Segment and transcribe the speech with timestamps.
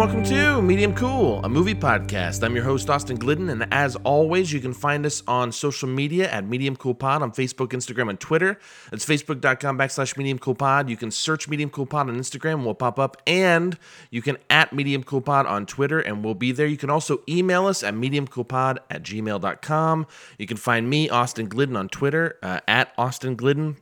[0.00, 2.42] welcome to Medium Cool, a movie podcast.
[2.42, 6.30] I'm your host, Austin Glidden, and as always, you can find us on social media
[6.30, 8.58] at Medium Cool Pod on Facebook, Instagram, and Twitter.
[8.92, 10.88] It's facebook.com backslash Medium Cool Pod.
[10.88, 13.76] You can search Medium Cool Pod on Instagram, we'll pop up, and
[14.10, 16.66] you can at Medium Cool Pod on Twitter, and we'll be there.
[16.66, 20.06] You can also email us at mediumcoolpod at gmail.com.
[20.38, 23.76] You can find me, Austin Glidden, on Twitter, uh, at Austin Glidden.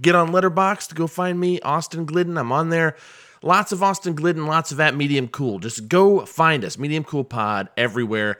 [0.00, 2.38] Get on Letterboxd to go find me, Austin Glidden.
[2.38, 2.96] I'm on there.
[3.44, 5.58] Lots of Austin Glidden, lots of at Medium Cool.
[5.58, 8.38] Just go find us, Medium Cool Pod, everywhere.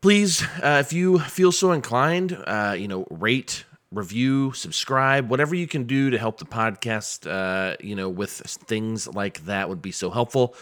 [0.00, 5.68] Please, uh, if you feel so inclined, uh, you know, rate, review, subscribe, whatever you
[5.68, 9.92] can do to help the podcast, uh, you know, with things like that would be
[9.92, 10.56] so helpful.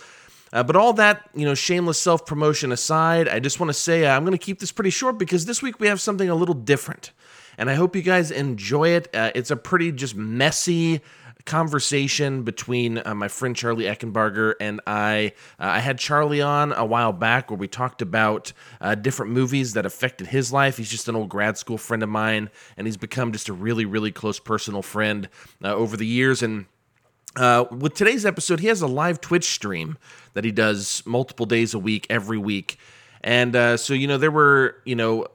[0.52, 4.04] Uh, but all that, you know, shameless self promotion aside, I just want to say
[4.04, 6.34] uh, I'm going to keep this pretty short because this week we have something a
[6.34, 7.12] little different.
[7.56, 9.08] And I hope you guys enjoy it.
[9.14, 11.00] Uh, it's a pretty just messy,
[11.44, 15.32] conversation between uh, my friend Charlie Eckenbarger and I.
[15.58, 19.74] Uh, I had Charlie on a while back where we talked about uh, different movies
[19.74, 20.76] that affected his life.
[20.76, 23.84] He's just an old grad school friend of mine, and he's become just a really,
[23.84, 25.28] really close personal friend
[25.62, 26.42] uh, over the years.
[26.42, 26.66] And
[27.36, 29.98] uh, with today's episode, he has a live Twitch stream
[30.32, 32.78] that he does multiple days a week, every week.
[33.22, 35.26] And uh, so, you know, there were, you know,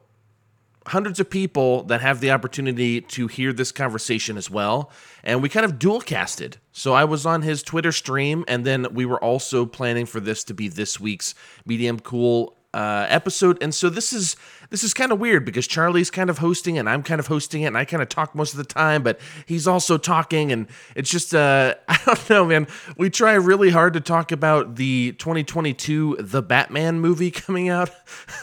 [0.88, 4.92] hundreds of people that have the opportunity to hear this conversation as well.
[5.24, 6.58] And we kind of dual casted.
[6.72, 10.44] So I was on his Twitch stream, and then we were also planning for this
[10.46, 13.62] to be this week's Medium Cool uh, episode.
[13.62, 14.36] And so this is
[14.70, 17.64] this is kind of weird because Charlie's kind of hosting and I'm kind of hosting
[17.64, 20.68] it, and I kind of talk most of the time, but he's also talking, and
[20.96, 22.68] it's just uh, I don't know, man.
[22.98, 27.90] We try really hard to talk about the 2022 The Batman movie coming out.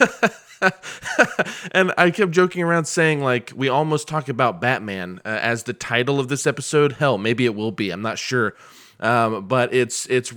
[1.73, 5.73] and I kept joking around saying like we almost talk about Batman uh, as the
[5.73, 6.93] title of this episode.
[6.93, 7.91] Hell, maybe it will be.
[7.91, 8.55] I'm not sure.
[8.99, 10.33] Um, but it's it's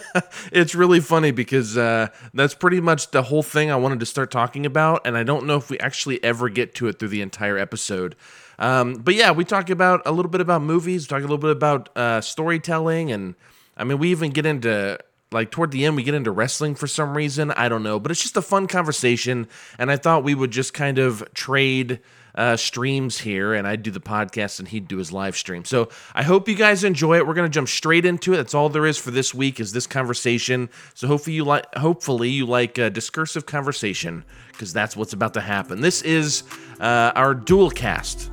[0.52, 4.30] it's really funny because uh, that's pretty much the whole thing I wanted to start
[4.30, 7.22] talking about, and I don't know if we actually ever get to it through the
[7.22, 8.16] entire episode.
[8.58, 11.50] Um, but yeah, we talk about a little bit about movies, talk a little bit
[11.52, 13.36] about uh, storytelling, and
[13.76, 14.98] I mean, we even get into
[15.32, 18.10] like toward the end we get into wrestling for some reason i don't know but
[18.10, 19.46] it's just a fun conversation
[19.78, 22.00] and i thought we would just kind of trade
[22.34, 25.64] uh, streams here and i'd do the podcast and he'd do his live stream.
[25.64, 27.26] So i hope you guys enjoy it.
[27.26, 28.36] We're going to jump straight into it.
[28.36, 30.68] That's all there is for this week is this conversation.
[30.94, 35.40] So hopefully you like hopefully you like a discursive conversation because that's what's about to
[35.40, 35.80] happen.
[35.80, 36.44] This is
[36.80, 38.30] uh, our dual cast.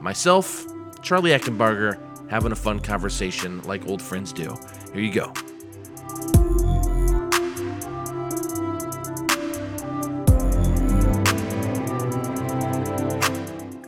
[0.00, 0.64] Myself
[1.02, 4.56] charlie eckenbarger having a fun conversation like old friends do.
[4.92, 5.32] Here you go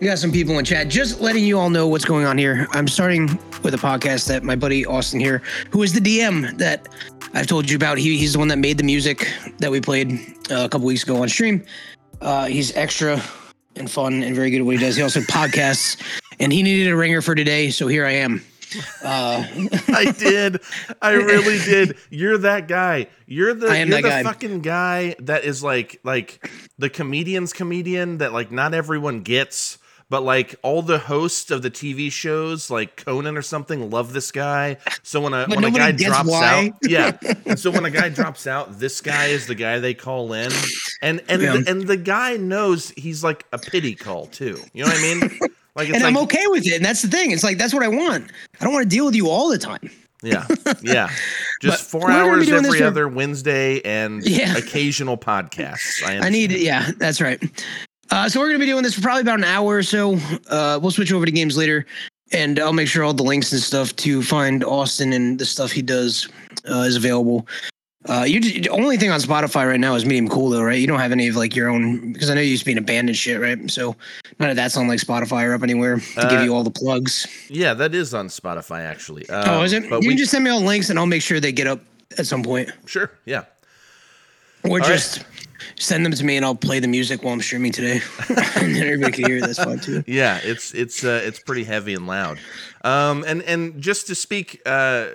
[0.00, 0.88] We got some people in chat.
[0.88, 2.66] Just letting you all know what's going on here.
[2.72, 3.26] I'm starting
[3.62, 6.88] with a podcast that my buddy Austin here, who is the DM that
[7.34, 7.98] I've told you about.
[7.98, 10.12] He, he's the one that made the music that we played
[10.50, 11.62] uh, a couple weeks ago on stream.
[12.22, 13.22] Uh, he's extra
[13.76, 14.96] and fun and very good at what he does.
[14.96, 16.00] He also podcasts,
[16.38, 18.42] and he needed a ringer for today, so here I am.
[19.02, 19.46] Uh,
[19.88, 20.60] I did.
[21.00, 21.96] I really did.
[22.10, 23.08] You're that guy.
[23.26, 24.22] You're the you're the guy.
[24.22, 29.78] fucking guy that is like like the comedian's comedian that like not everyone gets
[30.10, 34.32] but like all the hosts of the TV shows, like Conan or something, love this
[34.32, 34.76] guy.
[35.04, 36.66] So when a but when a guy drops why.
[36.66, 37.16] out, yeah,
[37.46, 40.50] and so when a guy drops out, this guy is the guy they call in,
[41.00, 41.56] and and yeah.
[41.56, 44.58] the, and the guy knows he's like a pity call too.
[44.74, 45.40] You know what I mean?
[45.80, 46.74] Like, and like, I'm okay with it.
[46.74, 47.30] And that's the thing.
[47.30, 48.30] It's like that's what I want.
[48.60, 49.90] I don't want to deal with you all the time.
[50.22, 50.46] Yeah,
[50.82, 51.10] yeah.
[51.62, 54.56] Just four hours every other Wednesday and yeah.
[54.58, 56.04] occasional podcasts.
[56.04, 57.42] I, I, need, yeah, that's right.
[58.10, 60.18] Uh, so we're going to be doing this for probably about an hour or so.
[60.48, 61.86] Uh, we'll switch over to games later,
[62.32, 65.72] and I'll make sure all the links and stuff to find Austin and the stuff
[65.72, 66.28] he does
[66.70, 67.46] uh, is available.
[68.08, 70.78] Uh, you the only thing on Spotify right now is Medium Cool though, right?
[70.78, 72.72] You don't have any of like your own because I know you used to be
[72.72, 73.70] an abandoned shit, right?
[73.70, 73.94] So
[74.38, 76.70] none of that's on like Spotify or up anywhere to uh, give you all the
[76.70, 77.26] plugs.
[77.50, 79.28] Yeah, that is on Spotify actually.
[79.28, 79.90] Um, oh, is it?
[79.90, 81.66] But you we, can just send me all links and I'll make sure they get
[81.66, 81.80] up
[82.16, 82.70] at some point.
[82.86, 83.10] Sure.
[83.26, 83.44] Yeah.
[84.64, 85.26] Or all just right.
[85.78, 88.82] Send them to me and I'll play the music while I'm streaming today, and then
[88.82, 89.40] everybody can hear.
[89.40, 90.02] That's fine too.
[90.06, 92.38] Yeah, it's it's uh, it's pretty heavy and loud.
[92.82, 95.08] Um, and and just to speak uh,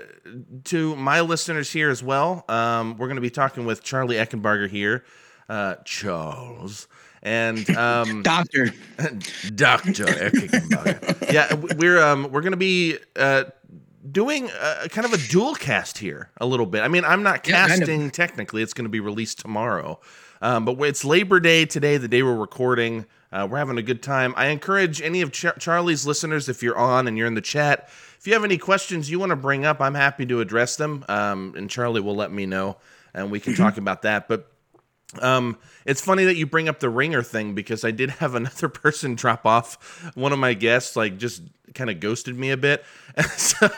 [0.65, 4.69] to my listeners here as well, um, we're going to be talking with Charlie Eckenbarger
[4.69, 5.03] here,
[5.49, 6.87] uh, Charles
[7.23, 8.67] and um, Doctor
[9.55, 11.33] Doctor Eckenbarger.
[11.33, 13.45] yeah, we're um, we're going to be uh,
[14.09, 16.81] doing a, kind of a dual cast here a little bit.
[16.81, 19.99] I mean, I'm not casting yeah, technically; it's going to be released tomorrow.
[20.41, 23.05] Um, but it's Labor Day today, the day we're recording.
[23.35, 24.33] Uh, we're having a good time.
[24.37, 27.89] I encourage any of Char- Charlie's listeners, if you're on and you're in the chat,
[28.17, 31.03] if you have any questions you want to bring up, I'm happy to address them.
[31.09, 32.77] Um, and Charlie will let me know,
[33.13, 34.29] and we can talk about that.
[34.29, 34.49] But
[35.21, 38.69] um, it's funny that you bring up the ringer thing because I did have another
[38.69, 40.13] person drop off.
[40.15, 41.43] One of my guests, like, just
[41.73, 42.85] kind of ghosted me a bit,
[43.15, 43.69] and so,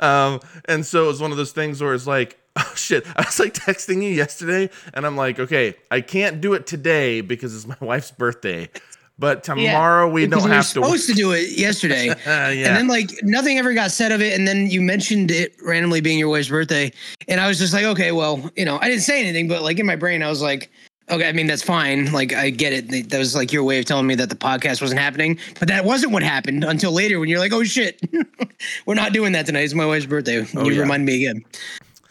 [0.00, 3.22] um, and so it was one of those things where it's like, oh shit, I
[3.22, 7.54] was like texting you yesterday, and I'm like, okay, I can't do it today because
[7.54, 8.70] it's my wife's birthday.
[9.18, 10.70] But tomorrow we don't we were have to.
[10.70, 12.08] supposed to do it yesterday.
[12.10, 12.66] Uh, yeah.
[12.68, 16.00] And then like nothing ever got said of it, and then you mentioned it randomly
[16.00, 16.90] being your wife's birthday,
[17.28, 19.78] and I was just like, okay, well, you know, I didn't say anything, but like
[19.78, 20.68] in my brain, I was like,
[21.10, 23.10] okay, I mean that's fine, like I get it.
[23.10, 25.84] That was like your way of telling me that the podcast wasn't happening, but that
[25.84, 28.00] wasn't what happened until later when you're like, oh shit,
[28.86, 29.62] we're not doing that tonight.
[29.62, 30.44] It's my wife's birthday.
[30.56, 30.80] Oh, you yeah.
[30.80, 31.44] reminded me again.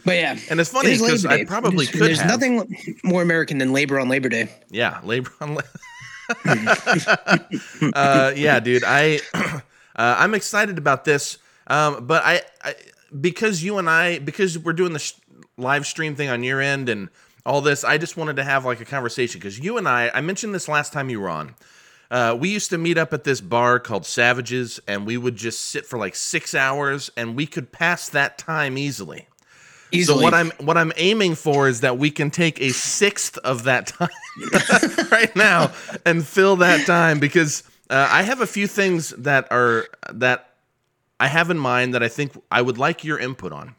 [0.06, 2.30] But yeah, and it's funny Labor because I probably There's- could There's have.
[2.30, 4.50] nothing more American than labor on Labor Day.
[4.70, 5.56] Yeah, labor on.
[5.56, 5.62] La-
[7.94, 9.60] uh, yeah, dude, I uh,
[9.96, 11.38] I'm excited about this,
[11.68, 12.76] um, but I, I
[13.20, 15.14] because you and I because we're doing the sh-
[15.58, 17.10] live stream thing on your end and
[17.46, 20.22] all this, I just wanted to have like a conversation because you and I I
[20.22, 21.56] mentioned this last time you were on.
[22.12, 25.60] Uh, we used to meet up at this bar called Savages, and we would just
[25.62, 29.28] sit for like six hours, and we could pass that time easily.
[29.92, 30.20] Easily.
[30.20, 33.64] So what I'm what I'm aiming for is that we can take a sixth of
[33.64, 34.10] that time
[35.12, 35.72] right now
[36.06, 40.50] and fill that time because uh, I have a few things that are that
[41.20, 43.76] I have in mind that I think I would like your input on,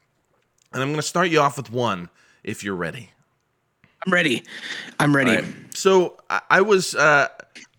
[0.72, 2.08] and I'm going to start you off with one
[2.42, 3.10] if you're ready.
[4.06, 4.42] I'm ready.
[5.00, 5.36] I'm ready.
[5.36, 5.44] Right.
[5.74, 7.28] So I, I was uh,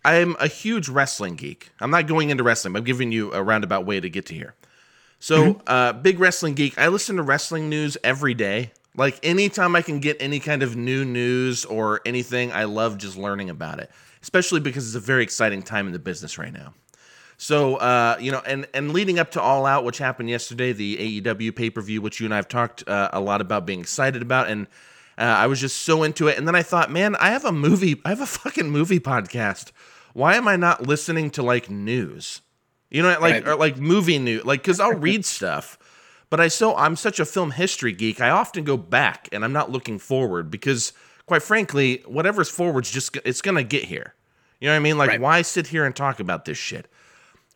[0.04, 1.70] I'm a huge wrestling geek.
[1.80, 2.72] I'm not going into wrestling.
[2.72, 4.54] But I'm giving you a roundabout way to get to here.
[5.18, 6.78] So uh, big wrestling geek.
[6.78, 8.72] I listen to wrestling news every day.
[8.96, 13.16] Like anytime I can get any kind of new news or anything, I love just
[13.16, 13.90] learning about it.
[14.22, 16.74] Especially because it's a very exciting time in the business right now.
[17.38, 21.20] So uh, you know, and and leading up to All Out, which happened yesterday, the
[21.20, 23.80] AEW pay per view, which you and I have talked uh, a lot about being
[23.80, 24.66] excited about, and
[25.18, 26.38] uh, I was just so into it.
[26.38, 29.70] And then I thought, man, I have a movie, I have a fucking movie podcast.
[30.14, 32.40] Why am I not listening to like news?
[32.90, 33.48] You know, like Right.
[33.48, 35.78] or like movie news, like because I'll read stuff,
[36.30, 38.20] but I so I'm such a film history geek.
[38.20, 40.92] I often go back and I'm not looking forward because,
[41.26, 44.14] quite frankly, whatever's forward's just it's gonna get here.
[44.60, 44.98] You know what I mean?
[44.98, 45.20] Like, Right.
[45.20, 46.88] why sit here and talk about this shit?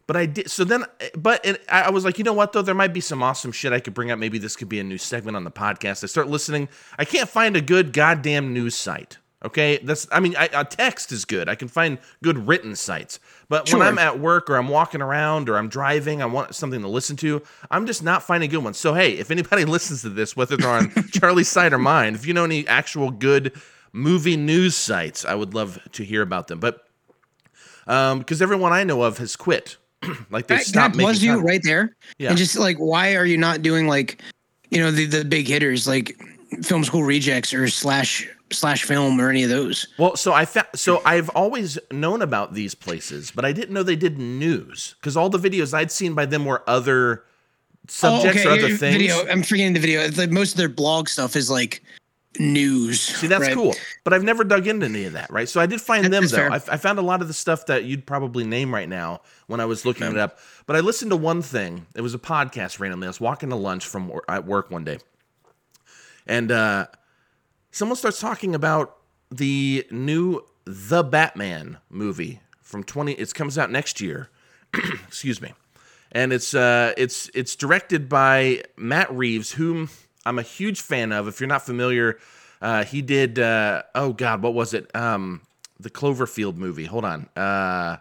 [0.07, 0.51] But I did.
[0.51, 0.85] So then,
[1.17, 2.63] but it, I I was like, you know what though?
[2.63, 4.19] There might be some awesome shit I could bring up.
[4.19, 6.03] Maybe this could be a new segment on the podcast.
[6.03, 6.69] I start listening.
[6.99, 9.19] I can't find a good goddamn news site.
[9.45, 10.07] Okay, that's.
[10.13, 11.49] I mean, I, a text is good.
[11.49, 13.21] I can find good written sites.
[13.51, 13.81] But Sure.
[13.81, 16.89] when I'm at work or I'm walking around or I'm driving, I want something to
[16.89, 17.43] listen to.
[17.71, 18.79] I'm just not finding good ones.
[18.79, 22.25] So hey, if anybody listens to this, whether they're on Charlie's site or mine, if
[22.27, 23.53] you know any actual good
[23.93, 26.61] movie news sites, I would love to hear about them.
[26.61, 26.87] But
[27.87, 29.77] um, because everyone I know of has quit.
[30.31, 31.95] like they That, stopped that making was you right there.
[32.19, 32.31] Yeah.
[32.31, 34.23] And just like, why are you not doing like,
[34.71, 36.17] you know, the the big hitters like
[36.63, 39.87] Film School Rejects or slash slash film or any of those?
[39.99, 43.83] Well, so I fa- so I've always known about these places, but I didn't know
[43.83, 47.25] they did news because all the videos I'd seen by them were other
[47.89, 48.97] subjects or other things.
[48.97, 49.27] Video.
[49.29, 50.09] I'm forgetting the video.
[50.11, 51.83] Like most of their blog stuff is like
[52.39, 53.01] news.
[53.01, 53.55] See, that's right?
[53.55, 53.75] cool,
[54.05, 55.49] but I've never dug into any of that, right?
[55.49, 56.49] So I did find That- them though.
[56.49, 59.61] I, I found a lot of the stuff that you'd probably name right now when
[59.61, 60.39] I was looking it up.
[60.67, 61.87] But I listened to one thing.
[61.97, 63.07] It was a podcast randomly.
[63.07, 64.99] I was walking to lunch from at work one day,
[66.27, 66.87] and uh,
[67.71, 68.97] someone starts talking about
[69.31, 73.13] the new The Batman movie from twenty.
[73.13, 74.29] It comes out next year.
[75.09, 75.53] Excuse me,
[76.13, 79.89] and it's uh, it's it's directed by Matt Reeves, whom
[80.25, 81.27] I'm a huge fan of.
[81.29, 82.19] If you're not familiar,
[82.63, 83.39] uh, he did.
[83.39, 84.95] Uh, oh God, what was it?
[84.95, 85.43] Um,
[85.79, 86.85] the Cloverfield movie.
[86.85, 87.29] Hold on.
[87.37, 87.97] Uh,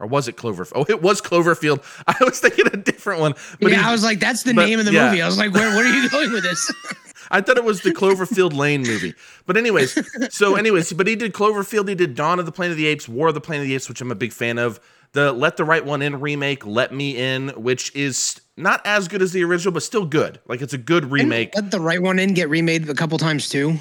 [0.00, 0.72] or was it Cloverfield?
[0.74, 1.82] Oh, it was Cloverfield.
[2.06, 3.34] I was thinking a different one.
[3.60, 5.06] But yeah, he- I was like, that's the but- name of the yeah.
[5.10, 5.22] movie.
[5.22, 6.72] I was like, where, where are you going with this?
[7.30, 9.14] I thought it was the Cloverfield Lane movie.
[9.46, 12.76] But anyways, so anyways, but he did Cloverfield, he did Dawn of the Planet of
[12.76, 14.80] the Apes, War of the Planet of the Apes, which I'm a big fan of.
[15.12, 19.22] The Let the Right One In remake, Let Me In, which is not as good
[19.22, 20.38] as the original, but still good.
[20.46, 21.52] Like it's a good remake.
[21.56, 23.76] Let the right one in get remade a couple times too.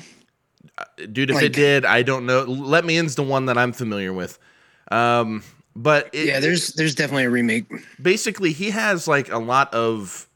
[1.12, 2.44] Dude, if it did, I don't know.
[2.44, 4.40] Let Me In's the one that I'm familiar with.
[4.92, 5.44] Um,
[5.76, 7.66] but it, Yeah, there's there's definitely a remake.
[8.02, 10.28] basically he has like a lot of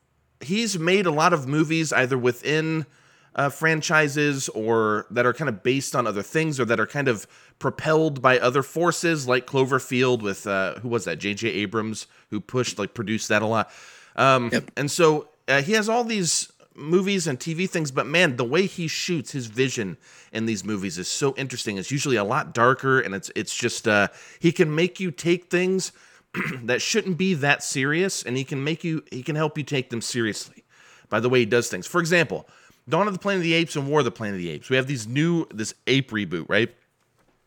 [0.41, 2.85] he's made a lot of movies either within
[3.35, 7.07] uh, franchises or that are kind of based on other things or that are kind
[7.07, 7.25] of
[7.59, 12.77] propelled by other forces like cloverfield with uh, who was that jj abrams who pushed
[12.77, 13.71] like produced that a lot
[14.15, 14.71] um, Yep.
[14.77, 18.65] and so uh, he has all these movies and TV things, but man, the way
[18.65, 19.97] he shoots his vision
[20.31, 21.77] in these movies is so interesting.
[21.77, 24.07] It's usually a lot darker, and it's it's just uh,
[24.39, 25.91] he can make you take things
[26.63, 29.89] that shouldn't be that serious, and he can make you he can help you take
[29.89, 30.63] them seriously
[31.09, 31.85] by the way he does things.
[31.85, 32.47] For example,
[32.87, 34.69] Dawn of the Planet of the Apes and War of the Planet of the Apes.
[34.69, 36.73] We have these new this ape reboot, right?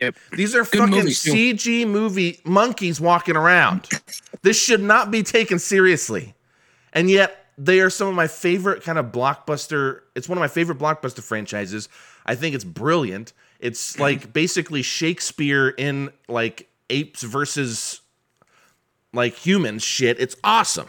[0.01, 0.17] Yep.
[0.33, 1.23] These are Good fucking movies.
[1.23, 3.89] CG movie monkeys walking around.
[4.43, 6.35] this should not be taken seriously.
[6.93, 10.01] And yet they are some of my favorite kind of blockbuster.
[10.15, 11.89] It's one of my favorite blockbuster franchises.
[12.27, 13.33] I think it's brilliant.
[13.59, 14.03] It's mm-hmm.
[14.03, 18.01] like basically Shakespeare in like apes versus
[19.13, 20.21] like humans shit.
[20.21, 20.89] It's awesome.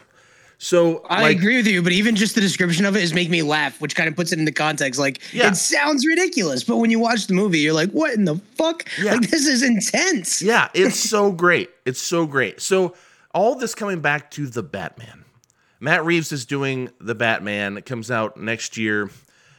[0.59, 3.31] So I like, agree with you, but even just the description of it is making
[3.31, 4.99] me laugh, which kind of puts it into context.
[4.99, 5.49] Like Yeah.
[5.49, 8.87] it sounds ridiculous, but when you watch the movie, you're like, "What in the fuck?
[8.99, 9.13] Yeah.
[9.13, 11.69] Like this is intense." Yeah, it's so great.
[11.85, 12.59] It's so great.
[12.59, 12.95] So
[13.35, 15.25] all this coming back to the Batman.
[15.79, 17.77] Matt Reeves is doing the Batman.
[17.77, 19.11] It comes out next year,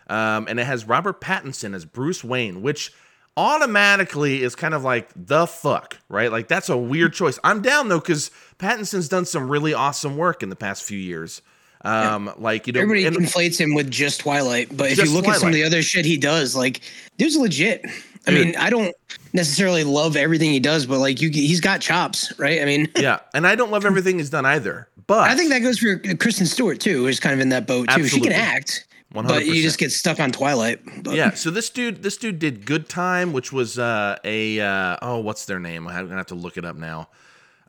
[0.09, 2.93] um, and it has Robert Pattinson as Bruce Wayne, which
[3.39, 6.31] automatically is kind of like the fuck, right?
[6.33, 7.39] Like that's a weird choice.
[7.45, 11.41] I'm down though because Pattinson's done some really awesome work in the past few years.
[11.85, 15.29] Um, like you know, Everybody and- conflates him with just Twilight, but if you look
[15.29, 16.81] at some of the other shit he does, like
[17.17, 17.83] dude's legit.
[18.27, 18.47] I Dude.
[18.47, 18.95] mean, I don't
[19.33, 22.61] necessarily love everything he does, but like you, he's got chops, right?
[22.61, 25.61] I mean, yeah, and I don't love everything he's done either, but I think that
[25.61, 28.09] goes for Kristen Stewart too, who's kind of in that boat too.
[28.09, 29.47] She can act, but 100%.
[29.47, 30.81] you just get stuck on Twilight.
[31.03, 34.97] But yeah so this dude this dude did good time which was uh a uh
[35.03, 35.89] oh what's their name?
[35.89, 37.09] I'm gonna have to look it up now.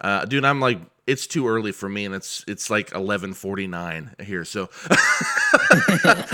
[0.02, 4.46] Uh dude i'm like it's too early for me and it's it's like 11:49 here
[4.46, 4.70] so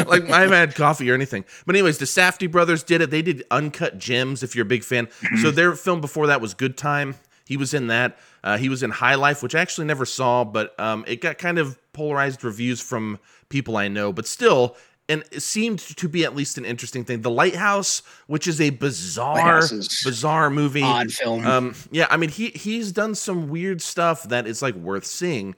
[0.06, 1.46] like i haven't had coffee or anything.
[1.66, 3.10] But anyways the Safdie brothers did it.
[3.10, 5.08] They did uncut gems if you're a big fan.
[5.42, 7.16] So their film before that was good time.
[7.46, 8.18] He was in that.
[8.44, 11.40] Uh, he was in high life which i actually never saw but um, it got
[11.40, 13.18] kind of polarized reviews from
[13.50, 14.12] people i know.
[14.12, 14.76] But still
[15.08, 18.72] and it seemed to be at least an interesting thing the lighthouse which is a
[18.72, 21.46] bizarre is bizarre movie odd film.
[21.46, 25.56] um, yeah, I mean he he's done some weird stuff that is like worth seeing,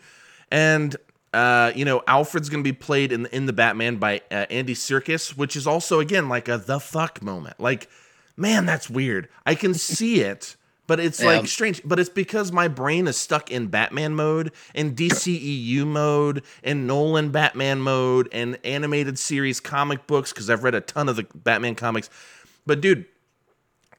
[0.51, 0.95] and
[1.33, 5.37] uh, you know Alfred's gonna be played in in the Batman by uh, Andy Serkis,
[5.37, 7.59] which is also again like a the fuck moment.
[7.59, 7.89] Like,
[8.35, 9.29] man, that's weird.
[9.45, 10.55] I can see it.
[10.87, 11.27] But it's Yeah.
[11.39, 11.81] like strange.
[11.83, 17.29] But it's because my brain is stuck in Batman mode, in DCEU mode, in Nolan
[17.29, 21.75] Batman mode, and animated series comic books because I've read a ton of the Batman
[21.75, 22.09] comics.
[22.65, 23.05] But dude,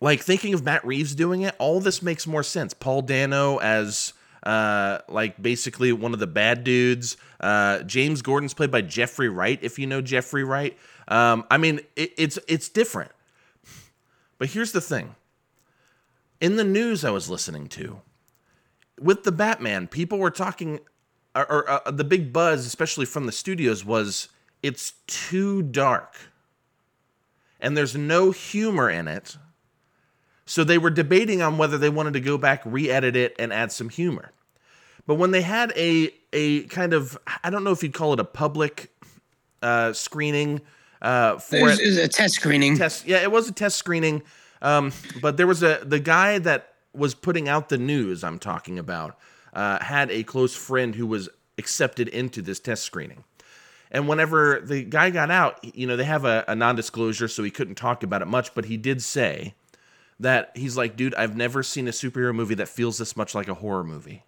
[0.00, 2.72] like thinking of Matt Reeves doing it, all this makes more sense.
[2.72, 4.14] Paul Dano as
[4.44, 7.16] uh like basically one of the bad dudes.
[7.40, 10.78] Uh James Gordon's played by Jeffrey Wright, if you know Jeffrey Wright.
[11.08, 13.10] Um I mean it, it's it's different.
[14.38, 15.16] But here's the thing.
[16.40, 18.00] In the news I was listening to
[19.00, 20.80] with the Batman, people were talking
[21.34, 24.28] or, or uh, the big buzz especially from the studios was
[24.62, 26.16] it's too dark.
[27.60, 29.36] And there's no humor in it.
[30.46, 33.70] So they were debating on whether they wanted to go back, re-edit it, and add
[33.70, 34.32] some humor.
[35.06, 38.20] But when they had a a kind of I don't know if you'd call it
[38.20, 38.90] a public
[39.62, 40.60] uh, screening
[41.02, 42.76] uh, for it, it was a test screening.
[42.76, 43.06] test.
[43.06, 44.22] Yeah, it was a test screening.
[44.60, 48.78] Um, but there was a the guy that was putting out the news I'm talking
[48.78, 49.18] about
[49.52, 53.24] uh, had a close friend who was accepted into this test screening.
[53.90, 57.50] And whenever the guy got out, you know, they have a, a non-disclosure, so he
[57.50, 58.54] couldn't talk about it much.
[58.54, 59.54] But he did say
[60.20, 63.48] that he's like, dude, I've never seen a superhero movie that feels this much like
[63.48, 64.24] a horror movie.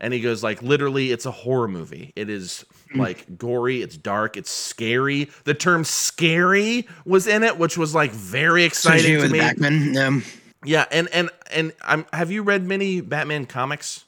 [0.00, 2.12] And he goes like, literally, it's a horror movie.
[2.16, 5.30] It is like gory, it's dark, it's scary.
[5.44, 9.38] The term "scary" was in it, which was like very exciting to me.
[9.38, 9.96] Batman.
[9.96, 10.24] Um,
[10.64, 12.06] Yeah, and and and I'm.
[12.12, 14.04] Have you read many Batman comics?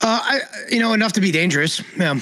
[0.00, 1.82] uh, I, you know, enough to be dangerous.
[1.96, 2.18] Yeah.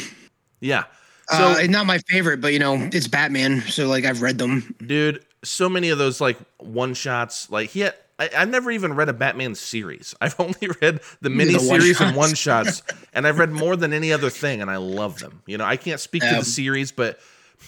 [0.60, 0.84] Yeah.
[1.30, 4.74] So, uh, not my favorite, but you know, it's Batman, so like I've read them.
[4.84, 7.48] dude, so many of those like one shots.
[7.50, 10.14] Like he had, I, I've never even read a Batman series.
[10.20, 12.82] I've only read the mini series and one-shots.
[13.12, 15.42] and I've read more than any other thing, and I love them.
[15.46, 17.18] You know, I can't speak to Um, the series, but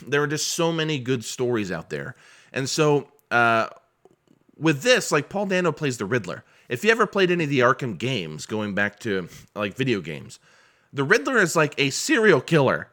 [0.07, 2.17] there are just so many good stories out there.
[2.53, 3.69] And so, uh,
[4.59, 6.45] with this, like Paul Dano plays the Riddler.
[6.69, 10.39] If you ever played any of the Arkham games, going back to like video games,
[10.93, 12.89] the Riddler is like a serial killer.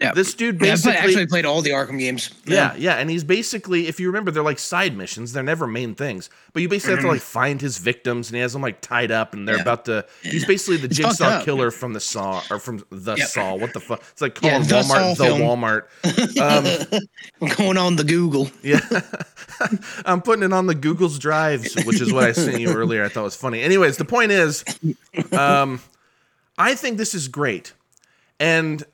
[0.00, 0.12] Yeah.
[0.12, 2.30] This dude Yeah, basically play- actually played all the Arkham games.
[2.46, 5.32] yeah, yeah, and he's basically, if you remember, they're like side missions.
[5.32, 8.40] They're never main things, but you basically have to like find his victims, and he
[8.42, 9.62] has them like tied up, and they're Yeah.
[9.62, 10.06] about to.
[10.22, 13.26] He's basically the It's jigsaw killer from the Saw or from the Yep.
[13.28, 13.54] Saw.
[13.56, 14.00] What the fuck?
[14.12, 15.40] It's like calling the Walmart the film.
[15.40, 15.82] Walmart.
[17.00, 17.02] Um,
[17.42, 18.50] I'm going on the Google.
[18.62, 18.78] yeah,
[20.06, 23.04] I'm putting it on the Google's drives, which is what I sent you earlier.
[23.04, 23.62] I thought was funny.
[23.62, 24.64] Anyways, the point is,
[25.32, 25.80] um,
[26.56, 27.72] I think this is great,
[28.38, 28.84] and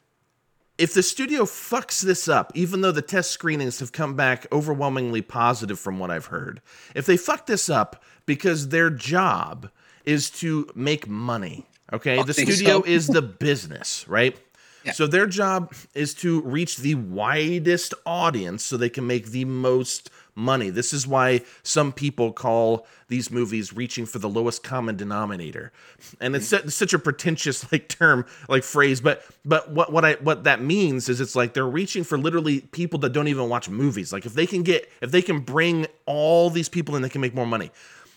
[0.79, 5.23] if the studio fucks this up, even though the test screenings have come back overwhelmingly
[5.23, 6.61] positive from what I've heard,
[6.95, 9.71] if they fuck this up because their job
[10.05, 12.23] is to make money, okay?
[12.23, 12.85] the studio so.
[12.85, 14.37] is the business, right?
[14.85, 14.93] Yeah.
[14.93, 20.11] So their job is to reach the widest audience so they can make the most
[20.35, 20.71] money.
[20.71, 25.73] This is why some people call these movies reaching for the lowest common denominator.
[26.21, 30.45] And it's such a pretentious like term, like phrase, but but what what I what
[30.45, 34.13] that means is it's like they're reaching for literally people that don't even watch movies.
[34.13, 37.21] Like if they can get if they can bring all these people in they can
[37.21, 37.71] make more money.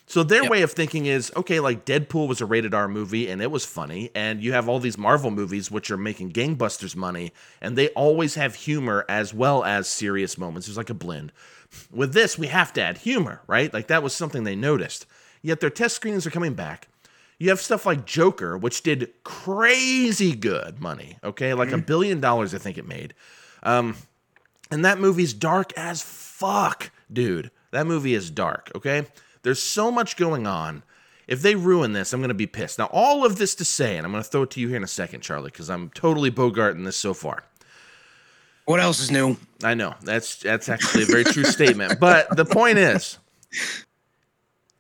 [0.09, 0.51] So their yep.
[0.51, 3.65] way of thinking is okay, like Deadpool was a rated R movie and it was
[3.65, 7.89] funny, and you have all these Marvel movies which are making gangbusters money, and they
[7.89, 10.67] always have humor as well as serious moments.
[10.67, 11.33] There's like a blend.
[11.91, 13.73] With this, we have to add humor, right?
[13.73, 15.05] Like that was something they noticed.
[15.41, 16.87] Yet their test screenings are coming back.
[17.39, 21.53] You have stuff like Joker, which did crazy good money, okay?
[21.53, 21.85] Like a mm-hmm.
[21.85, 23.13] billion dollars, I think it made.
[23.61, 23.95] Um,
[24.71, 27.51] and that movie's dark as fuck, dude.
[27.71, 29.05] That movie is dark, okay?
[29.43, 30.83] There's so much going on.
[31.27, 32.79] If they ruin this, I'm going to be pissed.
[32.79, 34.77] Now, all of this to say, and I'm going to throw it to you here
[34.77, 37.43] in a second, Charlie, because I'm totally bogarting this so far.
[38.67, 39.37] What else is new?
[39.63, 42.01] I know that's that's actually a very true statement.
[42.01, 43.17] But the point is,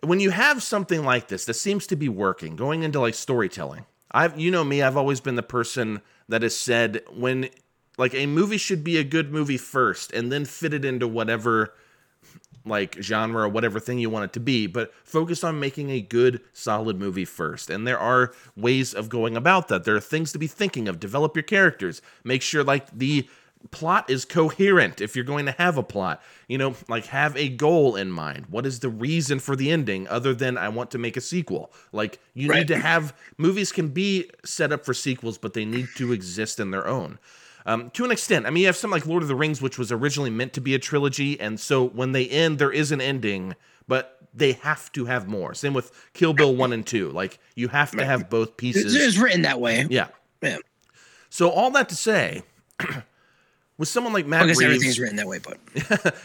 [0.03, 3.85] when you have something like this that seems to be working, going into like storytelling,
[4.11, 7.49] I've you know me, I've always been the person that has said when
[7.97, 11.73] like a movie should be a good movie first and then fit it into whatever
[12.65, 16.01] like genre or whatever thing you want it to be, but focus on making a
[16.01, 17.69] good, solid movie first.
[17.69, 19.85] And there are ways of going about that.
[19.85, 20.99] There are things to be thinking of.
[20.99, 22.01] Develop your characters.
[22.25, 23.27] Make sure like the
[23.71, 26.21] plot is coherent if you're going to have a plot.
[26.47, 28.45] You know, like have a goal in mind.
[28.49, 31.71] What is the reason for the ending other than I want to make a sequel?
[31.91, 32.59] Like you right.
[32.59, 36.59] need to have movies can be set up for sequels, but they need to exist
[36.59, 37.19] in their own.
[37.65, 39.77] Um, to an extent, I mean, you have something like Lord of the Rings, which
[39.77, 43.01] was originally meant to be a trilogy, and so when they end, there is an
[43.01, 43.55] ending,
[43.89, 45.53] but they have to have more.
[45.53, 47.11] Same with Kill Bill one and two.
[47.11, 48.95] Like you have to have both pieces.
[48.95, 49.85] It's written that way.
[49.89, 50.07] Yeah.
[50.41, 50.57] Yeah.
[51.29, 52.43] So all that to say.
[53.77, 55.59] with someone like Matt Reeves, everything's written that way, but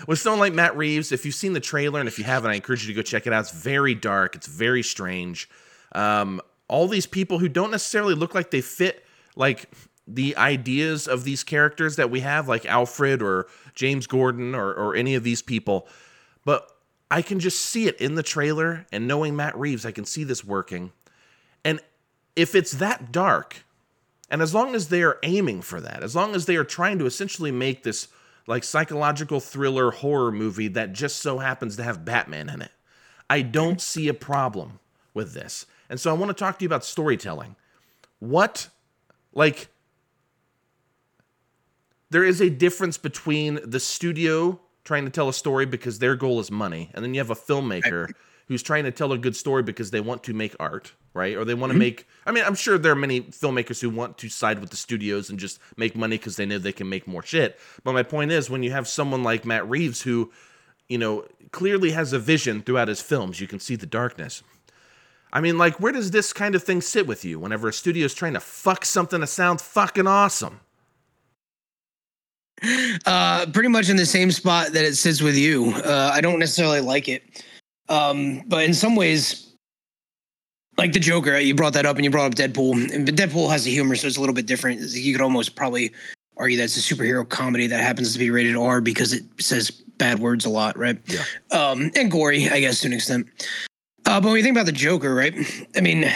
[0.08, 2.54] with someone like Matt Reeves, if you've seen the trailer and if you haven't, I
[2.54, 3.40] encourage you to go check it out.
[3.40, 4.34] It's very dark.
[4.34, 5.48] It's very strange.
[5.94, 9.04] Um, all these people who don't necessarily look like they fit
[9.36, 9.70] like
[10.06, 14.96] the ideas of these characters that we have, like Alfred or James Gordon or or
[14.96, 15.86] any of these people,
[16.44, 16.68] but
[17.10, 20.24] I can just see it in the trailer and knowing Matt Reeves, I can see
[20.24, 20.92] this working.
[21.62, 21.78] And
[22.34, 23.64] if it's that dark,
[24.32, 26.98] and as long as they are aiming for that, as long as they are trying
[26.98, 28.08] to essentially make this
[28.46, 32.70] like psychological thriller horror movie that just so happens to have Batman in it,
[33.28, 34.80] I don't see a problem
[35.12, 35.66] with this.
[35.90, 37.56] And so I want to talk to you about storytelling.
[38.20, 38.70] What,
[39.34, 39.68] like,
[42.08, 46.40] there is a difference between the studio trying to tell a story because their goal
[46.40, 48.10] is money, and then you have a filmmaker
[48.52, 51.36] who's trying to tell a good story because they want to make art right?
[51.36, 51.80] Or they want to mm-hmm.
[51.80, 52.08] make.
[52.26, 55.30] I mean, I'm sure there are many filmmakers who want to side with the studios
[55.30, 57.58] and just make money because they know they can make more shit.
[57.84, 60.32] But my point is, when you have someone like Matt Reeves who,
[60.88, 64.42] you know, clearly has a vision throughout his films, you can see the darkness.
[65.32, 68.04] I mean, like, where does this kind of thing sit with you whenever a studio
[68.04, 70.60] is trying to fuck something to sound fucking awesome?
[73.06, 75.72] Uh, pretty much in the same spot that it sits with you.
[75.74, 77.44] Uh, I don't necessarily like it.
[77.88, 79.54] Um, but in some ways,
[80.78, 82.92] like the Joker, you brought that up, and you brought up Deadpool.
[82.92, 84.80] And Deadpool has a humor, so it's a little bit different.
[84.80, 85.92] You could almost probably
[86.36, 90.18] argue that's a superhero comedy that happens to be rated R because it says bad
[90.18, 90.98] words a lot, right?
[91.06, 91.24] Yeah.
[91.50, 93.26] Um, and gory, I guess, to an extent.
[94.06, 95.34] Uh, but when you think about the Joker, right?
[95.76, 96.10] I mean,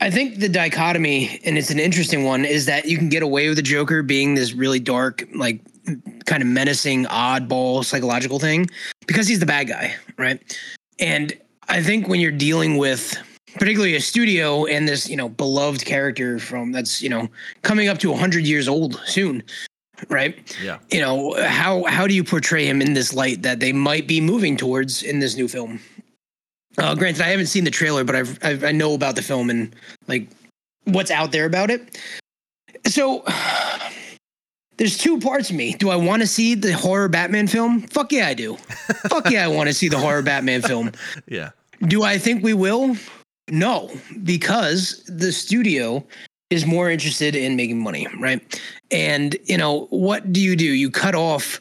[0.00, 3.48] I think the dichotomy, and it's an interesting one, is that you can get away
[3.48, 5.60] with the Joker being this really dark, like
[6.24, 8.66] kind of menacing, oddball psychological thing
[9.06, 10.58] because he's the bad guy, right?
[10.98, 11.32] And
[11.68, 13.16] I think when you're dealing with
[13.54, 17.28] particularly a studio and this, you know, beloved character from that's, you know,
[17.62, 19.42] coming up to 100 years old soon,
[20.08, 20.56] right?
[20.62, 20.78] Yeah.
[20.90, 24.20] You know, how how do you portray him in this light that they might be
[24.20, 25.80] moving towards in this new film?
[26.78, 29.48] Uh, granted, I haven't seen the trailer, but I've, I've I know about the film
[29.50, 29.74] and
[30.08, 30.28] like
[30.84, 31.98] what's out there about it.
[32.86, 33.24] So
[34.76, 35.72] there's two parts of me.
[35.74, 37.82] Do I want to see the horror Batman film?
[37.82, 38.56] Fuck yeah, I do.
[39.08, 40.92] Fuck yeah, I want to see the horror Batman film.
[41.28, 41.50] Yeah.
[41.88, 42.96] Do I think we will?
[43.48, 43.90] No,
[44.22, 46.04] because the studio
[46.50, 48.60] is more interested in making money, right?
[48.90, 50.64] And, you know, what do you do?
[50.64, 51.60] You cut off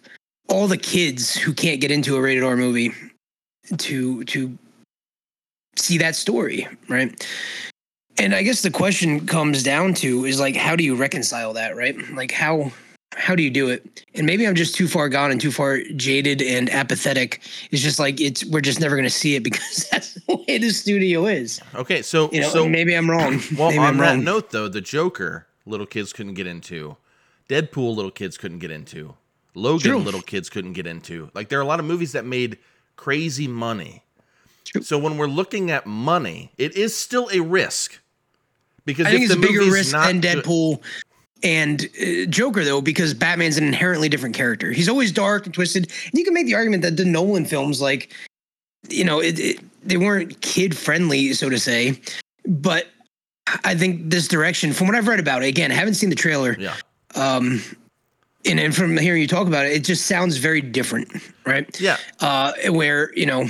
[0.50, 2.94] all the kids who can't get into a rated R movie
[3.78, 4.58] to to
[5.76, 7.28] see that story, right?
[8.18, 11.76] And I guess the question comes down to is like, how do you reconcile that,
[11.76, 11.98] right?
[12.14, 12.72] Like, how
[13.14, 14.04] how do you do it?
[14.14, 17.42] And maybe I'm just too far gone and too far jaded and apathetic.
[17.72, 20.58] It's just like it's we're just never going to see it because that's the way
[20.58, 21.62] the studio is.
[21.76, 23.42] Okay, so You know, so maybe I'm wrong.
[23.58, 24.24] well maybe on I'm that wrong.
[24.24, 26.98] note though, the Joker little kids couldn't get into,
[27.50, 29.16] Deadpool little kids couldn't get into,
[29.56, 30.00] Logan True.
[30.00, 31.30] little kids couldn't get into.
[31.34, 32.58] Like there are a lot of movies that made
[32.96, 34.04] crazy money.
[34.66, 34.82] True.
[34.82, 38.00] So when we're looking at money, it is still a risk
[38.86, 40.82] because I think if it's a the bigger risk not than Deadpool
[41.46, 44.72] and uh, Joker, though, because Batman's an inherently different character.
[44.72, 45.92] He's always dark and twisted.
[46.06, 48.12] And you can make the argument that the Nolan films, like,
[48.90, 52.02] you know, it, it, they weren't kid friendly, so to say.
[52.48, 52.88] But
[53.64, 56.16] I think this direction, from what I've read about it, again, I haven't seen the
[56.16, 56.56] trailer.
[56.60, 56.76] yeah,
[57.14, 57.62] Um,
[58.46, 61.12] and, and from hearing you talk about it, it just sounds very different,
[61.46, 61.80] right?
[61.80, 63.48] yeah, uh, where you know,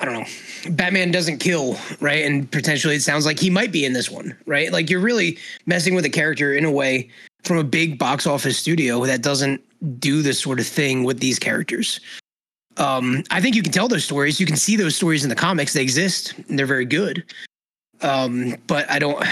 [0.00, 2.24] I don't know, Batman doesn't kill, right?
[2.24, 4.72] And potentially, it sounds like he might be in this one, right?
[4.72, 7.10] Like you're really messing with a character in a way
[7.44, 9.62] from a big box office studio that doesn't
[10.00, 12.00] do this sort of thing with these characters.
[12.76, 14.40] Um, I think you can tell those stories.
[14.40, 15.72] You can see those stories in the comics.
[15.72, 16.34] They exist.
[16.48, 17.24] And they're very good.
[18.00, 19.22] Um, but I don't.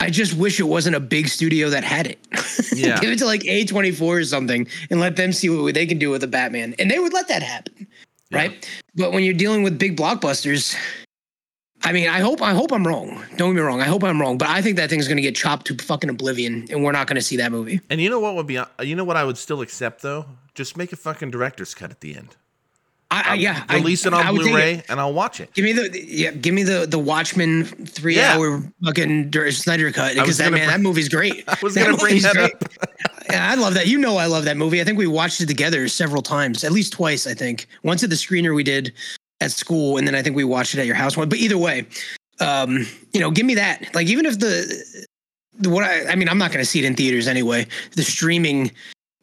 [0.00, 2.18] I just wish it wasn't a big studio that had it.
[2.74, 2.98] Yeah.
[2.98, 6.10] Give it to like A24 or something and let them see what they can do
[6.10, 6.74] with a Batman.
[6.80, 7.86] And they would let that happen.
[8.30, 8.38] Yeah.
[8.38, 8.68] Right.
[8.94, 10.76] But when you're dealing with big blockbusters,
[11.82, 13.22] I mean, I hope I hope I'm wrong.
[13.36, 13.80] Don't get me wrong.
[13.80, 14.38] I hope I'm wrong.
[14.38, 17.20] But I think that thing's gonna get chopped to fucking oblivion and we're not gonna
[17.20, 17.80] see that movie.
[17.90, 18.56] And you know what would be?
[18.58, 20.24] Uh, you know what I would still accept though?
[20.54, 22.36] Just make a fucking director's cut at the end.
[23.10, 23.64] I, I yeah.
[23.68, 25.52] I- Release it on take Blu-ray, and I'll watch it.
[25.52, 28.36] Give me the yeah, give me the the Watchmen three Yeah.
[28.38, 31.44] hour fucking Snyder cut because that man bring- that movie's great.
[31.48, 32.54] I was gonna bring that great.
[32.54, 32.64] up.
[33.34, 33.86] I love that.
[33.86, 34.80] You know, I love that movie.
[34.80, 37.26] I think we watched it together several times, at least twice.
[37.26, 38.92] I think once at the screener we did
[39.40, 41.28] at school, and then I think we watched it at your house one.
[41.28, 41.86] But either way,
[42.40, 43.94] um, you know, give me that.
[43.94, 45.06] Like even if the,
[45.58, 47.66] the what I, I mean, I'm not going to see it in theaters anyway.
[47.92, 48.70] The streaming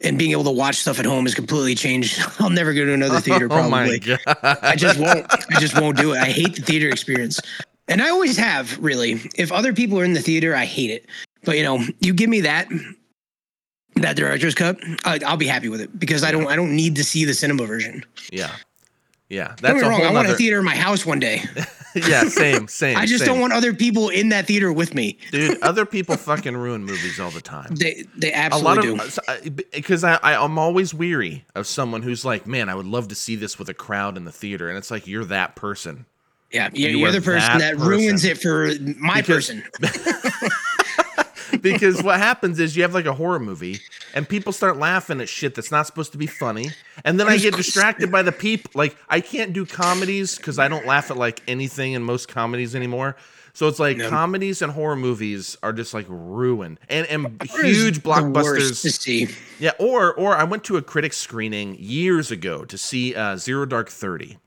[0.04, 2.22] and being able to watch stuff at home has completely changed.
[2.40, 3.48] I'll never go to another theater.
[3.52, 4.00] Oh my Probably.
[4.00, 4.60] god!
[4.62, 5.26] I just won't.
[5.54, 6.18] I just won't do it.
[6.18, 7.40] I hate the theater experience,
[7.88, 8.78] and I always have.
[8.80, 11.08] Really, if other people are in the theater, I hate it.
[11.44, 12.70] But you know, you give me that
[14.02, 16.48] that director's cut, I, I'll be happy with it because I don't.
[16.48, 18.04] I don't need to see the cinema version.
[18.32, 18.52] yeah,
[19.30, 19.48] yeah.
[19.48, 20.02] Don't That's get me wrong.
[20.04, 21.44] I want a theater in my house one day.
[21.96, 22.98] yeah, same, same.
[22.98, 23.34] I just same.
[23.34, 25.18] don't want other people in that theater with me.
[25.32, 27.76] Dude, other people fucking ruin movies all the time.
[27.76, 29.50] They they absolutely A lot do.
[29.50, 33.10] of because I, I I'm always weary of someone who's like, man, I would love
[33.10, 36.06] to see this with a crowd in the theater, and it's like you're that person.
[36.52, 39.64] Yeah, you're, you you're the person that that, ruins it for my Because- person.
[41.62, 43.80] because what happens is you have like a horror movie
[44.14, 46.70] and people start laughing at shit that's not supposed to be funny
[47.06, 50.68] and then i get distracted by the people like i can't do comedies because i
[50.68, 53.16] don't laugh at like anything in most comedies anymore
[53.54, 54.10] so it's like No.
[54.10, 59.28] comedies and horror movies are just like ruined and and huge blockbusters to see.
[59.60, 63.66] yeah or or i went to a critic screening years ago to see uh, zero
[63.66, 64.38] dark 30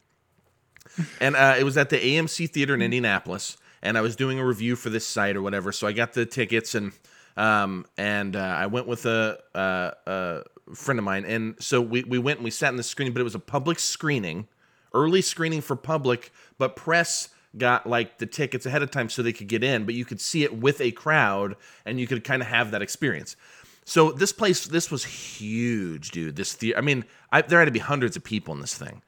[1.21, 4.45] and uh, it was at the AMC theater in Indianapolis, and I was doing a
[4.45, 5.71] review for this site or whatever.
[5.71, 6.93] So I got the tickets and
[7.37, 12.05] um, and uh, I went with a, a, a friend of mine, and so we
[12.05, 14.49] we went and we sat in the screening, but it was a public screening,
[14.93, 19.33] early screening for public, but press got like the tickets ahead of time so they
[19.33, 22.41] could get in, but you could see it with a crowd, and you could kind
[22.41, 23.37] of have that experience.
[23.85, 26.37] So this place, this was huge, dude.
[26.37, 29.03] This theater, I mean, I, there had to be hundreds of people in this thing.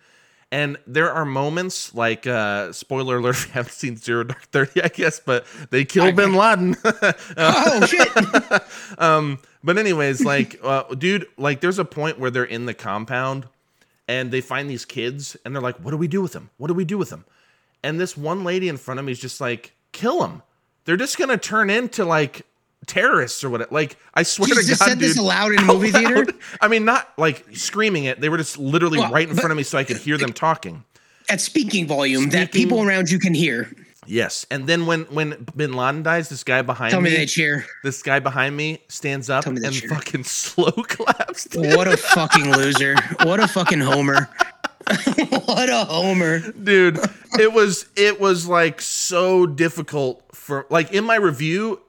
[0.57, 4.83] And there are moments like uh spoiler alert if you haven't seen Zero Dark Thirty,
[4.83, 6.77] I guess, but they kill Bin Laden.
[7.37, 8.09] Oh shit!
[8.99, 13.47] um, but anyways, like, uh, dude, like, there's a point where they're in the compound
[14.09, 16.49] and they find these kids and they're like, "What do we do with them?
[16.57, 17.27] What do we do with them?"
[17.83, 20.43] And this one lady in front of me is just like, "Kill them.
[20.87, 22.47] They're just gonna turn into like
[22.87, 23.71] terrorists or what?
[23.73, 26.27] Like, I swear You to just God, said this dude, aloud in a movie theater?
[26.61, 28.21] I mean, not like screaming it.
[28.21, 30.33] They were just literally Well, right in front of me so I could hear them
[30.33, 30.85] talking.
[31.29, 33.71] At speaking volume, that people around you can hear.
[34.09, 37.27] Yes, and then when when Bin Laden dies, this guy behind Tell me me, they
[37.27, 37.67] cheer.
[37.83, 39.89] this guy behind me stands up and cheer.
[39.89, 41.45] fucking slow claps.
[41.47, 41.75] dude.
[41.75, 42.95] What a fucking loser.
[43.25, 44.29] What a fucking homer.
[45.47, 46.39] what a homer.
[46.53, 46.99] dude
[47.41, 51.81] it was it was like so difficult for like in my review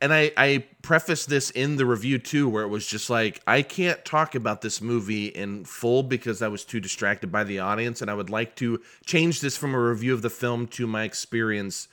[0.00, 3.62] and i i prefaced this in the review too where it was just like i
[3.62, 8.00] can't talk about this movie in full because i was too distracted by the audience
[8.02, 11.04] and i would like to change this from a review of the film to my
[11.04, 11.88] experience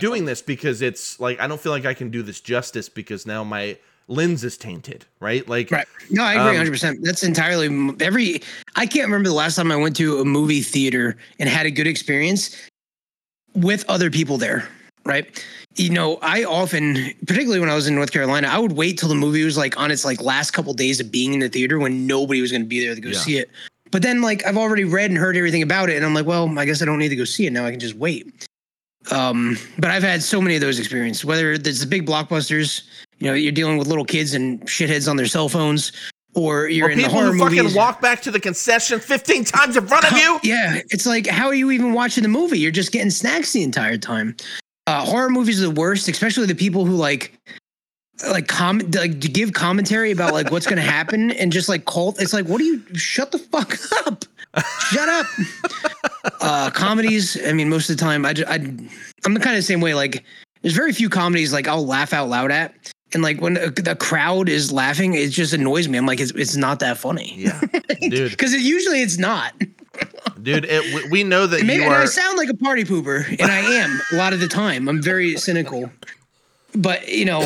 [0.00, 3.24] doing this because it's like i don't feel like i can do this justice because
[3.24, 3.76] now my
[4.08, 5.86] lens is tainted right like Right.
[6.10, 6.98] No, I agree Um, 100%.
[7.02, 7.66] That's entirely
[8.00, 8.40] every.
[8.76, 11.70] I can't remember the last time I went to a movie theater and had a
[11.70, 12.56] good experience
[13.54, 14.68] with other people there.
[15.08, 15.44] Right?
[15.76, 16.94] You know, I often,
[17.26, 19.78] particularly when I was in North Carolina, I would wait till the movie was like
[19.78, 22.62] on its like last couple days of being in the theater when nobody was going
[22.62, 23.18] to be there to go Yeah.
[23.18, 23.50] see it.
[23.90, 26.58] But then like I've already read and heard everything about it, and I'm like, well,
[26.58, 27.64] I guess I don't need to go see it now.
[27.64, 28.46] I can just wait.
[29.10, 31.24] Um, but I've had so many of those experiences.
[31.24, 32.82] Whether it's the big blockbusters,
[33.18, 35.92] you know, you're dealing with little kids and shitheads on their cell phones,
[36.34, 37.74] or you're Or in the horror who fucking movies.
[37.74, 40.38] walk back to the concession 15 times in front of you.
[40.42, 42.58] Yeah, it's like how are you even watching the movie?
[42.58, 44.36] You're just getting snacks the entire time.
[44.88, 47.38] Uh, horror movies are the worst, especially the people who like
[48.30, 52.20] like comment like give commentary about like what's gonna happen and just like cult.
[52.22, 54.24] It's like, what do you shut the fuck up?
[54.90, 55.26] Shut up.
[56.40, 57.36] uh, comedies.
[57.46, 59.82] I mean, most of the time, I, ju- I I'm the kind of the same
[59.82, 59.92] way.
[59.94, 60.24] Like,
[60.62, 62.74] there's very few comedies like I'll laugh out loud at,
[63.12, 65.98] and like when the the crowd is laughing, it just annoys me.
[65.98, 67.34] I'm like, it's it's not that funny.
[67.36, 67.60] Yeah,
[68.00, 69.52] dude, Because it, usually it's not.
[70.42, 73.28] Dude, it, we, we know that Maybe you and I sound like a party pooper,
[73.40, 74.88] and I am a lot of the time.
[74.88, 75.90] I'm very cynical,
[76.74, 77.40] but you know,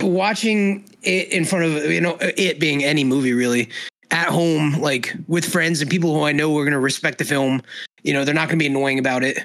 [0.00, 3.68] watching it in front of you know it being any movie really
[4.10, 7.24] at home, like with friends and people who I know are going to respect the
[7.24, 7.62] film.
[8.02, 9.38] You know, they're not going to be annoying about it.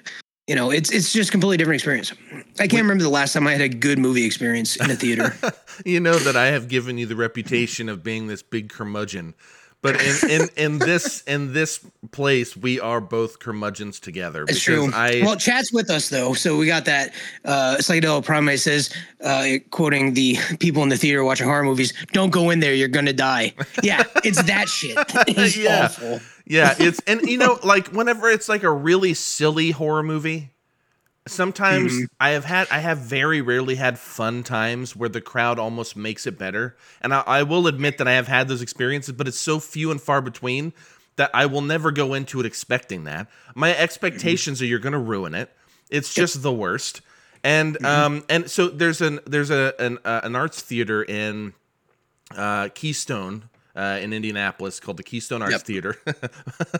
[0.47, 2.13] You know, it's it's just a completely different experience.
[2.59, 5.35] I can't remember the last time I had a good movie experience in a theater.
[5.85, 9.35] you know that I have given you the reputation of being this big curmudgeon.
[9.81, 11.79] But in, in, in this in this
[12.11, 14.43] place, we are both curmudgeons together.
[14.47, 14.91] It's true.
[14.93, 17.13] I well, chat's with us though, so we got that.
[17.45, 22.29] Uh, Psychedelic Primate says, uh, quoting the people in the theater watching horror movies, "Don't
[22.29, 24.97] go in there, you're gonna die." Yeah, it's that shit.
[25.29, 25.85] It's Yeah.
[25.85, 26.19] awful.
[26.45, 30.49] yeah, it's and you know like whenever it's like a really silly horror movie,
[31.29, 32.05] sometimes Mm-hmm.
[32.19, 36.25] I have had I have very rarely had fun times where the crowd almost makes
[36.27, 36.75] it better.
[37.01, 39.91] And I, I will admit that I have had those experiences, but it's so few
[39.91, 40.73] and far between
[41.15, 43.27] that I will never go into it expecting that.
[43.55, 45.51] My expectations are you're going to ruin it.
[45.89, 47.01] It's just the worst.
[47.43, 47.85] And Mm-hmm.
[47.85, 51.53] um and so there's an there's a an uh, an arts theater in
[52.35, 55.61] uh, Keystone uh, in Indianapolis called the Keystone Arts Yep.
[55.61, 55.95] Theater,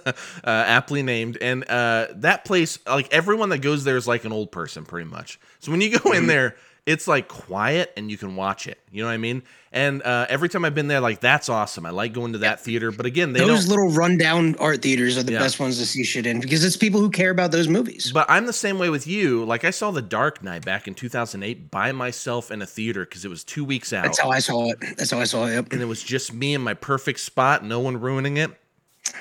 [0.06, 0.12] uh,
[0.43, 1.38] aptly named.
[1.41, 5.10] And uh, that place, like everyone that goes there is like an old person, pretty
[5.10, 5.39] much.
[5.60, 6.13] So when you go Mm-hmm.
[6.13, 6.56] in there,
[6.89, 8.80] it's like quiet and you can watch it.
[8.91, 9.43] You know what I mean?
[9.71, 11.86] And uh, every time I've been there, like that's awesome.
[11.86, 12.91] I like going to that theater.
[12.91, 15.39] But again, they Those little rundown art theaters are the Yeah.
[15.39, 18.12] best ones to see shit in because it's people who care about those movies.
[18.12, 19.45] But I'm the same way with you.
[19.45, 23.23] Like I saw The Dark Knight back in 2008 by myself in a theater because
[23.23, 24.06] it was two weeks out.
[24.06, 24.80] That's how I saw it.
[24.97, 25.54] That's how I saw it.
[25.54, 25.73] Yep.
[25.73, 28.49] and it was just me in my perfect spot, no one ruining it.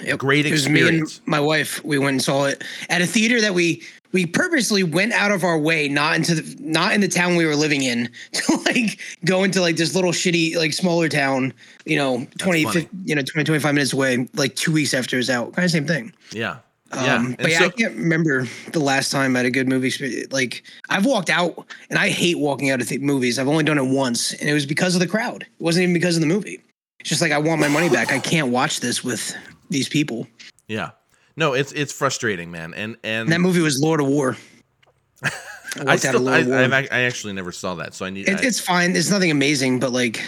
[0.03, 0.19] Yep.
[0.19, 1.21] Great It was me and experience.
[1.27, 1.83] my wife.
[1.85, 5.45] We went and saw it at a theater that we we purposely went out of
[5.45, 9.01] our way, not into the not in the town we were living in, to like
[9.25, 11.53] go into like this little shitty like smaller town.
[11.85, 14.29] You know, 20, 50, you know, 20, 25 minutes away.
[14.35, 16.13] Like two weeks after it was out, kind of same thing.
[16.33, 16.59] Yeah.
[16.95, 17.17] Yeah.
[17.17, 19.69] Um, And but yeah, so- I can't remember the last time I had a good
[19.69, 20.25] movie.
[20.31, 23.39] Like I've walked out, and I hate walking out of th- movies.
[23.39, 25.43] I've only done it once, and it was because of the crowd.
[25.43, 26.63] It wasn't even because of the movie.
[27.01, 28.11] It's just like I want my money back.
[28.11, 29.37] I can't watch this with
[29.69, 30.27] these people.
[30.67, 30.91] Yeah.
[31.39, 32.75] No, it's it's frustrating, man.
[32.75, 34.37] And and that movie was Lord of War.
[35.23, 35.31] I,
[35.79, 36.59] I walked out of still I, War.
[36.59, 38.29] I actually never saw that, so I need.
[38.29, 38.97] It, I- it's fine.
[38.97, 40.21] It's nothing amazing, but like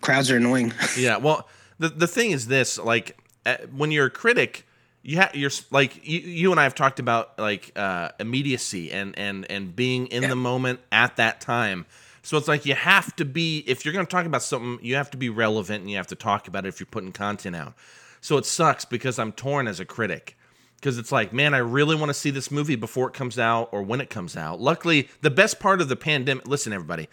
[0.00, 0.72] crowds are annoying.
[0.98, 1.18] yeah.
[1.18, 4.66] Well, the the thing is this: like uh, when you're a critic,
[5.02, 9.16] you have you're like you, you and I have talked about like uh, immediacy and
[9.16, 11.86] and and being in the moment at that time.
[12.24, 14.96] So it's like you have to be if you're going to talk about something, you
[14.96, 17.54] have to be relevant and you have to talk about it if you're putting content
[17.54, 17.74] out.
[18.22, 20.38] So it sucks because I'm torn as a critic.
[20.76, 23.68] Because it's like, man, I really want to see this movie before it comes out
[23.72, 24.60] or when it comes out.
[24.60, 27.08] Luckily, the best part of the pandemic, listen, everybody,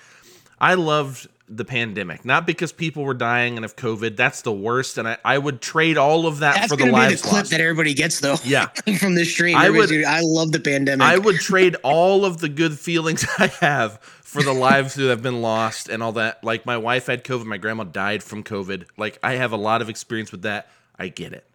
[0.60, 4.16] I loved the pandemic, not because people were dying and of COVID.
[4.16, 4.98] That's the worst.
[4.98, 7.22] And I, I would trade all of that That's for the gonna be the lives
[7.22, 7.52] clip lost.
[7.52, 8.36] that everybody gets though.
[8.44, 8.68] Yeah.
[9.00, 9.58] from this stream.
[9.58, 11.06] I would- I love the pandemic.
[11.06, 15.24] I would trade all of the good feelings I have for the lives that have
[15.24, 16.44] been lost and all that.
[16.44, 18.86] Like my wife had COVID, my grandma died from COVID.
[18.98, 20.70] Like I have a lot of experience with that.
[21.00, 21.46] I get it.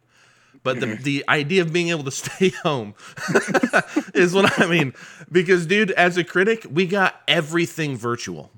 [0.63, 2.95] But the, the idea of being able to stay home
[4.15, 4.95] is what I mean.
[5.31, 8.51] Because, dude, as a critic, we got everything virtual.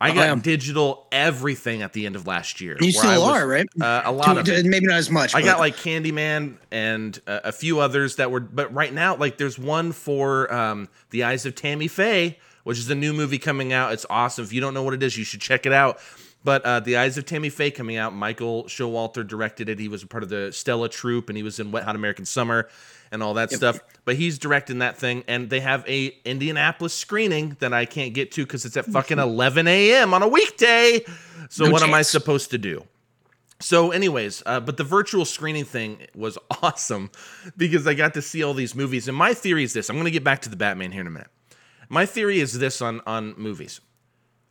[0.00, 0.34] I got yeah.
[0.36, 2.76] digital everything at the end of last year.
[2.80, 3.66] you still was- are, right?
[3.80, 5.34] Uh, a lot To- of maybe not as much.
[5.34, 9.16] I but- got like Candyman and uh, a few others that were, but right now,
[9.16, 13.38] like there's one for um, The Eyes of Tammy Faye, which is a new movie
[13.40, 13.92] coming out.
[13.92, 14.44] It's awesome.
[14.44, 15.98] If you don't know what it is, you should check it out.
[16.44, 18.14] But uh, The Eyes of Tammy Faye coming out.
[18.14, 19.78] Michael Showalter directed it.
[19.78, 22.24] He was a part of the Stella Troupe, and he was in Wet Hot American
[22.24, 22.68] Summer
[23.10, 23.80] and all that stuff.
[24.04, 28.32] But he's directing that thing, and they have a Indianapolis screening that I can't get
[28.32, 30.14] to because it's at fucking 11 a.m.
[30.14, 31.04] on a weekday.
[31.50, 32.84] So No what am I supposed to do?
[33.60, 37.10] So, anyways, uh, but the virtual screening thing was awesome
[37.56, 39.08] because I got to see all these movies.
[39.08, 41.06] And my theory is this: I'm going to get back to the Batman here in
[41.06, 41.30] a minute.
[41.88, 43.80] My theory is this on on movies.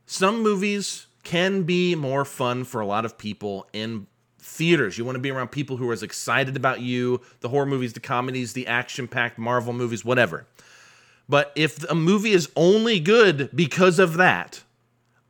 [0.06, 4.06] Some movies can be more fun for a lot of people in
[4.38, 4.96] theaters.
[4.96, 7.92] You want to be around people who are as excited about you, the horror movies,
[7.92, 10.46] the comedies, the action-packed Marvel movies, whatever.
[11.28, 14.62] But if a movie is only good because of that,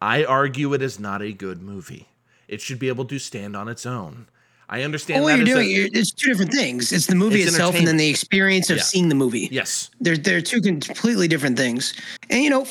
[0.01, 2.07] I argue it is not a good movie.
[2.47, 4.29] It should be able to stand on its own.
[4.69, 6.93] I understand Well, what that you're a- doing, you're, it's two different things.
[6.93, 8.83] It's the movie It's itself, and then the experience of Yeah.
[8.85, 9.49] seeing the movie.
[9.51, 11.95] yes, They're they're two completely different things.
[12.31, 12.67] And you know,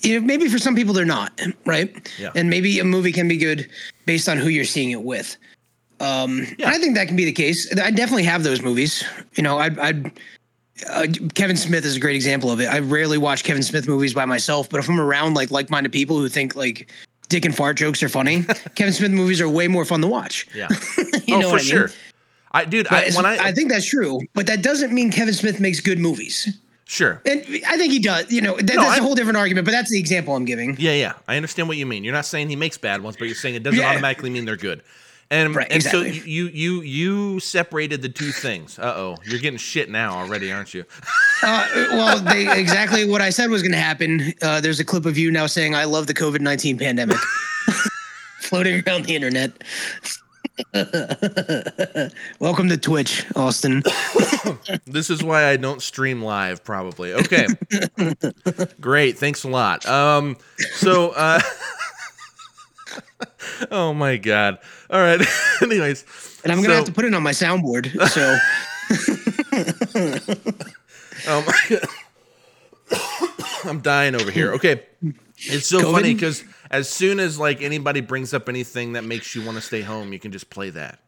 [0.00, 2.10] you know, maybe for some people they're not, right?
[2.18, 2.30] Yeah.
[2.34, 3.68] And maybe a movie can be good
[4.06, 5.36] based on who you're seeing it with.
[6.00, 6.70] Um, Yeah.
[6.70, 7.70] I think that can be the case.
[7.78, 9.04] I definitely have those movies.
[9.34, 10.12] You know, I, I,
[10.88, 12.66] uh, Kevin Smith is a great example of it.
[12.66, 16.16] I rarely watch Kevin Smith movies by myself, but if I'm around like like-minded people
[16.18, 16.90] who think like
[17.28, 18.42] dick and fart jokes are funny,
[18.74, 20.46] Kevin Smith movies are way more fun to watch.
[20.54, 20.68] yeah.
[21.26, 21.70] You oh, know for what I mean?
[21.70, 21.90] sure.
[22.52, 25.60] I dude, I, when I, I think that's true, but that doesn't mean Kevin Smith
[25.60, 26.58] makes good movies.
[26.90, 27.22] Sure.
[27.24, 28.30] And I think he does.
[28.32, 30.44] You know, that, No, that's I- a whole different argument, but that's the example I'm
[30.44, 30.76] giving.
[30.78, 31.12] Yeah, yeah.
[31.28, 32.02] I understand what you mean.
[32.04, 33.90] You're not saying he makes bad ones, but you're saying it doesn't Yeah.
[33.90, 34.82] automatically mean they're good.
[35.32, 38.80] And Right, and so you you you separated the two things.
[38.80, 40.84] Uh oh, you're getting shit now already, aren't you?
[41.42, 44.34] Uh, well, they, exactly what I said was going to happen.
[44.42, 47.16] Uh, there's a clip of you now saying, I love the COVID 19 pandemic
[48.40, 49.52] floating around the internet.
[52.38, 53.82] Welcome to Twitch, Austin.
[54.86, 57.12] This is why I don't stream live, probably.
[57.14, 57.46] Okay,
[58.80, 59.16] great.
[59.18, 59.86] Thanks a lot.
[59.86, 60.36] Um,
[60.74, 61.40] so uh,
[63.70, 64.58] oh my god.
[64.90, 65.20] All right.
[65.62, 66.04] Anyways,
[66.44, 67.90] And I'm going to so- have to put it on my soundboard.
[68.08, 68.36] So,
[71.28, 71.44] Um,
[73.70, 74.52] I'm dying over here.
[74.54, 74.82] Okay.
[75.36, 75.92] It's so COVID?
[75.92, 79.62] funny because as soon as like anybody brings up anything that makes you want to
[79.62, 81.00] stay home, you can just play that.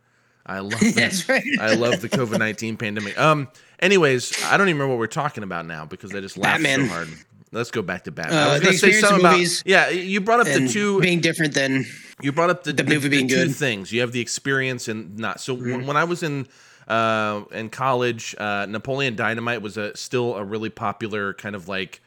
[0.44, 0.94] I love that.
[0.96, 1.44] that's right.
[1.60, 3.18] I love the COVID nineteen pandemic.
[3.18, 3.48] Um.
[3.80, 6.88] Anyways, I don't even remember what we're talking about now because I just laughed Batman.
[6.88, 7.08] so hard.
[7.52, 8.38] Let's go back to Batman.
[8.38, 9.90] Uh, I was the going to say something about movies yeah.
[9.90, 11.00] You brought up the two.
[11.00, 11.84] being different than
[12.22, 13.48] You brought up the, the, movie the being two good.
[13.48, 13.52] Mm-hmm.
[13.58, 13.92] things.
[13.92, 15.40] You have the experience and not.
[15.40, 16.46] So when, when I was in
[16.88, 22.00] uh, in college, uh, Napoleon Dynamite was a still a really popular kind of like.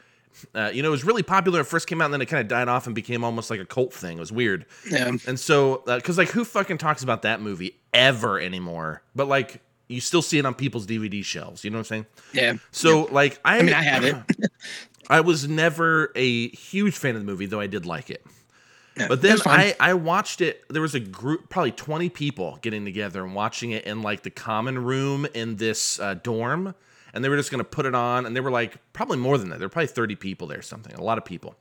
[0.53, 1.57] Uh, you know, it was really popular.
[1.59, 3.49] when It first came out, and then it kind of died off and became almost
[3.49, 4.17] like a cult thing.
[4.17, 4.65] It was weird.
[4.89, 5.11] yeah.
[5.27, 9.01] And so, because like, who fucking talks about that movie ever anymore?
[9.15, 11.63] But like, you still see it on people's DVD shelves.
[11.63, 12.05] You know what I'm saying?
[12.33, 12.53] Yeah.
[12.71, 14.15] So, like, I, I mean, I have it.
[15.09, 18.25] I was never a huge fan of the movie, though I did like it.
[18.97, 19.37] Yeah, But then.
[19.45, 20.63] I, I watched it.
[20.69, 24.29] There was a group, probably 20 people getting together and watching it in like the
[24.31, 26.73] common room in this uh, dorm.
[27.15, 28.25] And they were just going to put it on.
[28.25, 29.59] And they were like, probably more than that.
[29.59, 31.55] There were probably 30 people there, something, a lot of people.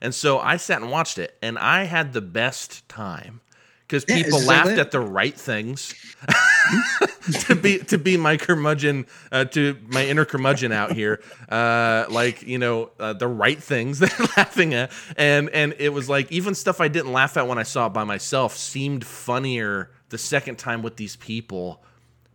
[0.00, 1.38] And so I sat and watched it.
[1.40, 3.40] And I had the best time
[3.88, 5.94] because Yeah, people laughed at the right things.
[7.46, 12.42] to be to be my curmudgeon uh, to my inner curmudgeon out here uh like
[12.42, 16.54] you know uh, the right things they're laughing at and and it was like even
[16.54, 20.56] stuff i didn't laugh at when i saw it by myself seemed funnier the second
[20.56, 21.82] time with these people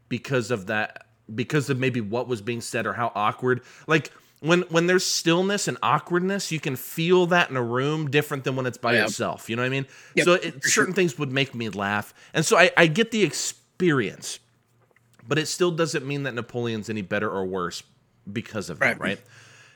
[0.09, 1.02] because of that
[1.33, 5.67] because of maybe what was being said or how awkward like when when there's stillness
[5.67, 9.05] and awkwardness you can feel that in a room different than when it's by Yeah.
[9.05, 12.13] itself you know what i mean Yep, so it, certain things would make me laugh
[12.33, 14.39] and so I, I get the experience
[15.27, 17.83] but it still doesn't mean that napoleon's any better or worse
[18.31, 18.99] because of that Right.
[18.99, 19.19] right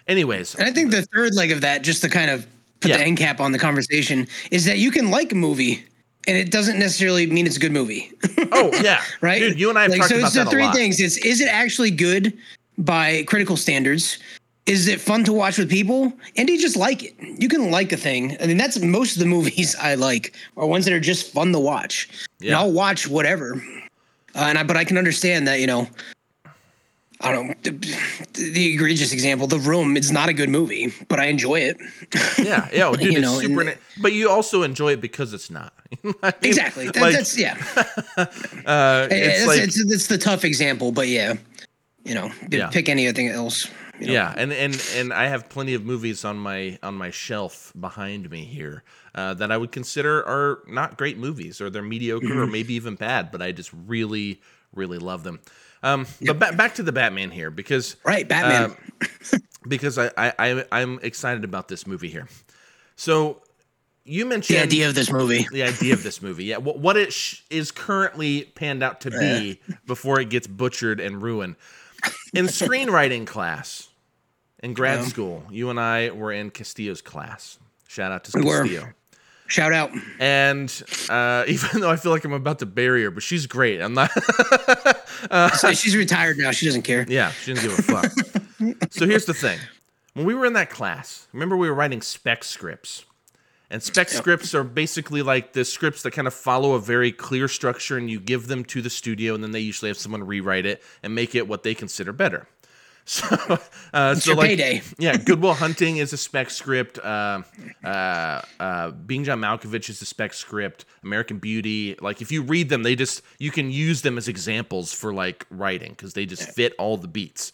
[0.07, 2.45] anyways And I think the third leg of that, just to kind of
[2.81, 2.97] put Yeah.
[2.97, 5.85] the end cap on the conversation, is that you can like a movie
[6.27, 8.11] and it doesn't necessarily mean it's a good movie.
[8.51, 9.39] oh yeah right?
[9.39, 10.99] dude you and i have like, talked so about it's the that three lot things.
[10.99, 12.37] It's is it actually good
[12.77, 14.19] by critical standards?
[14.67, 16.11] Is it fun to watch with people?
[16.35, 17.15] And do you just like it?
[17.41, 18.35] You can like a thing.
[18.41, 21.53] I mean, that's most of the movies I like are ones that are just fun
[21.53, 22.09] to watch.
[22.41, 22.59] And Yeah.
[22.59, 23.63] I'll watch whatever.
[24.35, 25.87] Uh, and I, but I can understand that, you know,
[27.21, 27.71] I don't know, the,
[28.33, 31.77] the egregious example, The Room, it's not a good movie, but I enjoy it.
[32.37, 35.33] yeah yeah well, dude You it's know, super and- but you also enjoy it because
[35.33, 36.85] it's not mean, Exactly.
[36.85, 37.55] That, like, that's, yeah.
[38.65, 41.33] uh, It's, it's like it's, it's the tough example, but yeah,
[42.03, 42.69] you know, Yeah.
[42.69, 43.67] pick anything else.
[43.99, 44.13] you know.
[44.13, 48.29] Yeah, and and and I have plenty of movies on my on my shelf behind
[48.29, 48.83] me here
[49.15, 52.39] uh, that I would consider are not great movies or they're mediocre Mm-hmm.
[52.39, 54.39] or maybe even bad, but I just really
[54.73, 55.39] really love them.
[55.83, 58.75] Um, But ba- back to the Batman here because Right, Batman.
[59.31, 62.27] um, because I, I I I'm excited about this movie here.
[62.95, 63.41] So
[64.05, 65.45] you mentioned the idea of this movie.
[65.51, 66.45] the idea of this movie.
[66.45, 70.99] Yeah, what, what it sh- is currently panned out to be before it gets butchered
[70.99, 71.55] and ruined.
[72.33, 73.89] In screenwriting class,
[74.63, 75.05] in grad Yeah.
[75.07, 77.59] school, you and I were in Castillo's class.
[77.87, 78.93] Shout out to We were.
[79.47, 79.91] Shout out.
[80.19, 80.69] And
[81.09, 83.81] uh, even though I feel like I'm about to bury her, but she's great.
[83.81, 84.11] I'm not.
[85.57, 86.51] So she's retired now.
[86.51, 87.03] She doesn't care.
[87.09, 88.91] Yeah, she didn't give a fuck.
[88.91, 89.57] so here's the thing.
[90.13, 93.03] when we were in that class, remember we were writing spec scripts.
[93.71, 97.47] And spec scripts are basically like the scripts that kind of follow a very clear
[97.47, 100.67] structure and you give them to the studio and then they usually have someone rewrite
[100.67, 102.47] it and make it what they consider better.
[103.07, 103.25] So,
[103.93, 104.81] uh, It's so your like, payday.
[104.99, 106.99] yeah, Good Will Hunting is a spec script.
[106.99, 107.41] Uh,
[107.83, 110.83] uh, uh, Being John Malkovich is a spec script.
[111.03, 114.91] American Beauty, like if you read them, they just you can use them as examples
[114.93, 117.53] for like writing because they just fit all the beats.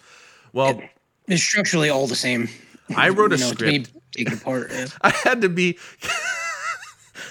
[0.53, 0.81] Well,
[1.27, 2.49] It's structurally all the same.
[2.97, 3.91] I wrote a know, script.
[4.11, 4.71] take apart.
[4.71, 4.87] yeah.
[5.01, 5.77] I had to be.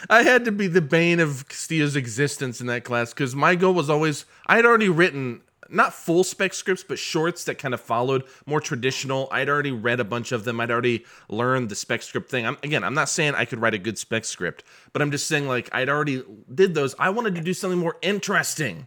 [0.08, 3.74] I had to be the bane of Castillo's existence in that class because my goal
[3.74, 5.40] was always I had already written
[5.72, 9.28] not full spec scripts but shorts that kind of followed more traditional.
[9.32, 10.60] I'd already read a bunch of them.
[10.60, 12.46] I'd already learned the spec script thing.
[12.46, 15.26] I'm, again, I'm not saying I could write a good spec script, but I'm just
[15.26, 16.22] saying like I'd already
[16.54, 16.94] did those.
[16.98, 18.86] I wanted to do something more interesting,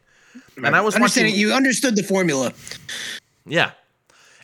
[0.58, 1.48] and I was Understanding watching.
[1.48, 2.54] you understood the formula.
[3.46, 3.72] Yeah.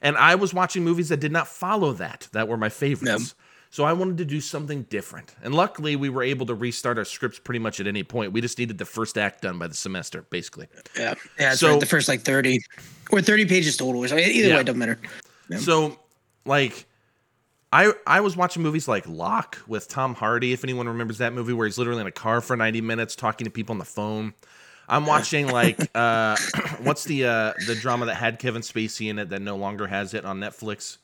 [0.04, 3.36] And I was watching movies that did not follow that, that were my favorites.
[3.74, 5.34] So I wanted to do something different.
[5.42, 8.34] And luckily, we were able to restart our scripts pretty much at any point.
[8.34, 10.68] We just needed the first act done by the semester, basically.
[11.00, 11.56] Yeah, yeah.
[11.56, 11.80] So- right.
[11.80, 12.60] The first like thirty
[13.12, 14.06] or thirty pages total.
[14.10, 14.56] So either Yeah.
[14.56, 15.00] way, it doesn't matter.
[15.58, 15.98] So,
[16.46, 16.86] like,
[17.72, 21.54] I I was watching movies like Locke with Tom Hardy, if anyone remembers that movie,
[21.54, 24.34] where he's literally in a car for 90 minutes talking to people on the phone.
[24.90, 26.36] I'm watching like uh
[26.84, 30.14] what's the uh the drama that had Kevin Spacey in it that no longer has
[30.14, 30.98] it on Netflix?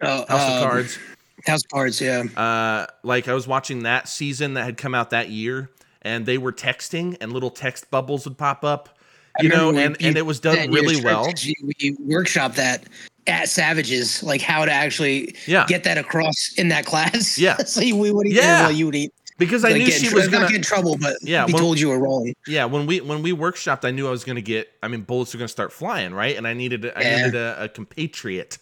[0.00, 0.98] Oh, House of um, Cards.
[1.46, 2.00] House Cards.
[2.00, 2.24] Yeah.
[2.36, 5.70] uh, like I was watching that season that had come out that year,
[6.02, 8.98] and they were texting, and little text bubbles would pop up,
[9.40, 11.26] you know, and, and it was done that in your really well.
[11.44, 12.84] We, we workshop that
[13.26, 15.66] at Savages, like how to actually Yeah.
[15.66, 17.38] get that across in that class.
[17.38, 17.56] Yeah.
[17.66, 18.62] so we would eat Yeah.
[18.62, 19.12] while you would eat.
[19.36, 20.48] Because I like, knew she tr- was gonna.
[20.48, 22.32] get in trouble, but Yeah, well- told you were wrong.
[22.48, 24.68] Yeah, when we when we workshopped, I knew I was gonna get.
[24.82, 26.36] I mean, bullets are gonna start flying, right?
[26.36, 27.16] And I needed I Yeah.
[27.18, 28.58] needed a, a compatriot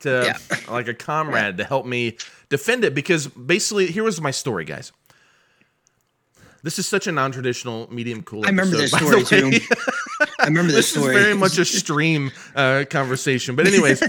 [0.00, 0.56] to Yeah.
[0.72, 2.16] like a comrade to help me
[2.48, 4.92] defend it because basically here was my story, guys.
[6.62, 8.44] This is such a non-traditional medium cool.
[8.44, 9.60] I remember episode, this story too.
[10.40, 11.14] I remember this, this story.
[11.14, 13.54] is very much a stream uh, conversation.
[13.54, 14.02] But anyways,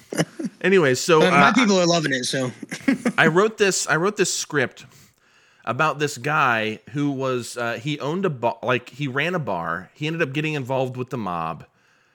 [0.60, 2.24] anyways, so my uh, people are loving it.
[2.24, 2.50] So
[3.16, 3.86] I wrote this.
[3.86, 4.84] I wrote this script
[5.64, 9.90] about this guy who was uh, he owned a bar, like he ran a bar.
[9.94, 11.66] He ended up getting involved with the mob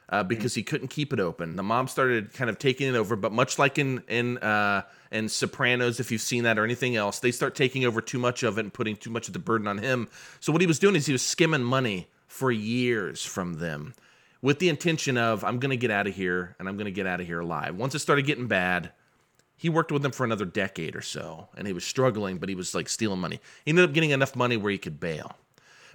[0.10, 1.56] uh, because he couldn't keep it open.
[1.56, 5.30] The mob started kind of taking it over, but much like in in uh, in
[5.30, 8.58] Sopranos, if you've seen that or anything else, they start taking over too much of
[8.58, 10.10] it and putting too much of the burden on him.
[10.40, 13.94] So what he was doing is he was skimming money for years from them.
[14.42, 16.92] With the intention of, I'm going to get out of here and I'm going to
[16.92, 17.76] get out of here alive.
[17.76, 18.92] Once it started getting bad,
[19.58, 22.56] he worked with them for another decade or so and he was struggling but he
[22.56, 25.36] was like stealing money he ended up getting enough money where he could bail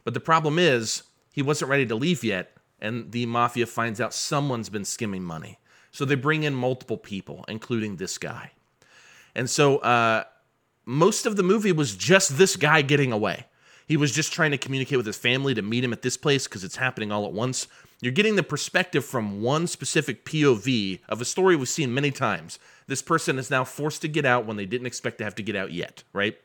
[0.05, 4.13] but the problem is he wasn't ready to leave yet and the mafia finds out
[4.13, 5.59] someone's been skimming money
[5.91, 8.51] so they bring in multiple people including this guy
[9.35, 10.25] and so uh,
[10.85, 13.47] most of the movie was just this guy getting away
[13.93, 16.47] he was just trying to communicate with his family to meet him at this place
[16.47, 17.67] because it's happening all at once.
[18.01, 22.59] You're getting the perspective from one specific POV of a story we've seen many times.
[22.87, 25.43] This person is now forced to get out when they didn't expect to have to
[25.43, 26.39] get out yet, right?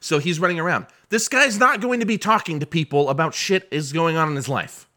[0.00, 0.86] So he's running around.
[1.08, 4.36] This guy's not going to be talking to people about shit is going on in
[4.36, 4.88] his life.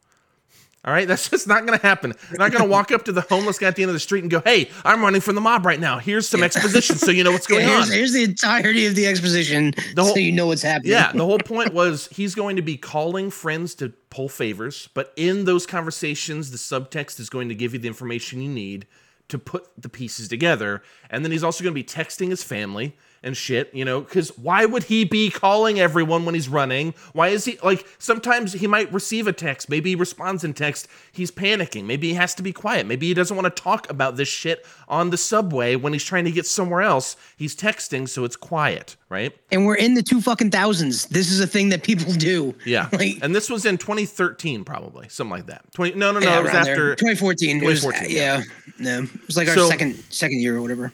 [0.87, 2.13] All right, that's just not going to happen.
[2.29, 3.99] They're not going to walk up to the homeless guy at the end of the
[3.99, 5.99] street and go, "Hey, I'm running from the mob right now.
[5.99, 9.05] Here's some exposition so you know what's going here's, on." here's the entirety of the
[9.05, 10.93] exposition, The whole- so you know what's happening.
[10.93, 15.11] Yeah, the whole point was he's going to be calling friends to pull favors, but
[15.17, 18.87] in those conversations, the subtext is going to give you the information you need
[19.27, 20.81] to put the pieces together.
[21.09, 24.29] And then he's also going to be texting his family and shit, you know, because
[24.37, 26.93] why would he be calling everyone when he's running?
[27.13, 30.87] Why is he like sometimes he might receive a text, maybe he responds in text,
[31.11, 34.17] he's panicking, maybe he has to be quiet, maybe he doesn't want to talk about
[34.17, 37.15] this shit on the subway when he's trying to get somewhere else.
[37.37, 39.35] He's texting, so it's quiet, right?
[39.51, 41.05] and we're in the two fucking thousands.
[41.05, 42.53] This is a thing that people do.
[42.65, 45.63] Yeah, like and this was in 2013, probably something like that.
[45.73, 45.95] 20?
[45.97, 46.27] No, no, no.
[46.27, 46.91] yeah, it was around there.
[46.91, 46.95] after.
[46.95, 47.57] 2014.
[47.57, 48.43] It was- uh, 2014, yeah,
[48.79, 50.91] No, It was like our So- second second year or whatever.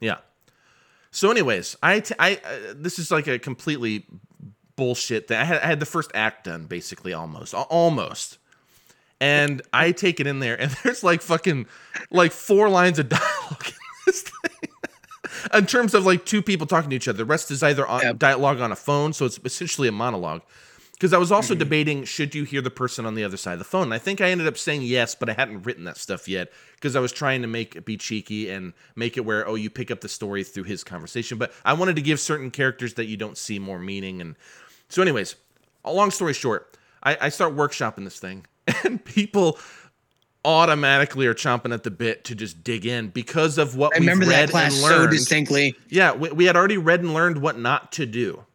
[0.00, 0.16] Yeah.
[1.16, 4.04] So, anyways, I, t- I, uh, this is like a completely
[4.76, 5.38] bullshit thing.
[5.38, 8.36] I had, I had the first act done, basically, almost, Al- almost,
[9.18, 11.68] and I take it in there, and there's like fucking,
[12.10, 13.72] like four lines of dialogue in
[14.04, 14.68] this thing.
[15.54, 17.16] in terms of like two people talking to each other.
[17.16, 20.42] The rest is either on, dialogue on a phone, so it's essentially a monologue.
[20.96, 21.58] Because I was also mm-hmm.
[21.58, 23.84] debating should you hear the person on the other side of the phone.
[23.84, 26.50] And I think I ended up saying yes, but I hadn't written that stuff yet
[26.74, 29.68] because I was trying to make it be cheeky and make it where oh you
[29.68, 31.36] pick up the story through his conversation.
[31.36, 34.22] But I wanted to give certain characters that you don't see more meaning.
[34.22, 34.36] And
[34.88, 35.36] so, anyways,
[35.84, 38.46] a long story short, I, I start workshopping this thing,
[38.84, 39.58] and people
[40.46, 44.28] automatically are chomping at the bit to just dig in because of what I we've
[44.28, 45.10] read and so learned.
[45.10, 45.74] distinctly.
[45.88, 48.45] yeah, we, we had already read and learned what not to do,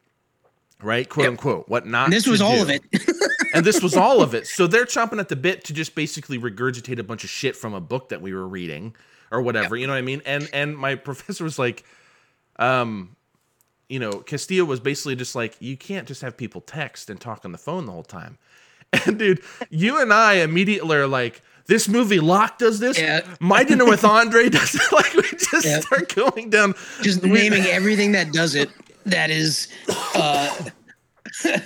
[0.83, 1.07] right?
[1.07, 1.31] Quote Yep.
[1.31, 2.05] unquote, what not.
[2.05, 2.61] And this was all do.
[2.63, 2.81] of it.
[3.53, 4.47] and this was all of it.
[4.55, 7.73] So they're chomping at the bit to just basically regurgitate a bunch of shit from
[7.73, 8.95] a book that we were reading
[9.31, 9.75] or whatever.
[9.75, 10.21] You know what I mean?
[10.25, 11.83] And and my professor was like,
[12.57, 13.15] um,
[13.89, 17.43] you know, Castillo was basically just like, you can't just have people text and talk
[17.45, 18.37] on the phone the whole time.
[19.05, 22.99] And dude, you and I immediately are like, this movie Locke does this.
[22.99, 23.21] Yeah.
[23.39, 24.81] My dinner with Andre does it.
[24.91, 25.79] Like we just Yeah.
[25.79, 26.73] start going down.
[27.01, 28.69] Just naming everything that does it
[29.05, 29.67] that is
[30.15, 30.69] uh,
[31.45, 31.59] uh,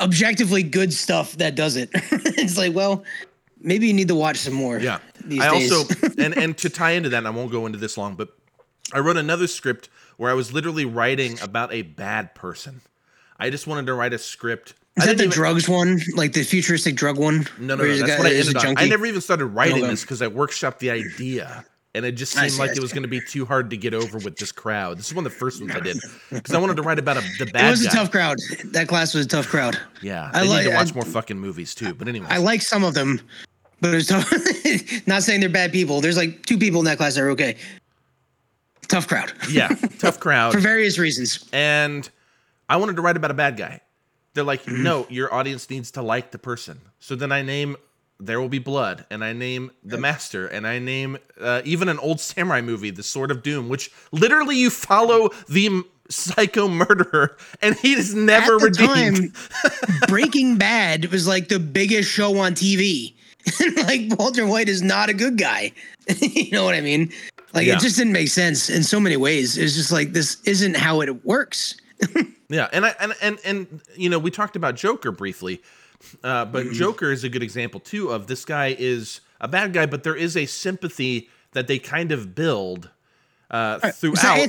[0.00, 1.90] objectively good stuff that does it.
[1.94, 3.04] it's like, well,
[3.60, 4.78] maybe you need to watch some more.
[4.78, 4.98] Yeah.
[5.40, 5.84] I also
[6.18, 8.30] and and to tie into that, and I won't go into this long, but
[8.92, 12.80] I wrote another script where I was literally writing about a bad person.
[13.38, 14.74] I just wanted to write a script.
[14.96, 16.00] Is I that the even- drugs one?
[16.14, 17.46] Like the futuristic drug one?
[17.58, 17.96] No, no, no.
[17.96, 18.74] That's guy- what I ended on.
[18.76, 19.86] I never even started writing Okay.
[19.86, 21.64] this because I workshopped the idea.
[21.94, 23.94] And it just seemed see, like it was going to be too hard to get
[23.94, 24.96] over with this crowd.
[24.98, 25.96] This is one of the first ones I did
[26.30, 27.88] because I wanted to write about a, the bad It was guy.
[27.90, 28.38] a tough crowd.
[28.66, 29.76] That class was a tough crowd.
[30.00, 31.92] yeah, I like- need to watch I- more fucking movies too.
[31.94, 33.20] But anyway, I like some of them,
[33.80, 34.32] but it was tough.
[35.08, 36.00] Not saying they're bad people.
[36.00, 37.56] There's like two people in that class that are okay.
[38.88, 39.68] Tough crowd yeah,
[40.00, 40.52] tough crowd.
[40.52, 41.48] for various reasons.
[41.52, 42.08] and
[42.68, 43.80] I wanted to write about a bad guy.
[44.34, 44.82] They're like, Mm-hmm.
[44.84, 46.80] no, your audience needs to like the person.
[47.00, 47.76] So then I name
[48.20, 51.98] There Will Be Blood, and I name The Master, and I name uh, even an
[51.98, 57.76] old samurai movie, The Sword of Doom, which literally you follow the psycho murderer, and
[57.76, 59.34] he is never At the redeemed.
[59.34, 63.14] time, Breaking Bad was like the biggest show on TV.
[63.84, 65.72] like Walter White is not a good guy.
[66.20, 67.10] you know what I mean?
[67.54, 67.76] Like Yeah.
[67.76, 69.56] it just didn't make sense in so many ways.
[69.56, 71.74] It's just like this isn't how it works.
[72.48, 75.62] Yeah, and I and and and you know we talked about Joker briefly,
[76.22, 76.74] uh, but Mm-hmm.
[76.74, 80.16] Joker is a good example too of this guy is a bad guy, but there
[80.16, 82.90] is a sympathy that they kind of build
[83.50, 84.48] uh, throughout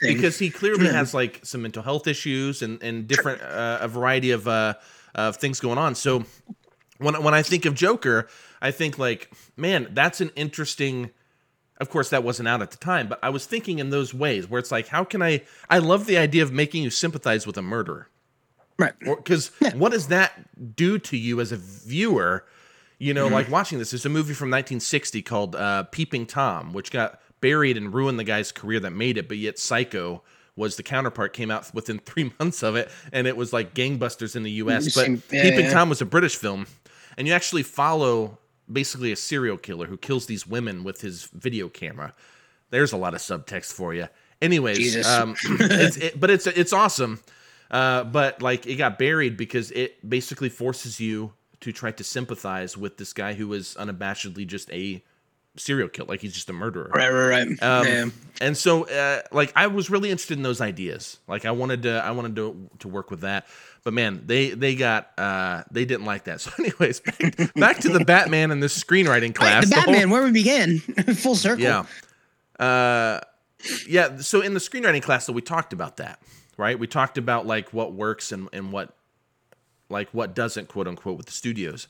[0.00, 4.30] because he clearly has like some mental health issues and and different uh, a variety
[4.30, 4.74] of uh,
[5.14, 5.94] of things going on.
[5.94, 6.24] So
[6.98, 8.28] when when I think of Joker,
[8.60, 11.10] I think like, man, that's an interesting.
[11.80, 14.50] Of course, that wasn't out at the time, but I was thinking in those ways
[14.50, 15.42] where it's like, how can I?
[15.70, 18.08] I love the idea of making you sympathize with a murderer,
[18.78, 18.94] right.
[19.00, 22.44] because what does that do to you as a viewer?
[22.98, 23.90] You know, like watching this.
[23.90, 28.24] There's a movie from 1960 called uh, Peeping Tom, which got buried and ruined the
[28.24, 30.22] guy's career that made it, but yet Psycho
[30.56, 31.32] was the counterpart.
[31.32, 34.94] Came out within three months of it, and it was like gangbusters in the U.S.
[34.94, 35.72] But yeah, Peeping yeah.
[35.72, 36.66] Tom was a British film,
[37.16, 38.38] and you actually follow
[38.70, 42.14] basically a serial killer who kills these women with his video camera.
[42.70, 44.08] There's a lot of subtext for you.
[44.42, 47.20] Anyways, um, it's, it, but it's it's awesome.
[47.70, 52.76] Uh, but like it got buried because it basically forces you to try to sympathize
[52.76, 55.02] with this guy who is unabashedly just a
[55.56, 56.88] serial killer, like he's just a murderer.
[56.94, 57.62] Right, right, right.
[57.62, 58.04] Um, yeah.
[58.40, 61.18] And so, uh, like, I was really interested in those ideas.
[61.26, 63.48] Like, I wanted to, I wanted to, to work with that.
[63.82, 66.40] But man, they they got, uh, they didn't like that.
[66.48, 69.64] So, anyways, back, back to the Batman and this screenwriting class.
[69.64, 70.78] the The whole- Batman, where we began,
[71.16, 71.64] full circle.
[71.64, 71.84] yeah.
[72.58, 73.20] Uh,
[73.86, 74.18] yeah.
[74.18, 76.20] So in the screenwriting class, though, we talked about that,
[76.58, 76.78] right?
[76.78, 78.94] We talked about like what works and and what,
[79.88, 81.88] like what doesn't, quote unquote, with the studios.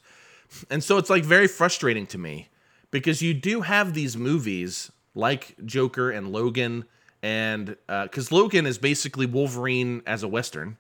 [0.71, 2.49] And so it's like very frustrating to me
[2.93, 6.85] because you do have these movies like Joker and Logan,
[7.23, 10.77] and uh, because Logan is basically Wolverine as a western.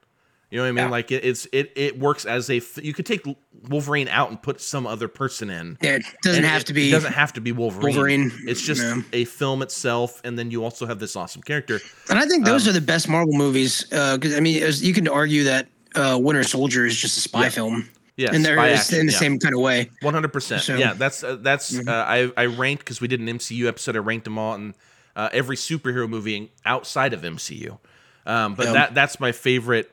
[0.51, 0.85] You know what I mean?
[0.87, 0.91] Yeah.
[0.91, 2.63] Like it, it's it it works as a.
[2.81, 3.23] You could take
[3.69, 5.77] Wolverine out and put some other person in.
[5.83, 6.89] Yeah, it doesn't have it- to be.
[6.89, 7.95] It doesn't have to be Wolverine.
[7.95, 9.03] Wolverine, It's just yeah.
[9.13, 11.81] a film itself, and then you also have this awesome character.
[12.09, 13.85] And I think those Um, are the best Marvel movies.
[13.85, 17.43] Because I mean, was- you can argue that uh, Winter Soldier is just a spy
[17.45, 17.49] Yeah.
[17.51, 19.19] film, Yeah, and they're action, in the yeah.
[19.19, 19.91] same kind of way.
[20.01, 20.63] One hundred percent.
[20.63, 20.81] Mm-hmm.
[20.81, 21.79] Yeah, that's uh, that's.
[21.79, 23.97] Uh, I I ranked because we did an MCU episode.
[23.97, 24.73] I ranked them all, and
[25.15, 27.79] uh, every superhero movie outside of MCU.
[28.25, 28.73] Um, but Yeah.
[28.73, 29.91] that that's my favorite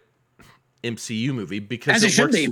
[0.85, 2.43] MCU movie because it should works, be.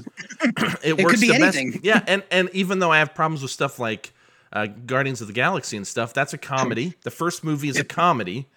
[0.83, 1.57] It, could works be the best.
[1.57, 1.81] anything.
[1.83, 4.13] Yeah, and and even though I have problems with stuff like
[4.51, 6.95] uh, Guardians of the Galaxy and stuff, that's a comedy.
[7.03, 8.47] The first movie is a comedy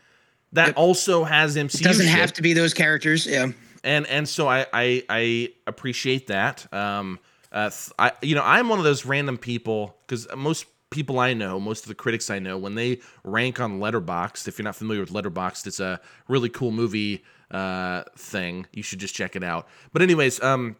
[0.53, 1.81] that also has MCU.
[1.81, 3.27] It doesn't shit have to be those characters.
[3.27, 3.53] Yeah.
[3.85, 6.72] and and so I I, I appreciate that.
[6.72, 7.18] Um,
[7.53, 11.35] uh, th- I you know I'm one of those random people because most people I
[11.35, 14.77] know, most of the critics I know, when they rank on Letterboxd, if you're not
[14.77, 18.66] familiar with Letterboxd, it's a really cool movie uh, thing.
[18.72, 19.68] You should just check it out.
[19.92, 20.76] But anyways, um,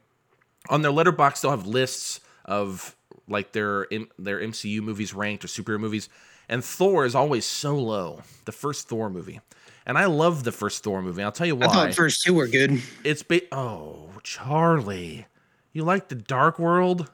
[0.69, 2.97] on their Letterboxd they'll have lists of
[3.29, 3.87] like their
[4.19, 6.09] their MCU movies ranked or superhero movies,
[6.49, 8.23] and Thor is always so low.
[8.45, 9.41] The first Thor movie.
[9.89, 11.23] And I love the first Thor movie.
[11.23, 12.83] I'll tell you why I thought the first two were good.
[13.05, 15.27] it's ba- oh charlie
[15.73, 17.09] you like the dark world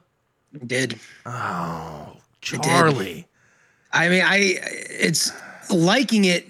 [0.65, 3.27] Did oh Charlie.
[3.91, 5.31] I mean, I it's
[5.69, 6.47] liking it.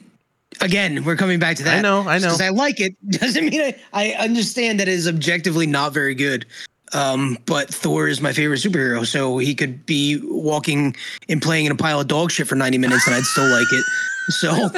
[0.62, 1.78] Again, we're coming back to that.
[1.78, 2.28] I know, I know.
[2.28, 6.16] Because I like it doesn't mean I, I understand that it is objectively not very
[6.16, 6.46] good.
[6.94, 10.96] Um, but Thor is my favorite superhero, so he could be walking
[11.28, 13.72] and playing in a pile of dog shit for ninety minutes, and I'd still like
[13.72, 13.84] it.
[14.30, 14.70] So,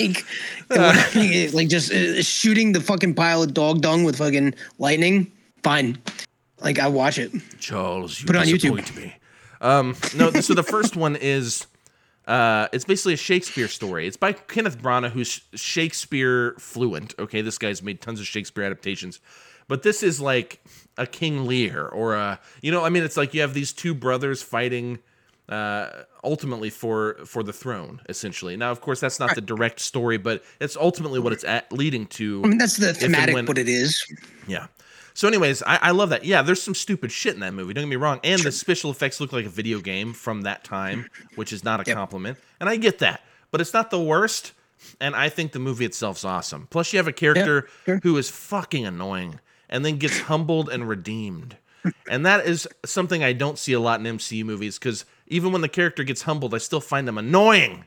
[0.00, 0.24] like,
[1.54, 5.30] like just uh, shooting the fucking pile of dog dung with fucking lightning,
[5.62, 5.96] fine.
[6.60, 7.30] Like I watch it.
[7.60, 8.76] Charles, you Put it on YouTube.
[8.76, 9.14] disappoint me.
[9.60, 11.68] Um, no, so the first one is
[12.26, 14.06] uh, it's basically a Shakespeare story.
[14.06, 17.14] It's by Kenneth Branagh, who's Shakespeare fluent.
[17.18, 19.20] Okay, this guy's made tons of Shakespeare adaptations,
[19.68, 20.62] but this is like
[20.96, 23.94] a King Lear or a you know, I mean, it's like you have these two
[23.94, 25.00] brothers fighting
[25.48, 25.90] uh,
[26.22, 28.56] ultimately for for the throne, essentially.
[28.56, 32.06] Now, of course, that's not the direct story, but it's ultimately what it's at leading
[32.06, 32.42] to.
[32.44, 34.02] I mean, that's the thematic when- what it is.
[34.46, 34.68] Yeah.
[35.16, 36.24] So, anyways, I, I love that.
[36.24, 37.72] Yeah, there's some stupid shit in that movie.
[37.72, 38.18] Don't get me wrong.
[38.24, 41.80] And the special effects look like a video game from that time, which is not
[41.80, 41.96] a Yep.
[41.96, 42.38] compliment.
[42.58, 44.52] And I get that, but it's not the worst.
[45.00, 46.66] And I think the movie itself's awesome.
[46.68, 48.00] Plus, you have a character sure.
[48.02, 49.38] who is fucking annoying
[49.70, 51.56] and then gets humbled and redeemed.
[52.10, 55.60] And that is something I don't see a lot in MCU movies because even when
[55.62, 57.86] the character gets humbled, I still find them annoying.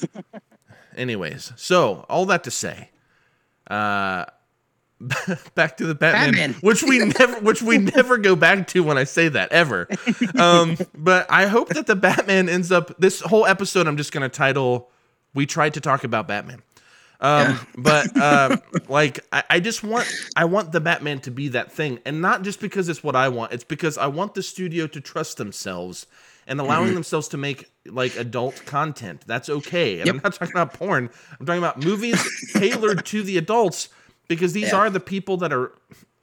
[0.96, 2.90] Anyways, so all that to say,
[3.68, 4.26] uh,
[5.54, 6.54] back to the Batman, Batman.
[6.60, 9.88] which we never, which we never go back to when I say that ever.
[10.38, 12.96] Um, but I hope that the Batman ends up.
[12.98, 14.90] This whole episode, I'm just gonna title
[15.34, 16.62] "We tried to talk about Batman."
[17.20, 18.56] Um, but uh,
[18.88, 22.42] like, I, I just want, I want the Batman to be that thing, and not
[22.42, 23.52] just because it's what I want.
[23.52, 26.06] It's because I want the studio to trust themselves
[26.48, 26.94] and allowing Mm-hmm.
[26.94, 29.22] themselves to make like adult content.
[29.26, 30.00] That's okay.
[30.00, 31.10] And I'm not talking about porn.
[31.38, 32.20] I'm talking about movies
[32.54, 33.88] tailored to the adults
[34.34, 34.76] because these Yeah.
[34.78, 35.72] are the people that are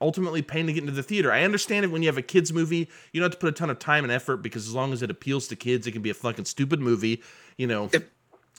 [0.02, 1.32] ultimately paying to get into the theater.
[1.32, 3.52] I understand it when you have a kids movie, you don't have to put a
[3.52, 6.02] ton of time and effort because as long as it appeals to kids, it can
[6.02, 7.22] be a fucking stupid movie,
[7.58, 7.90] you know.
[7.92, 8.10] Yep.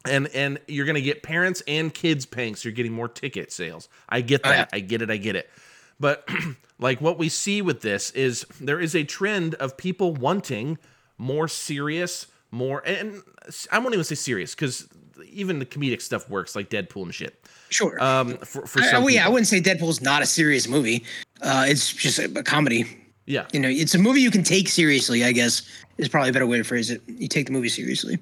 [0.06, 3.88] And and you're gonna get parents and kids paying, so you're getting more ticket sales.
[4.08, 4.70] I get Oh, that.
[4.72, 4.76] yeah.
[4.76, 5.10] I get it.
[5.10, 5.50] I get it.
[5.98, 6.26] But
[6.78, 10.78] like what we see with this is there is a trend of people wanting
[11.18, 13.22] more serious, more and
[13.70, 14.88] I won't even say serious because
[15.28, 17.44] even the comedic stuff works like Deadpool and shit.
[17.70, 18.02] Sure.
[18.02, 21.04] Um, for for I, well, yeah, I wouldn't say Deadpool's not a serious movie.
[21.42, 22.84] Uh, it's just a, a comedy.
[23.26, 23.46] yeah.
[23.52, 25.24] You know, it's a movie you can take seriously.
[25.24, 25.62] I guess
[25.98, 27.02] is probably a better way to phrase it.
[27.06, 28.18] You take the movie seriously.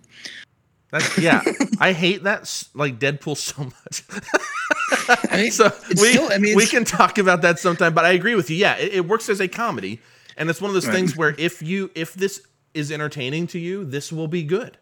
[0.91, 1.43] That's yeah.
[1.81, 4.05] I hate that like Deadpool so much.
[5.31, 7.95] I mean, so we still- I mean, we can talk about that sometime.
[7.95, 8.57] But I agree with you.
[8.57, 10.01] Yeah, it, it works as a comedy,
[10.37, 10.95] and it's one of those Right.
[10.95, 12.43] things where if you if this
[12.75, 14.77] is entertaining to you, this will be good.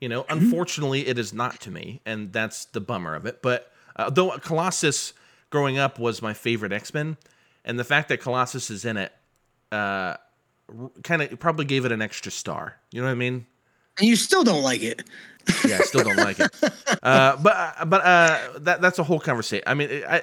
[0.00, 0.44] You know, Mm-hmm.
[0.44, 3.42] unfortunately, it is not to me, and that's the bummer of it.
[3.42, 5.12] But uh, though Colossus
[5.50, 7.16] growing up was my favorite X Men,
[7.64, 9.12] and the fact that Colossus is in it,
[9.72, 10.16] uh,
[11.02, 12.76] kind of probably gave it an extra star.
[12.92, 13.46] You know what I mean?
[13.98, 15.02] and you still don't like it.
[15.66, 16.50] Yeah, I still don't like it.
[17.02, 19.64] Uh, but but uh, that that's a whole conversation.
[19.66, 20.22] I mean, I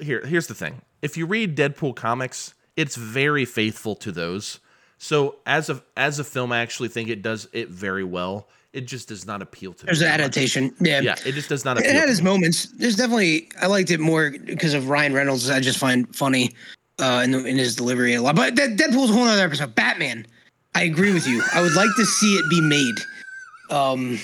[0.00, 0.82] here here's the thing.
[1.00, 4.58] If you read Deadpool comics, it's very faithful to those.
[4.98, 8.48] So as a as a film, I actually think it does it very well.
[8.74, 10.04] It just does not appeal to There's me.
[10.06, 10.36] There's an that much.
[10.36, 10.74] adaptation.
[10.80, 11.00] Yeah.
[11.00, 11.86] Yeah, it just does not appeal.
[11.86, 12.00] It appeal.
[12.00, 12.24] had to its me.
[12.26, 12.66] moments.
[12.72, 15.48] There's definitely I liked it more because of Ryan Reynolds.
[15.48, 16.50] I just find funny
[17.00, 18.36] uh, in, the, in his delivery a lot.
[18.36, 19.74] But that, Deadpool's a whole other episode.
[19.74, 20.26] Batman.
[20.74, 21.42] I agree with you.
[21.54, 22.94] I would like to see it be made,
[23.70, 24.18] um,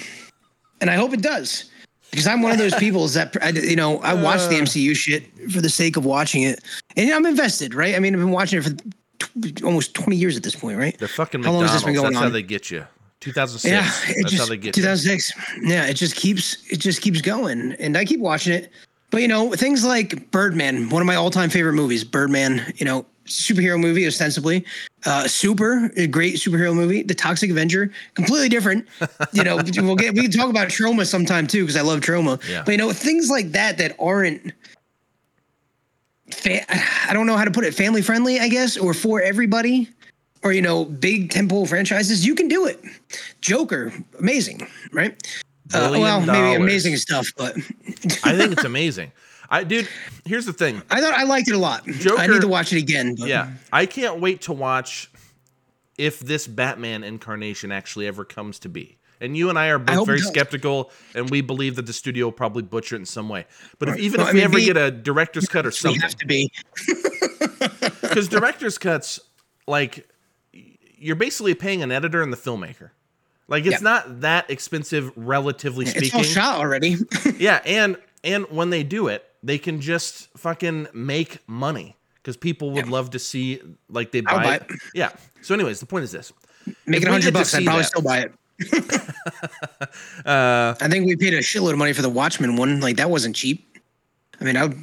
[0.80, 1.70] and I hope it does
[2.11, 3.34] because I'm one of those people that
[3.64, 4.62] you know I watch the Uh.
[4.62, 6.61] MCU shit for the sake of watching it,
[6.97, 7.74] and I'm invested.
[7.74, 7.95] Right?
[7.95, 8.70] I mean, I've been watching it for
[9.18, 10.78] tw- almost 20 years at this point.
[10.78, 10.97] Right?
[10.99, 12.12] They're fucking How long has this been going on?
[12.12, 12.32] That's how on?
[12.32, 12.86] they get you.
[13.25, 13.70] 2006.
[13.70, 14.83] Yeah, it That's just how they get you.
[14.83, 15.33] 2006.
[15.62, 18.70] Yeah, it just keeps it just keeps going, and I keep watching it.
[19.11, 22.05] But you know, things like Birdman, one of my all-time favorite movies.
[22.05, 24.64] Birdman, you know, superhero movie ostensibly.
[25.07, 27.03] Uh, Super, a great superhero movie.
[27.03, 28.87] The Toxic Avenger, completely different.
[29.33, 32.43] You know, we'll get we can talk about Troma sometime too because I love Troma.
[32.49, 32.62] Yeah.
[32.64, 34.53] But you know, things like that that aren't.
[36.31, 36.64] Fa-
[37.09, 37.75] I don't know how to put it.
[37.75, 39.89] Family friendly, I guess, or for everybody
[40.45, 42.80] or you know big temple franchises you can do it
[43.40, 45.20] joker amazing right
[45.72, 46.61] uh, well maybe dollars.
[46.61, 47.57] amazing stuff but
[48.22, 49.11] I think it's amazing.
[49.51, 49.88] I dude,
[50.24, 50.82] here's the thing.
[50.90, 53.28] i thought i liked it a lot Joker, i need to watch it again but
[53.28, 55.11] Yeah, I can't wait to watch
[55.99, 58.99] if this Batman incarnation actually ever comes to be.
[59.20, 62.26] And you and I are both hope very skeptical, and we believe that the studio
[62.26, 63.47] will probably butcher it in some way.
[63.78, 65.70] But if, even Well, if I we mean, ever be- get a director's cut or
[65.70, 66.51] something, we have to be
[68.03, 69.20] because director's cuts,
[69.68, 70.07] like,
[71.05, 72.90] you're basically paying an editor and the filmmaker.
[73.46, 73.90] Like, it's Yeah.
[73.90, 76.07] not that expensive, relatively speaking.
[76.07, 76.96] it's all shot already
[77.38, 82.70] Yeah, and and when they do it, they can just fucking make money because people
[82.70, 84.42] would love to see like they buy.
[84.42, 84.62] buy It.
[84.70, 84.80] it.
[84.94, 85.11] Yeah.
[85.42, 86.32] So, anyways, the point is this:
[86.86, 87.55] Make If it we get to 100 bucks.
[87.55, 88.32] I'd probably that- still buy it.
[90.24, 92.80] Uh, I think we paid a shitload of money for the Watchmen one.
[92.80, 93.78] Like that wasn't cheap.
[94.40, 94.78] I mean, I would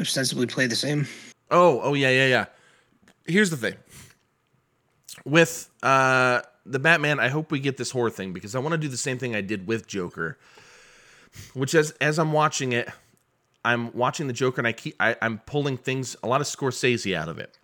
[0.00, 1.06] ostensibly play the same.
[1.50, 2.44] Oh, oh yeah, yeah, yeah.
[3.26, 3.74] Here's the thing.
[5.24, 8.78] With uh the Batman, I hope we get this horror thing because I want to
[8.78, 10.38] do the same thing I did with Joker.
[11.54, 12.88] Which as as I'm watching it,
[13.64, 17.14] I'm watching the Joker and I keep I, I'm pulling things a lot of Scorsese
[17.14, 17.58] out of it.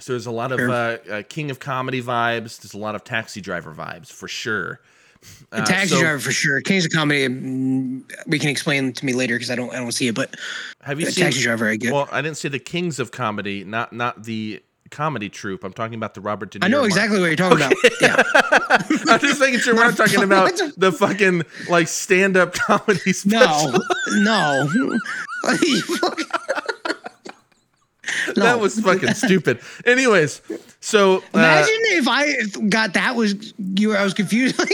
[0.00, 2.60] So there's a lot of uh, uh, King of Comedy vibes.
[2.60, 4.80] There's a lot of Taxi Driver vibes for sure.
[5.50, 6.60] Uh, Taxi so Driver for sure.
[6.60, 7.26] Kings of Comedy.
[7.26, 9.70] mm, We can explain to me later because I don't.
[9.72, 10.14] I don't see it.
[10.14, 10.34] But
[10.82, 11.92] Have you seen Taxi Driver, I get.
[11.92, 14.62] Well, I didn't say the Kings of Comedy, not not the
[14.96, 15.62] comedy troupe.
[15.62, 16.64] I'm talking about the Robert De Niro.
[16.64, 17.74] I know exactly what you're talking about.
[18.00, 18.22] Yeah.
[19.12, 23.72] I'm just making sure we're not talking about the- the fucking like stand-up comedy special.
[24.12, 24.98] No, no.
[28.28, 28.42] No.
[28.42, 29.60] That was fucking stupid.
[29.84, 30.42] Anyways,
[30.80, 32.34] so uh, Imagine if I
[32.68, 33.94] got that was you.
[33.94, 34.70] I was confused like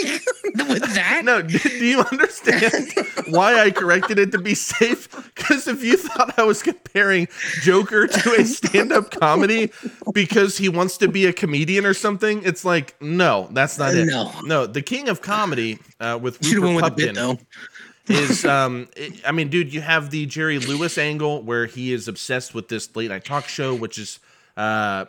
[0.69, 1.23] with that.
[1.25, 2.93] no, do do you understand
[3.29, 5.09] why I corrected it to be safe?
[5.35, 7.29] Because if you thought I was comparing
[7.63, 9.71] Joker to a stand-up comedy
[10.13, 14.07] because he wants to be a comedian or something, it's like no, that's not it.
[14.07, 14.33] No.
[14.43, 17.17] no, the king of comedy uh, with Should Rupert bit.
[18.09, 22.09] Is um it- I mean, dude, you have the Jerry Lewis angle where he is
[22.09, 24.19] obsessed with this late night talk show, which is
[24.57, 25.07] uh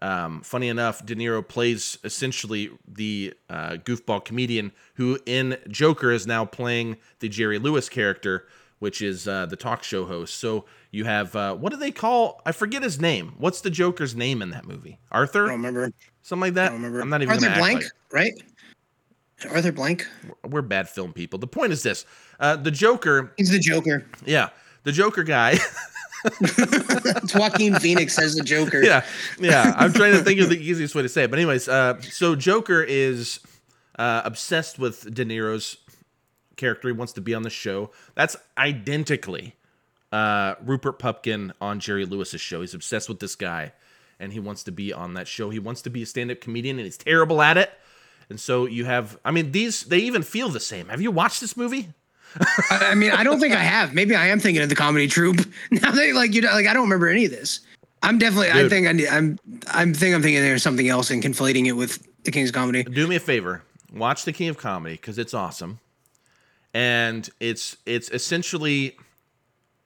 [0.00, 6.26] um funny enough, De Niro plays essentially the uh, goofball comedian who in Joker is
[6.26, 8.48] now playing the Jerry Lewis character,
[8.80, 10.34] which is uh, the talk show host.
[10.40, 12.40] So you have uh, what do they call?
[12.44, 13.34] I forget his name.
[13.38, 14.98] What's the Joker's name in that movie?
[15.12, 15.92] Arthur, I don't remember.
[16.22, 16.64] something like that.
[16.66, 17.00] I don't remember.
[17.00, 18.32] I'm not even Arthur gonna act Blank, like- right?
[19.46, 20.06] Arthur Blank.
[20.48, 21.38] we're bad film people.
[21.38, 22.04] The point is this:
[22.40, 24.04] uh, the Joker, He's the Joker.
[24.24, 24.50] yeah,
[24.84, 25.58] the Joker guy.
[26.24, 28.80] It's Joaquin Phoenix as the Joker.
[28.80, 29.04] yeah,
[29.40, 29.74] yeah.
[29.76, 31.30] I'm trying to think of the easiest way to say it.
[31.30, 33.40] But anyways, uh, so Joker is
[33.98, 35.78] uh, obsessed with De Niro's
[36.56, 36.86] character.
[36.86, 37.90] He wants to be on the show.
[38.14, 39.56] That's identically
[40.12, 42.60] uh, Rupert Pupkin on Jerry Lewis's show.
[42.60, 43.72] He's obsessed with this guy,
[44.20, 45.50] and he wants to be on that show.
[45.50, 47.72] He wants to be a stand-up comedian, and he's terrible at it.
[48.28, 50.88] And so you have, I mean, these they even feel the same.
[50.88, 51.88] Have you watched this movie?
[52.70, 53.92] I, mean, I don't think I have.
[53.92, 55.40] Maybe I am thinking of the comedy troupe.
[55.70, 57.60] Now they like you know, like I don't remember any of this.
[58.02, 58.50] I'm definitely.
[58.50, 59.38] I think I need, I'm.
[59.68, 62.84] I'm think I'm thinking there's something else and conflating it with the King's Comedy.
[62.84, 63.62] do me a favor
[63.92, 65.78] watch the king of comedy because it's awesome
[66.72, 68.96] and it's it's essentially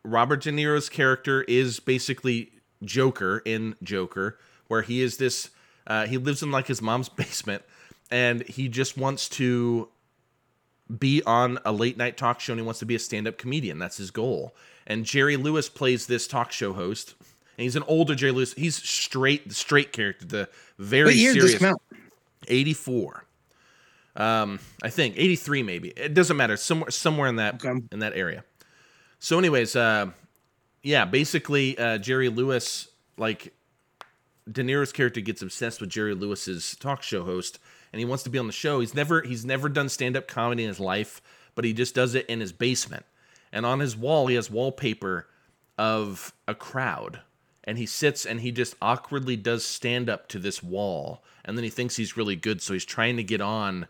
[0.05, 2.51] robert de niro's character is basically
[2.85, 5.51] joker in joker where he is this
[5.89, 7.63] uh, he lives in like his mom's basement
[8.11, 9.89] and he just wants to
[10.99, 13.79] be on a late night talk show and he wants to be a stand-up comedian.
[13.79, 14.55] That's his goal.
[14.87, 17.15] And jerry lewis plays this talk show host
[17.59, 18.53] and he's an older jerry lewis.
[18.55, 20.49] He's straight the straight character the
[20.79, 21.83] very What year did serious this come out?
[22.49, 23.25] 84
[24.15, 25.89] um i think 83 maybe.
[25.91, 26.57] It doesn't matter.
[26.57, 27.81] Somewhere somewhere in that Okay.
[27.91, 28.45] in that area.
[29.19, 30.11] So anyways uh
[30.83, 33.53] yeah basically uh jerry lewis like
[34.51, 37.59] de niro's character gets obsessed with jerry lewis's talk show host
[37.97, 40.65] and he wants to be on the show he's never he's never done stand-up comedy
[40.65, 41.23] in his life
[41.55, 43.07] but he just does it in his basement
[43.51, 45.27] and on his wall he has wallpaper
[45.79, 47.21] of a crowd
[47.65, 51.65] and he sits and he just awkwardly does stand up to this wall and then
[51.65, 53.89] he thinks he's really good so he's trying to get on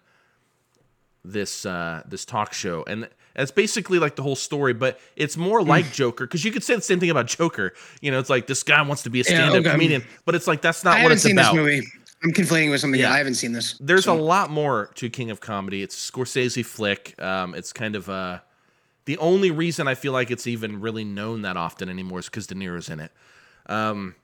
[1.24, 5.60] this uh this talk show and it's basically like the whole story but it's more
[5.62, 5.68] Hmm.
[5.68, 8.46] like joker because you could say the same thing about joker you know it's like
[8.46, 9.72] this guy wants to be a stand-up okay.
[9.72, 11.82] comedian but it's like that's I not what it's seen about this movie.
[12.26, 13.00] I'm conflating with something.
[13.00, 13.12] Yeah.
[13.12, 13.74] I haven't seen this.
[13.78, 15.82] there's So- a lot more to King of Comedy.
[15.82, 17.14] It's a Scorsese flick.
[17.22, 18.40] Um, it's kind of uh,
[19.04, 22.48] the only reason I feel like it's even really known that often anymore is because
[22.48, 23.12] De Niro's in it.
[23.66, 24.16] Um,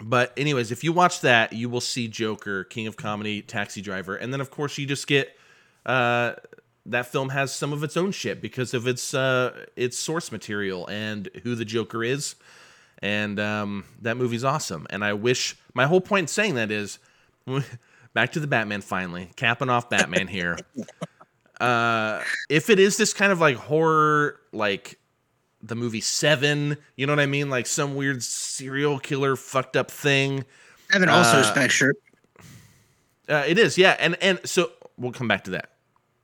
[0.00, 4.14] but anyways, if you watch that, you will see Joker, King of Comedy, Taxi Driver,
[4.14, 5.36] and then of course you just get
[5.84, 6.34] uh,
[6.86, 10.86] that film has some of its own shit because of its uh, its source material
[10.88, 12.36] and who the Joker is.
[13.00, 14.86] And um, that movie's awesome.
[14.90, 17.00] And I wish my whole point in saying that is
[18.14, 20.58] back to the Batman finally, capping off Batman here.
[21.60, 24.98] Uh, if it is this kind of like horror, like
[25.62, 27.50] the movie Seven, you know what I mean?
[27.50, 30.44] Like some weird serial killer fucked up thing.
[30.92, 32.00] Evan also uh, spec script.
[33.28, 33.96] Uh, it is, yeah.
[34.00, 35.70] And and so we'll come back to that.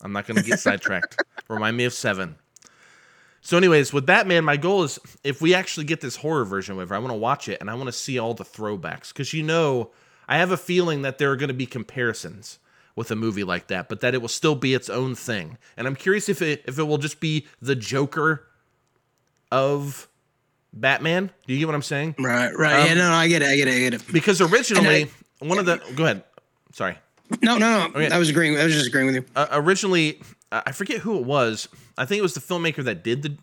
[0.03, 1.23] I'm not gonna get sidetracked.
[1.49, 2.35] Remind me of Seven.
[3.41, 6.97] So, anyways, with Batman, my goal is if we actually get this horror version, whatever,
[6.97, 9.45] I want to watch it and I want to see all the throwbacks because you
[9.45, 9.93] know,
[10.29, 12.59] I have a feeling that there are going to be comparisons
[12.95, 15.57] with a movie like that, but that it will still be its own thing.
[15.77, 18.47] And I'm curious if it if it will just be the Joker
[19.51, 20.09] of
[20.73, 21.31] Batman.
[21.47, 22.17] Do you get what I'm saying?
[22.19, 22.81] Right, right.
[22.81, 23.49] um, yeah, no, no, I get it.
[23.49, 23.75] I get it.
[23.75, 24.13] I get it.
[24.13, 25.11] Because originally,
[25.41, 26.25] And one of the go ahead.
[26.73, 26.99] Sorry.
[27.43, 27.87] No, no, no.
[27.89, 28.11] Okay.
[28.11, 28.59] I was agreeing.
[28.59, 29.25] I was just agreeing with you.
[29.37, 30.21] uh, originally
[30.51, 31.69] uh, I forget who it was.
[31.97, 33.37] I think it was the filmmaker that did the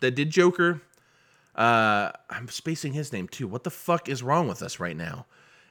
[0.00, 0.80] that did Joker.
[1.54, 3.48] Uh, I'm spacing his name too.
[3.48, 5.26] What the fuck is wrong with us right now?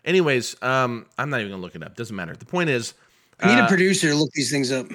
[0.05, 1.95] Anyways, um, I'm not even gonna look it up.
[1.95, 2.35] Doesn't matter.
[2.35, 2.93] The point is,
[3.39, 4.87] I need uh, a producer to look these things up,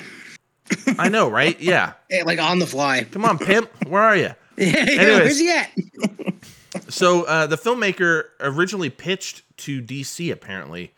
[0.98, 1.58] I know, right?
[1.70, 1.92] Yeah.
[2.24, 3.04] Like on the fly.
[3.04, 3.70] Come on, pimp.
[3.86, 4.30] Where are you?
[4.58, 4.98] Anyways.
[4.98, 5.70] where's he at?
[6.88, 10.92] So uh, the filmmaker originally pitched to DC apparently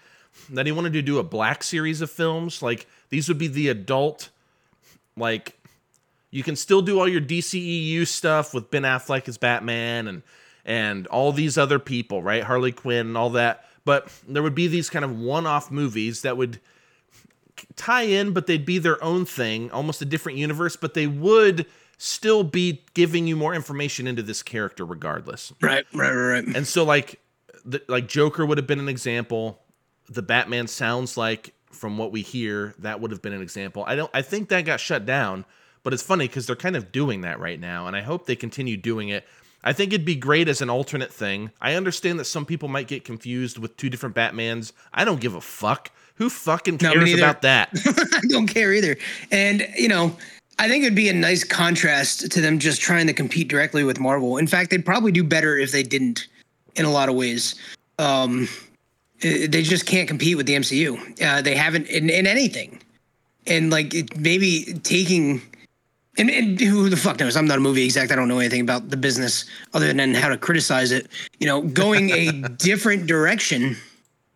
[0.51, 2.63] that he wanted to do a black series of films.
[2.63, 4.29] Like these would be the adult,
[5.17, 5.59] like
[6.31, 10.23] you can still do all your DCEU stuff with Ben Affleck as Batman and
[10.65, 12.43] and all these other people, right?
[12.43, 13.65] Harley Quinn and all that.
[13.85, 16.61] But there would be these kind of one-off movies that would
[17.77, 21.67] tie in, but they'd be their own thing, almost a different universe, but they would
[21.99, 25.53] still be giving you more information into this character regardless.
[25.61, 26.57] Right, right, right, right.
[26.57, 27.21] And so like
[27.65, 29.61] the, like Joker would have been an example.
[30.09, 33.85] The Batman sounds like from what we hear that would have been an example.
[33.87, 35.45] I don't I think that got shut down,
[35.85, 38.37] but it's funny cuz they're kind of doing that right now and I hope they
[38.37, 39.27] continue doing it.
[39.65, 41.51] I think it'd be great as an alternate thing.
[41.61, 44.73] I understand that some people might get confused with two different Batmans.
[44.93, 45.91] I don't give a fuck.
[46.17, 47.23] Who fucking cares neither.
[47.23, 47.71] about that?
[48.15, 48.97] I don't care either.
[49.31, 50.17] And you know,
[50.59, 53.99] I think it'd be a nice contrast to them just trying to compete directly with
[53.99, 54.37] Marvel.
[54.37, 56.29] In fact, they'd probably do better if they didn't,
[56.77, 57.55] in a lot of ways.
[57.99, 58.49] Um,
[59.21, 61.23] they just can't compete with the MCU.
[61.23, 62.81] Uh, they haven't in, in anything,
[63.47, 65.41] and like it, maybe taking.
[66.19, 67.37] And, and who the fuck knows?
[67.37, 68.13] I'm not a movie exec.
[68.13, 71.09] I don't know anything about the business other than how to criticize it.
[71.39, 73.77] You know, going a different direction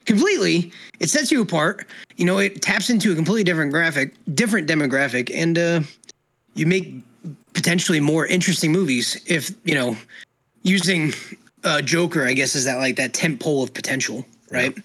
[0.06, 1.84] completely it sets you apart
[2.16, 5.80] you know it taps into a completely different graphic different demographic and uh
[6.54, 6.94] you make
[7.52, 9.96] potentially more interesting movies if you know
[10.62, 11.12] using
[11.64, 14.78] uh joker i guess is that like that tent pole of potential right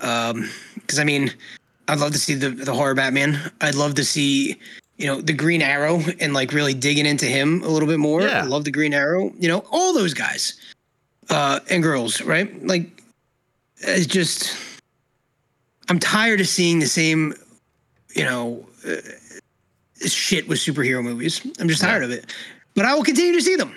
[0.00, 1.32] um because i mean
[1.88, 4.56] i'd love to see the the horror batman i'd love to see
[5.02, 8.22] you know the green arrow and like really digging into him a little bit more.
[8.22, 8.42] Yeah.
[8.42, 9.32] i love the green arrow.
[9.36, 10.54] You know all those guys
[11.28, 12.64] uh and girls right?
[12.64, 13.02] Like
[13.78, 14.56] it's just
[15.88, 17.34] i'm tired of seeing the same
[18.14, 18.96] you know uh,
[20.06, 21.44] shit with superhero movies.
[21.58, 22.32] I'm just tired of it.
[22.74, 23.74] But i will continue to see them.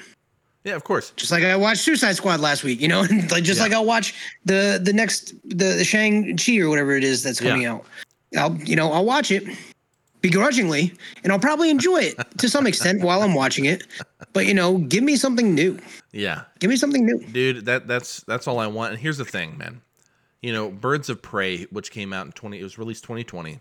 [0.63, 1.11] Yeah, of course.
[1.15, 3.01] just like i watched suicide squad last week you know?
[3.31, 3.63] Like just Yeah.
[3.63, 4.13] like i'll watch
[4.45, 7.73] the the next the, the shang chi or whatever it is that's coming Yeah.
[7.73, 7.85] out.
[8.37, 9.43] I'll you know i'll watch it
[10.29, 10.91] begrudgingly
[11.23, 13.83] and i'll probably enjoy it to some extent while i'm watching it.
[14.33, 15.77] But you know give me something new.
[16.11, 16.43] Yeah.
[16.59, 17.19] give me something new.
[17.27, 18.91] Dude that that's that's all i want.
[18.93, 19.81] And here's the thing man.
[20.41, 23.59] You know birds of prey which came out in 20 it was released 2020 it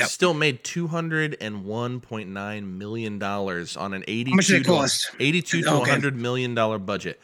[0.00, 0.08] Yep.
[0.08, 5.78] still made 201.9 million dollars on an 82 much did it to- 82 to Okay.
[5.78, 7.18] 100 million dollar budget.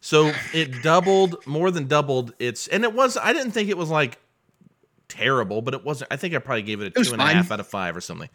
[0.00, 3.90] So it doubled more than doubled its and it was i didn't think it was
[3.90, 4.18] like
[5.08, 7.26] terrible but it wasn't i think i probably gave it a was two and a
[7.26, 7.54] half fine.
[7.54, 8.28] out of five or something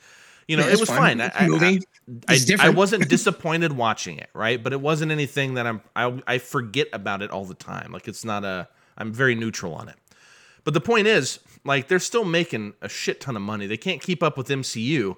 [0.47, 1.19] you know Yeah, it was fine.
[1.19, 1.81] fine, I, It's a I- movie.
[2.27, 4.61] I, I wasn't disappointed watching it, right?
[4.61, 7.93] But it wasn't anything that I'm I, I forget about it all the time.
[7.93, 8.67] Like it's not a
[8.97, 9.95] I'm very neutral on it.
[10.65, 13.67] But the point is, like they're still making a shit ton of money.
[13.67, 15.15] They can't keep up with MCU.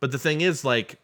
[0.00, 0.98] But the thing is like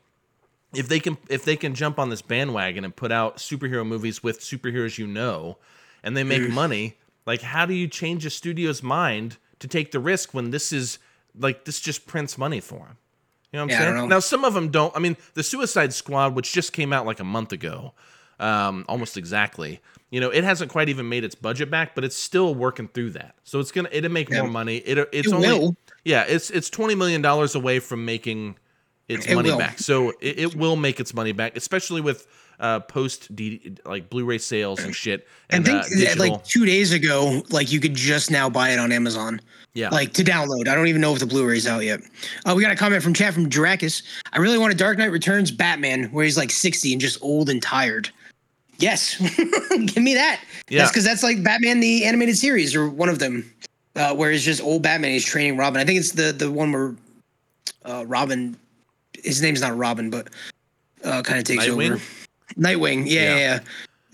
[0.74, 4.22] if they can if they can jump on this bandwagon and put out superhero movies
[4.22, 5.58] with superheroes you know
[6.02, 6.96] and they make money,
[7.26, 10.98] like how do you change a studio's mind to take the risk when this is
[11.38, 12.96] like this just prints money for them?
[13.52, 14.08] You know what I'm Yeah, saying?
[14.08, 14.94] Now some of them don't.
[14.94, 17.94] I mean, the Suicide Squad, which just came out like a month ago,
[18.38, 19.80] um, almost exactly.
[20.10, 23.10] You know, it hasn't quite even made its budget back, but it's still working through
[23.10, 23.34] that.
[23.44, 24.40] So it's gonna it'll make Yeah.
[24.40, 24.76] more money.
[24.78, 25.76] It it's It only will.
[26.04, 28.56] yeah, it's it's twenty million dollars away from making
[29.08, 29.58] its It money will.
[29.58, 29.78] back.
[29.78, 32.26] So it, it will make its money back, especially with
[32.60, 35.26] uh post D, like Blu-ray sales and shit.
[35.50, 38.78] I And think uh, like two days ago, like you could just now buy it
[38.78, 39.40] on Amazon,
[39.74, 40.68] yeah, like to download.
[40.68, 42.00] I don't even know if the Blu-ray's out yet.
[42.44, 44.02] Uh, we got a comment from chat from Drakus.
[44.32, 47.48] I really want a Dark Knight Returns Batman where he's like 60 and just old
[47.48, 48.10] and tired.
[48.78, 49.16] Yes,
[49.86, 50.40] give me that.
[50.68, 50.78] Yeah.
[50.78, 53.50] That's because that's like Batman the animated series or one of them,
[53.96, 55.10] uh, where it's just old Batman.
[55.12, 55.80] He's training Robin.
[55.80, 56.94] I think it's the the one where
[57.84, 58.56] uh, Robin,
[59.24, 60.28] his name's not Robin, but
[61.04, 61.92] uh, kind of takes Nightwing?
[61.94, 62.02] over.
[62.58, 63.60] Nightwing, yeah, yeah.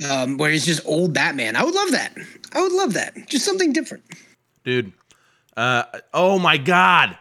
[0.01, 0.13] yeah.
[0.23, 1.57] Um, where he's just old Batman.
[1.57, 2.17] I would love that.
[2.53, 3.15] I would love that.
[3.29, 4.05] Just something different.
[4.65, 4.93] dude.
[5.57, 7.17] Uh, oh my god,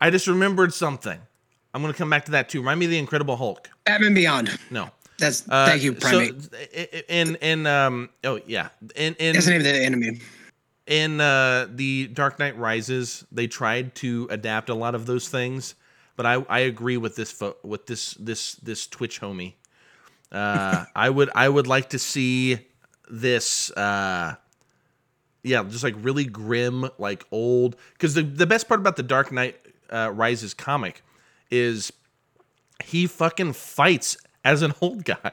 [0.00, 1.18] I just remembered something.
[1.74, 2.60] I'm gonna come back to that too.
[2.60, 3.68] Remind me of the Incredible Hulk.
[3.84, 4.56] Batman Beyond.
[4.70, 4.90] No.
[5.18, 6.42] That's Uh, thank you, Primate.
[6.42, 6.50] So,
[7.08, 10.20] in in um oh yeah in in That's the name of the enemy.
[10.86, 15.74] in uh, the Dark Knight Rises, they tried to adapt a lot of those things,
[16.16, 19.54] but I, I agree with this fo- with this this this Twitch homie.
[20.32, 22.58] Uh, I would I would like to see
[23.10, 24.34] this uh,
[25.42, 27.76] yeah, just like really grim, like old.
[27.92, 29.56] Because the the best part about the Dark Knight
[29.90, 31.02] uh, Rises comic
[31.50, 31.92] is
[32.84, 35.32] he fucking fights as an old guy,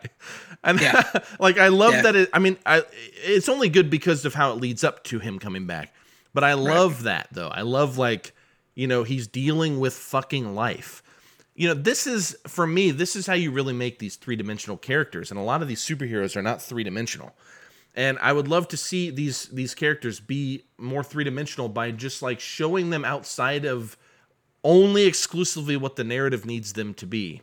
[0.64, 1.02] and Yeah.
[1.40, 2.02] like I love Yeah.
[2.04, 2.16] that.
[2.16, 2.84] It, I mean, I,
[3.24, 5.94] it's only good because of how it leads up to him coming back.
[6.34, 7.50] But I love that though.
[7.50, 8.34] I love like
[8.76, 11.03] you know he's dealing with fucking life.
[11.56, 12.92] You know, this is for me.
[12.92, 15.82] This is how you really make these three dimensional characters, and a lot of these
[15.82, 17.34] superheroes are not three dimensional
[17.96, 22.22] and I would love to see these these characters be more three dimensional by just
[22.22, 23.98] like showing them outside of
[24.64, 27.42] only exclusively what the narrative needs them to be.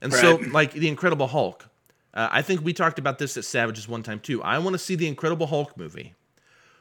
[0.00, 1.68] And so, like the Incredible Hulk,
[2.14, 4.42] uh, I think we talked about this at Savages one time too.
[4.42, 6.14] I want to see the Incredible Hulk movie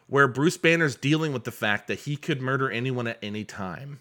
[0.08, 4.00] where Bruce Banner's dealing with the fact that he could murder anyone at any time.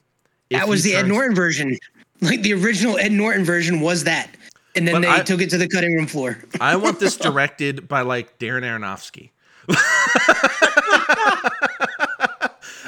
[0.50, 1.76] That was he the Ed Norton version.
[2.20, 4.30] Like the original Ed Norton version was that.
[4.76, 6.38] And then But they I- took it to the cutting room floor.
[6.60, 9.30] I want this directed by like Darren Aronofsky.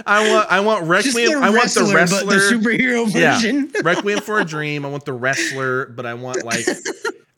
[0.05, 1.43] I want I want Requiem.
[1.43, 3.71] I want the wrestler, the superhero version.
[3.75, 4.85] Yeah, Requiem for a Dream.
[4.85, 6.67] I want the wrestler, but I want like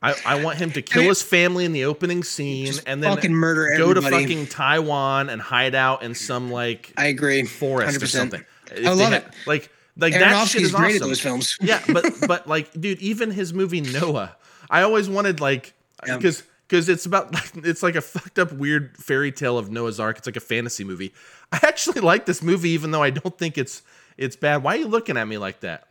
[0.03, 3.15] I, I want him to kill mean- his family in the opening scene and then
[3.15, 7.45] fucking murder go to fucking Taiwan and hide out in some like I agree.
[7.45, 8.09] forest or 100%.
[8.09, 8.45] something.
[8.75, 9.29] If I love had- it.
[9.47, 11.03] Like like that shit is great awesome.
[11.05, 11.57] at those films.
[11.63, 14.37] yeah, but but like, dude, even his movie Noah,
[14.71, 15.73] I always wanted like
[16.07, 16.17] Yeah.
[16.17, 17.35] because because it's about
[17.65, 20.19] it's like a fucked up weird fairy tale of Noah's Ark.
[20.19, 21.13] It's like a fantasy movie.
[21.53, 23.83] I actually like this movie, even though I don't think it's
[24.17, 24.63] it's bad.
[24.63, 25.89] Why are you looking at me like that?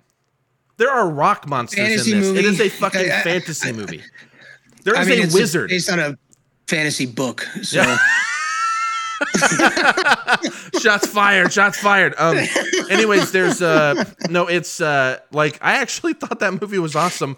[0.77, 2.29] There are rock monsters Fantasy in this.
[2.29, 2.47] It movie.
[2.47, 4.01] is a fucking I- I- fantasy movie.
[4.83, 5.69] There is I mean, a it's wizard.
[5.69, 6.17] based on a
[6.67, 7.47] fantasy book.
[7.61, 7.83] So
[10.79, 12.13] shots fired shots fired.
[12.17, 12.37] Um
[12.89, 17.37] anyways there's uh no it's uh like i actually thought that movie was awesome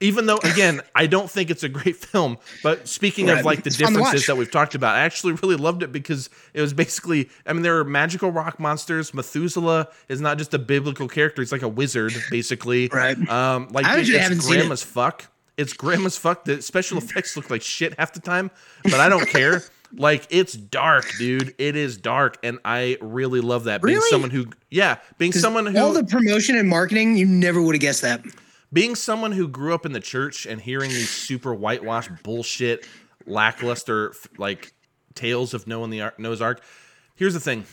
[0.00, 3.68] even though again i don't think it's a great film but speaking of like the
[3.68, 7.28] It's differences that we've talked about i actually really loved it because it was basically
[7.46, 9.14] i mean there are magical rock monsters.
[9.14, 12.88] Methuselah is not just a biblical character he's like a wizard basically.
[12.88, 13.16] Right.
[13.28, 14.72] um like I it's grim it.
[14.72, 15.26] as fuck.
[15.56, 18.50] It's grim as fuck the special effects look like shit half the time
[18.84, 19.62] but i don't care
[19.92, 24.10] like it's dark dude it is dark and i really love that being Really?
[24.10, 27.80] someone who yeah being someone who all the promotion and marketing, you never would have
[27.80, 28.22] guessed that.
[28.72, 32.86] being someone who grew up in the church and hearing these super whitewashed bullshit
[33.26, 34.72] lackluster like
[35.14, 36.62] tales of Noah and the Ark, Noah's Ark.
[37.14, 37.64] Here's the thing.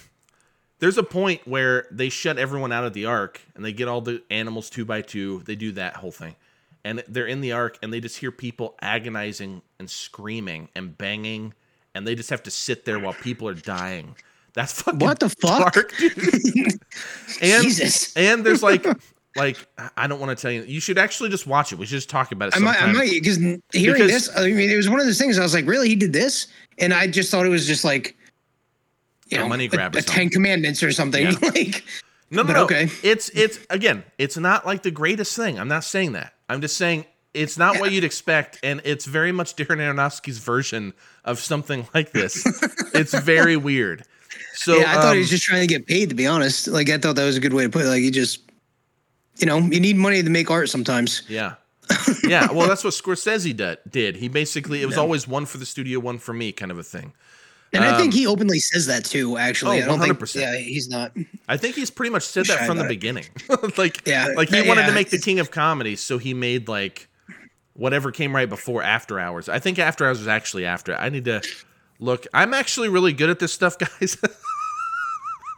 [0.79, 4.01] There's a point where they shut everyone out of the ark and they get all
[4.01, 5.41] the animals two by two.
[5.45, 6.35] They do that whole thing.
[6.85, 11.53] And they're in the ark and they just hear people agonizing and screaming and banging
[11.95, 14.15] and they just have to sit there while people are dying.
[14.53, 15.73] That's fucking What the fuck?
[15.73, 16.17] dark, dude.
[17.41, 18.15] and Jesus.
[18.15, 18.85] and there's like
[19.35, 19.57] like
[19.97, 20.61] I don't want to tell you.
[20.63, 21.79] You should actually just watch it.
[21.79, 24.51] We should just talk about it I might, I might, because hearing Because- this, I
[24.51, 25.39] mean, it was one of those things.
[25.39, 28.15] I was like, really, he did this, and I just thought it was just like,
[29.29, 30.01] you know, money grab a, a.
[30.03, 31.23] Ten Commandments or something.
[31.25, 31.31] Yeah.
[31.41, 31.83] like,
[32.29, 32.63] No, no, But no.
[32.65, 32.89] okay.
[33.01, 35.59] It's it's again, it's not like the greatest thing.
[35.59, 36.33] I'm not saying that.
[36.47, 40.93] I'm just saying it's not what you'd expect, and it's very much Darren Aronofsky's version
[41.25, 42.43] of something like this.
[42.93, 44.03] it's very weird.
[44.55, 46.09] So yeah, I thought he was um, just trying to get paid.
[46.09, 47.89] To be honest, like I thought that was a good way to put it.
[47.89, 48.39] Like he just,
[49.37, 51.23] you know, you need money to make art sometimes.
[51.27, 51.55] Yeah.
[52.23, 53.77] yeah, well, that's what Scorsese did.
[53.89, 54.81] Did he basically?
[54.81, 57.13] It was always one for the studio, one for me, kind of a thing.
[57.73, 59.37] And I think Um, he openly says that too.
[59.37, 60.17] Actually, Oh, I don't think.
[60.19, 60.39] 100%.
[60.39, 61.11] Yeah, he's not.
[61.47, 63.25] I think he's pretty much said that from the beginning.
[63.77, 66.67] like, Yeah, like he yeah, wanted to make the king of comedy, so he made
[66.67, 67.09] like
[67.73, 69.49] whatever came right before After Hours.
[69.49, 70.95] I think After Hours was actually after.
[70.95, 71.41] I need to
[71.99, 72.27] look.
[72.33, 74.17] I'm actually really good at this stuff, guys.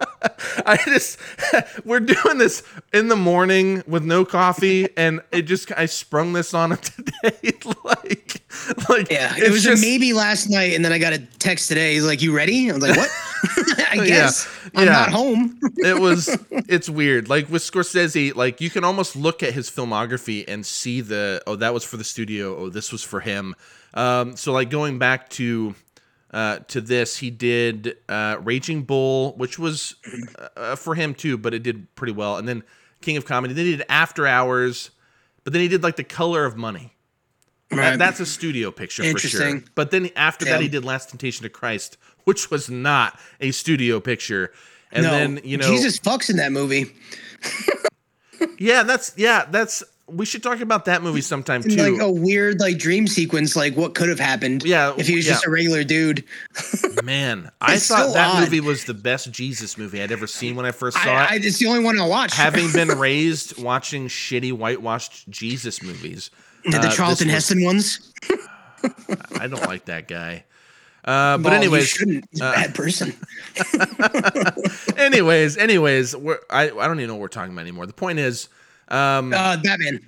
[0.66, 1.18] I just
[1.86, 6.54] we're doing this in the morning with no coffee, and it just I sprung this
[6.54, 7.54] on him today.
[7.84, 8.42] like,
[8.90, 11.94] like Yeah, it was just- maybe last night, and then I got a text today.
[11.94, 13.10] He's like, "You ready?" I was like, "What?"
[13.90, 14.92] I Yeah, guess I'm yeah.
[14.92, 15.60] not home.
[15.78, 20.44] it was it's weird like with scorsese like you can almost look at his filmography
[20.48, 23.56] and see the oh that was for the studio oh this was for him
[23.94, 25.76] um so like going back to
[26.36, 29.96] uh to this he did uh raging bull which was
[30.56, 32.62] uh, for him too but it did pretty well and then
[33.02, 34.92] king of comedy then he did after hours
[35.44, 36.92] but then he did like the color of money
[37.72, 37.98] Right.
[37.98, 39.42] that's a studio picture for sure.
[39.42, 39.70] Interesting.
[39.74, 44.00] But then after that, he did Last Temptation of Christ, which was not a studio
[44.00, 44.54] picture.
[44.92, 46.96] And no, then you know, Jesus fucks in that movie.
[48.60, 51.76] yeah, that's yeah, that's we should talk about that movie sometime too.
[51.76, 54.64] like a weird like dream sequence, like what could have happened.
[54.64, 55.34] Yeah, if he was yeah.
[55.34, 56.24] just a regular dude.
[57.04, 58.42] Man, I thought so that odd.
[58.42, 61.32] movie was the best Jesus movie I'd ever seen when I first saw I, it.
[61.32, 62.36] I, it's the only one I watched.
[62.36, 66.30] Having been raised watching shitty whitewashed Jesus movies,
[66.64, 68.14] Did the uh, Charlton Heston ones.
[69.40, 70.46] I don't like that guy.
[71.04, 72.26] Uh, but Well, anyways, shouldn't.
[72.32, 73.14] He's a uh, bad person.
[74.98, 77.86] anyways, anyways, we're, I I don't even know what we're talking about anymore.
[77.88, 78.50] The point is,
[78.90, 80.00] um, Uh, Batman.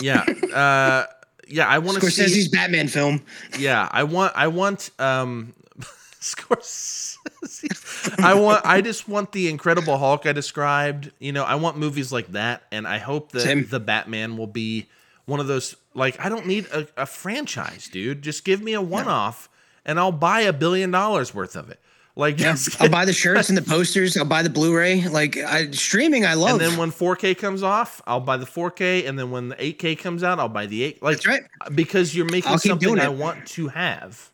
[0.00, 0.22] yeah,
[0.54, 1.06] uh,
[1.48, 2.22] yeah, I want to see.
[2.22, 3.22] Scorsese's Batman film.
[3.58, 5.52] Yeah, I want I want um
[6.20, 8.18] Scorsese.
[8.22, 11.10] I want I just want the Incredible Hulk I described.
[11.18, 13.66] You know, I want movies like that and I hope that Same.
[13.66, 14.88] the Batman will be
[15.26, 18.22] one of those like I don't need a, a franchise, dude.
[18.22, 19.48] Just give me a one-off
[19.84, 21.80] and I'll buy a billion dollars worth of it.
[22.14, 24.16] Like Yeah, I'll buy the shirts and the posters.
[24.16, 25.08] I'll buy the Blu-ray.
[25.08, 26.52] Like I, streaming, I love.
[26.52, 29.98] and then when 4K comes off, I'll buy the 4K, and then when the 8K
[29.98, 31.02] comes out, I'll buy the 8.
[31.02, 31.42] Like, That's right.
[31.74, 34.30] because you're making something I want to have.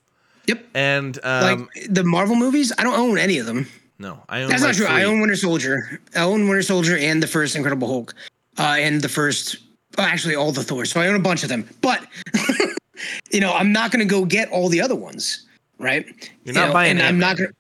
[0.47, 0.65] Yep.
[0.75, 3.69] And um, like the Marvel movies, I don't own any of them.
[4.01, 4.87] no, I own That's like not true.
[4.87, 6.01] I own Winter Soldier.
[6.17, 8.15] I own Winter Soldier and the first Incredible Hulk,
[8.59, 9.57] uh, and the first,
[9.97, 10.91] well, actually all the Thors.
[10.91, 11.69] So I own a bunch of them.
[11.81, 12.05] But
[13.31, 15.47] you know, I'm not going to go get all the other ones,
[15.79, 16.07] right?
[16.07, 17.53] You're You not know, buying and I'm not Ant-Man.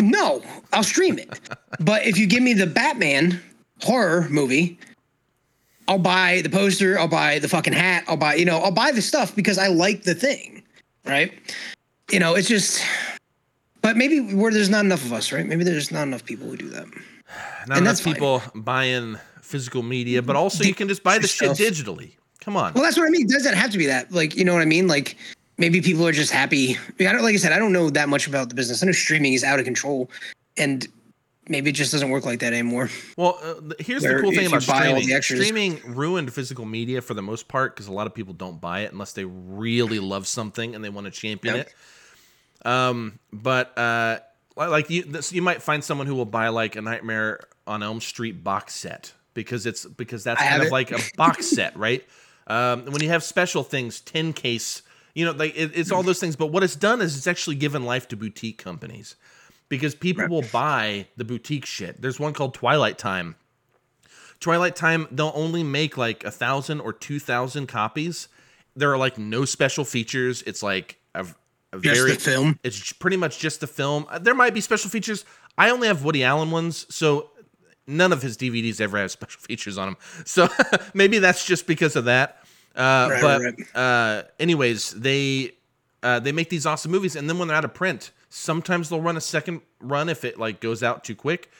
[0.00, 0.42] No,
[0.72, 1.40] I'll stream it.
[1.80, 3.40] but if you give me the Batman
[3.82, 4.78] horror movie,
[5.88, 6.98] I'll buy the poster.
[6.98, 8.04] I'll buy the fucking hat.
[8.06, 10.62] I'll buy, you know, I'll buy the stuff because I like the thing,
[11.04, 11.32] right?
[12.10, 12.84] You know, it's just.
[13.80, 15.46] But maybe where there's not enough of us, right?
[15.46, 16.86] Maybe there's not enough people who do that.
[16.86, 16.92] Not
[17.62, 18.14] and enough that's fine.
[18.14, 22.12] people buying physical media, but also you can just buy the shit digitally.
[22.40, 22.74] Come on.
[22.74, 23.26] Well, that's what I mean.
[23.26, 24.12] It doesn't have to be that.
[24.12, 24.88] Like, you know what I mean?
[24.88, 25.16] Like,
[25.58, 26.76] maybe people are just happy.
[26.76, 28.82] I, mean, I don't, like I said, I don't know that much about the business.
[28.82, 30.10] I know streaming is out of control,
[30.56, 30.86] and
[31.48, 32.88] maybe it just doesn't work like that anymore.
[33.16, 35.08] Well, uh, here's the cool thing about streaming.
[35.08, 38.60] the Streaming ruined physical media for the most part because a lot of people don't
[38.60, 41.66] buy it unless they really love something and they want to champion Yep.
[41.68, 42.66] it.
[42.66, 44.18] Um, but uh,
[44.56, 48.00] like you, this, you might find someone who will buy like a Nightmare on Elm
[48.00, 50.72] Street box set because it's because that's I kind of it.
[50.72, 52.04] like a box set, right?
[52.50, 54.80] Um, when you have special things, tin case,
[55.18, 56.36] you know, like it, it's all those things.
[56.36, 59.16] But what it's done is it's actually given life to boutique companies
[59.68, 62.00] because people will buy the boutique shit.
[62.00, 63.34] There's one called Twilight Time.
[64.38, 68.28] Twilight Time, they'll only make like a thousand or two thousand copies.
[68.76, 70.42] There are like no special features.
[70.42, 71.26] It's like a,
[71.72, 72.60] a Just very film.
[72.62, 74.06] it's pretty much just the film.
[74.08, 75.24] Uh, There might be special features.
[75.56, 77.30] I only have Woody Allen ones, so
[77.88, 79.96] none of his DVDs ever have special features on them.
[80.24, 80.46] So
[80.94, 82.44] maybe that's just because of that.
[82.76, 83.76] Uh, Right, but right.
[83.76, 85.52] uh, anyways, they
[86.02, 89.00] uh, they make these awesome movies, and then when they're out of print, sometimes they'll
[89.00, 91.50] run a second run if it like goes out too quick.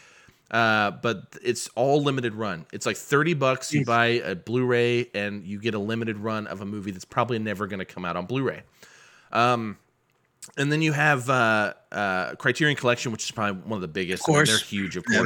[0.51, 2.65] Uh, but it's all limited run.
[2.73, 3.73] It's like thirty bucks.
[3.73, 7.39] You buy a Blu-ray, and you get a limited run of a movie that's probably
[7.39, 8.63] never going to come out on Blu-ray.
[9.31, 9.77] Um,
[10.57, 14.23] and then you have uh, uh, Criterion Collection, which is probably one of the biggest.
[14.23, 14.49] Of course.
[14.49, 15.19] they're huge, of Yeah.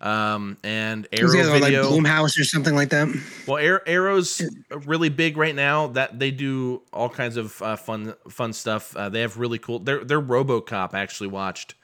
[0.00, 1.90] Um, and Arrow the other like Video.
[1.90, 3.08] Blumhouse or something like that.
[3.46, 4.40] well, Ar- Arrow's
[4.86, 5.88] really big right now.
[5.88, 8.96] That they do all kinds of uh, fun, fun stuff.
[8.96, 9.78] Uh, they have really cool.
[9.78, 11.74] Their their RoboCop actually watched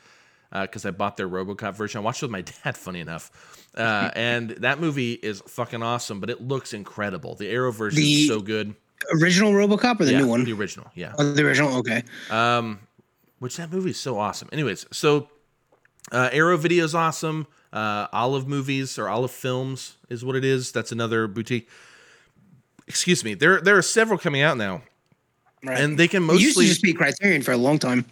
[0.52, 1.98] uh because I bought their RoboCop version.
[1.98, 2.76] I watched it with my dad.
[2.76, 6.18] Funny enough, uh, and that movie is fucking awesome.
[6.20, 7.34] But it looks incredible.
[7.34, 8.74] The Arrow version is so good.
[9.20, 10.44] Original RoboCop or the yeah, new one?
[10.44, 10.90] the original.
[10.94, 11.12] Yeah.
[11.18, 11.76] Oh, the original.
[11.78, 12.02] Okay.
[12.30, 12.80] Um,
[13.40, 14.48] which that movie is so awesome.
[14.52, 15.28] Anyways, so
[16.10, 17.46] uh, Arrow Video is awesome.
[17.72, 20.72] Uh, Olive Movies or Olive Films is what it is.
[20.72, 21.68] That's another boutique.
[22.88, 23.34] Excuse me.
[23.34, 24.82] There there are several coming out now,
[25.64, 25.80] Right.
[25.80, 28.06] and they can it used to mostly just be Criterion for a long time.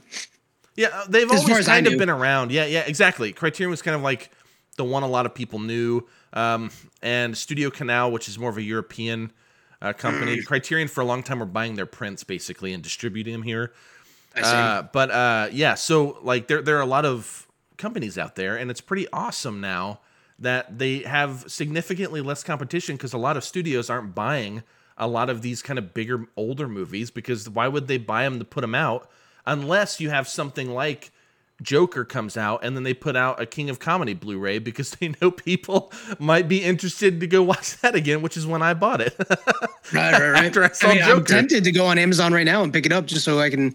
[0.76, 2.50] yeah uh, they've as always kind of been around.
[2.50, 3.32] Yeah yeah exactly.
[3.32, 4.30] Criterion was kind of like
[4.76, 6.02] the one a lot of people knew,
[6.32, 9.30] um, and Studio Canal, which is more of a European
[9.80, 10.38] uh, company.
[10.38, 10.46] Mm.
[10.46, 13.72] Criterion for a long time were buying their prints basically and distributing them here.
[14.34, 14.48] I see.
[14.48, 17.43] Uh, but uh, yeah, so like there there are a lot of
[17.76, 20.00] companies out there, and it's pretty awesome now
[20.38, 24.62] that they have significantly less competition because a lot of studios aren't buying
[24.96, 28.38] a lot of these kind of bigger older movies because why would they buy them
[28.38, 29.10] to put them out
[29.46, 31.10] unless you have something like
[31.62, 35.14] Joker comes out and then they put out a King of Comedy Blu-ray because they
[35.20, 39.00] know people might be interested to go watch that again, which is when I bought
[39.00, 39.14] it.
[39.92, 40.44] right, right, right.
[40.46, 42.92] after I saw mean, I'm tempted to go on Amazon right now and pick it
[42.92, 43.74] up just so I can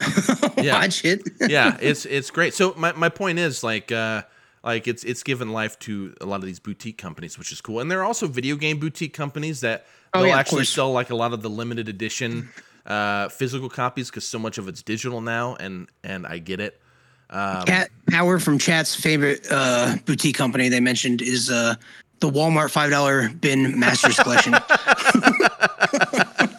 [0.62, 0.80] Yeah.
[0.80, 1.22] watch it.
[1.48, 2.52] yeah, it's it's great.
[2.54, 4.22] So my, my point is like uh
[4.62, 7.80] like it's it's given life to a lot of these boutique companies, which is cool.
[7.80, 11.10] And there are also video game boutique companies that Oh, they'll yeah, actually sell like
[11.10, 12.50] a lot of the limited edition
[12.86, 16.80] uh physical copies because so much of it's digital now and and I get it.
[17.30, 21.76] Um, Cat Power from Chat's favorite uh, boutique company they mentioned is uh,
[22.18, 24.54] the Walmart five dollar bin Masters collection.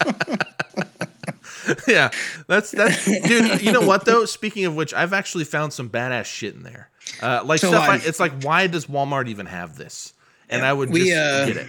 [1.88, 2.10] yeah,
[2.48, 3.62] that's that's dude.
[3.62, 4.26] You know what though?
[4.26, 6.90] Speaking of which, I've actually found some badass shit in there.
[7.22, 7.90] Uh, like So stuff.
[7.90, 10.14] I, it's like, why does Walmart even have this?
[10.50, 11.68] And I would We, just uh, get it.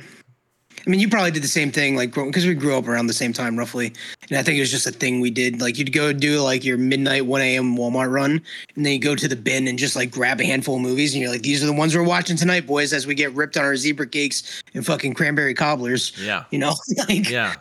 [0.85, 3.13] I mean, you probably did the same thing, like because we grew up around the
[3.13, 3.93] same time, roughly.
[4.29, 5.61] And I think it was just a thing we did.
[5.61, 7.77] Like you'd go do like your midnight, one a.m.
[7.77, 8.43] Walmart run,
[8.75, 11.15] and then you go to the bin and just like grab a handful of movies,
[11.15, 13.57] and you're like, "These are the ones we're watching tonight, boys." As we get ripped
[13.57, 16.13] on our zebra cakes and fucking cranberry cobblers.
[16.21, 16.45] Yeah.
[16.51, 16.75] You know,
[17.09, 17.55] like Yeah.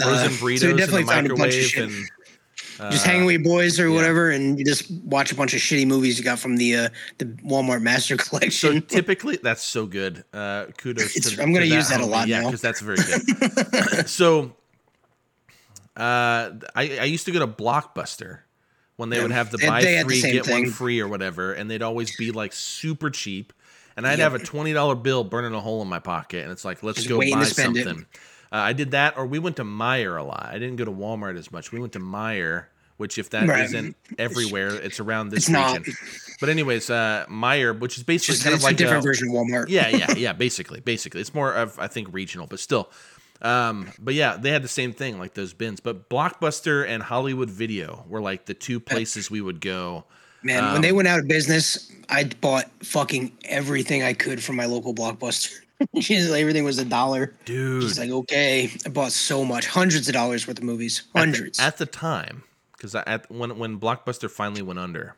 [0.00, 1.82] Frozen Uh, burritos so in the definitely found a bunch of microwave shit.
[1.84, 3.94] and just uh, hang with your boys or yeah.
[3.94, 6.88] whatever, and you just watch a bunch of shitty movies you got from the uh,
[7.18, 8.82] the Walmart Master So Collection.
[8.82, 10.24] typically, that's so good.
[10.32, 11.14] Uh, kudos.
[11.14, 12.46] To, I'm gonna use that a lot Yeah, now.
[12.48, 14.08] because that's very good.
[14.08, 14.56] so,
[15.96, 18.40] uh, I, I used to go to Blockbuster
[18.96, 19.22] when they Yeah.
[19.22, 21.70] would have the They- buy they the three same get one free or whatever, and
[21.70, 23.52] they'd always be like super cheap.
[23.96, 24.32] And I'd Yep.
[24.32, 26.96] have a twenty dollar bill burning a hole in my pocket, and it's like, let's
[26.96, 28.00] Just go buy something.
[28.00, 28.06] it.
[28.54, 30.46] Uh, I did that, or we went to Meijer a lot.
[30.48, 31.72] I didn't go to Walmart as much.
[31.72, 32.66] We went to Meijer,
[32.98, 33.68] which if that Right.
[33.68, 35.78] not everywhere, it's around this It's not.
[35.78, 35.94] region.
[36.38, 39.26] But anyways, uh, Meijer, which is basically Just, kind of like a different a, version
[39.28, 39.66] of Walmart.
[39.70, 40.32] yeah, yeah, yeah.
[40.32, 42.90] Basically, basically, it's more of I think regional, but still.
[43.42, 45.80] Um, but yeah, they had the same thing, like those bins.
[45.80, 50.04] But Blockbuster and Hollywood Video were like the two places we would go.
[50.44, 54.54] Man, Um, when they went out of business, I bought fucking everything I could from
[54.56, 55.50] my local blockbuster.
[55.96, 57.34] Just everything was a dollar.
[57.44, 61.12] Dude, It's like okay, I bought so much, hundreds of dollars worth of movies, at
[61.12, 61.58] the- hundreds.
[61.60, 65.16] at the, time, because at when when Blockbuster finally went under,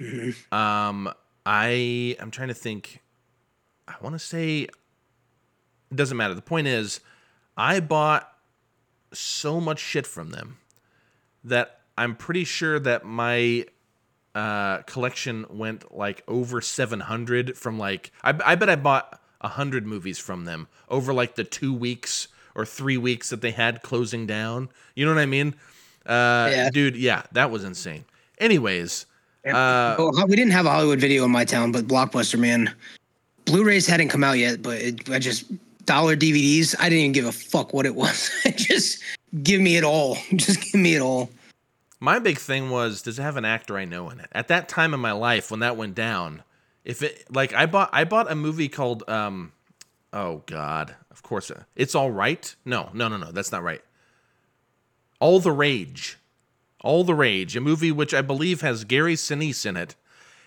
[0.00, 0.54] Mm-hmm.
[0.54, 1.12] um,
[1.44, 3.00] I I'm trying to think.
[3.88, 6.34] I want to say it doesn't matter.
[6.34, 7.00] The point is,
[7.56, 8.30] I bought
[9.12, 10.58] so much shit from them
[11.44, 13.64] that I'm pretty sure that my
[14.34, 20.18] uh, collection went like over 700 from like I, I bet I bought 100 movies
[20.18, 24.68] from them over like the two weeks or three weeks that they had closing down.
[24.94, 25.54] You know what I mean?
[26.06, 26.70] Uh, Yeah.
[26.70, 28.04] Dude, yeah, that was insane.
[28.38, 29.06] Anyways,
[29.46, 32.74] uh, Oh, we didn't have a Hollywood video in my town, but Blockbuster, man,
[33.44, 34.62] Blu-rays hadn't come out yet.
[34.62, 35.44] But it, I just
[35.86, 36.74] dollar DVDs.
[36.78, 38.30] I didn't even give a fuck what it was.
[38.56, 39.02] just
[39.42, 40.16] give me it all.
[40.34, 41.30] Just give me it all.
[42.00, 44.28] My big thing was, does it have an actor I know in it?
[44.32, 46.42] At that time in my life, when that went down,
[46.88, 49.52] if it like I bought I bought a movie called um,
[50.12, 52.56] oh god, of course, uh, it's all right.
[52.64, 53.82] No, no, no, no, that's not right.
[55.20, 56.16] All the Rage,
[56.82, 59.96] All the Rage, a movie which I believe has Gary Sinise in it,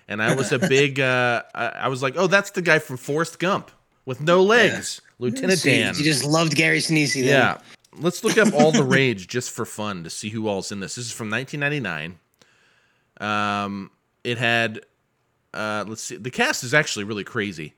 [0.07, 2.97] and I was a big, uh, I, I was like, oh, that's the guy from
[2.97, 3.69] Forrest Gump
[4.05, 5.93] with no legs, Lieutenant See, Dan.
[5.95, 7.13] you just loved Gary Sinise.
[7.13, 7.25] Then.
[7.25, 7.57] Yeah.
[7.99, 10.95] Let's look up All the Rage just for fun to see who all's in this.
[10.95, 12.17] This is from 1999.
[13.19, 13.91] Um,
[14.23, 14.79] it had,
[15.53, 17.73] uh, let's see, the cast is actually really crazy.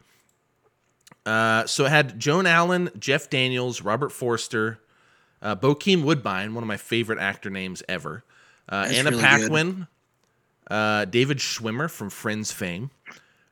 [1.26, 4.80] Uh, so it had Joan Allen, Jeff Daniels, Robert Forster,
[5.42, 8.24] uh, Bokeem Woodbine, one of my favorite actor names ever,
[8.70, 9.22] uh, Anna really.
[9.22, 9.88] Paquin,
[10.70, 12.92] uh, David Schwimmer from Friends fame,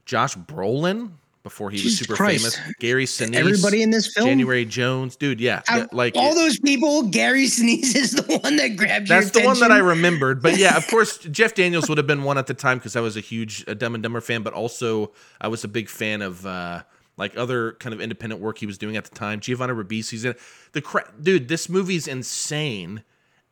[0.06, 1.12] Josh Brolin
[1.44, 2.58] before he was super Christ.
[2.58, 4.28] famous, Gary Sinise, Everybody in this film.
[4.28, 8.58] January Jones, dude, yeah, Out yeah, like all those people, Gary Sinise is the one
[8.58, 10.42] that grabbed your that's the one that I remembered.
[10.42, 13.02] But yeah, of course, Jeff Daniels would have been one at the time because I
[13.02, 16.22] was a huge uh, Dumb and Dumber fan, but also I was a big fan
[16.22, 16.84] of uh,
[17.18, 19.40] like other kind of independent work he was doing at the time.
[19.40, 20.40] Giovanni Ribisi's in it.
[20.74, 23.04] The cra- dude, this movie's insane.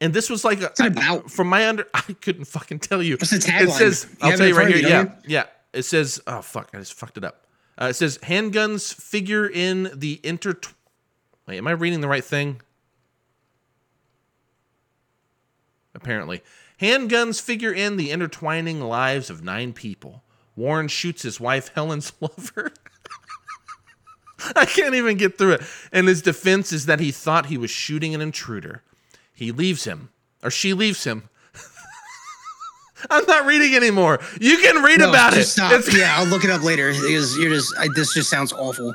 [0.01, 1.29] And this was like, a, What's about?
[1.29, 3.17] from my under, I couldn't fucking tell you.
[3.17, 4.77] What's the It says, I'll tell you right here.
[4.77, 5.45] you, Yeah, yeah.
[5.73, 7.45] It says, oh fuck, I just fucked it up.
[7.79, 10.59] Uh, it says handguns figure in the inter.
[11.47, 12.61] Wait, am I reading the right thing?
[15.95, 16.43] Apparently,
[16.81, 20.23] handguns figure in the intertwining lives of nine people.
[20.55, 22.73] Warren shoots his wife Helen's lover.
[24.55, 25.61] I can't even get through it.
[25.91, 28.83] And his defense is that he thought he was shooting an intruder.
[29.33, 30.09] He leaves him,
[30.43, 31.29] or she leaves him.
[33.09, 34.19] I'm not reading anymore.
[34.39, 35.45] You can read No, about it.
[35.45, 35.71] Stop.
[35.73, 37.73] It's- yeah, I'll look it up later because you're just.
[37.77, 38.93] I, this just sounds awful.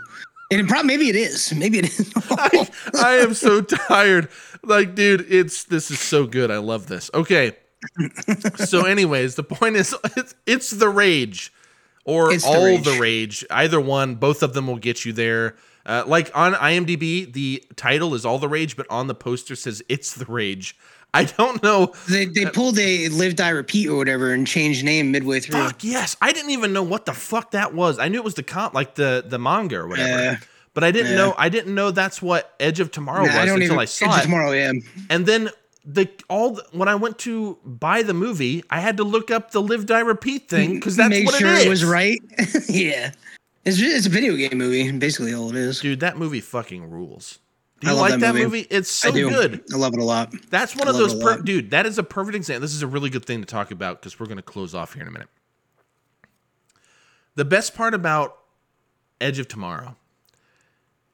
[0.50, 1.52] And it probably maybe it is.
[1.54, 2.12] Maybe it is.
[2.30, 4.28] I, I am so tired.
[4.62, 6.50] Like, dude, it's this is so good.
[6.50, 7.10] I love this.
[7.14, 7.52] Okay.
[8.56, 11.52] So, anyways, the point is, it's, it's the rage,
[12.04, 12.84] or It's the all Rage.
[12.84, 13.44] the rage.
[13.50, 15.56] Either one, both of them will get you there.
[15.86, 19.82] Uh, like on IMDb, the title is all the rage, but on the poster says
[19.88, 20.76] it's the rage.
[21.14, 21.92] I don't know.
[22.08, 25.60] they they uh, pulled a live die repeat or whatever and changed name midway through.
[25.62, 27.98] Fuck yes, I didn't even know what the fuck that was.
[27.98, 30.08] I knew it was the comp, like the the manga or whatever.
[30.22, 30.36] Yeah.
[30.74, 31.18] But I didn't Yeah.
[31.18, 31.34] know.
[31.38, 33.78] I didn't know that's what Edge of Tomorrow Nah, was I until even.
[33.78, 34.22] I saw Edge of it.
[34.24, 34.72] Tomorrow, yeah.
[35.08, 35.50] And then
[35.86, 39.52] the all the, when I went to buy the movie, I had to look up
[39.52, 41.66] the live die repeat thing because that's Make what sure it is.
[41.66, 42.20] it was right.
[42.68, 43.12] yeah,
[43.64, 44.90] it's it's a video game movie.
[44.90, 45.78] Basically, all it is.
[45.80, 47.38] Dude, that movie fucking rules.
[47.84, 48.44] Do I you like that that movie?
[48.44, 48.66] movie.
[48.70, 49.62] It's so I good.
[49.72, 50.32] I love it a lot.
[50.50, 52.60] That's one I of those per- dude, that is a perfect example.
[52.62, 54.94] This is a really good thing to talk about because we're going to close off
[54.94, 55.28] here in a minute.
[57.36, 58.38] The best part about
[59.20, 59.96] Edge of Tomorrow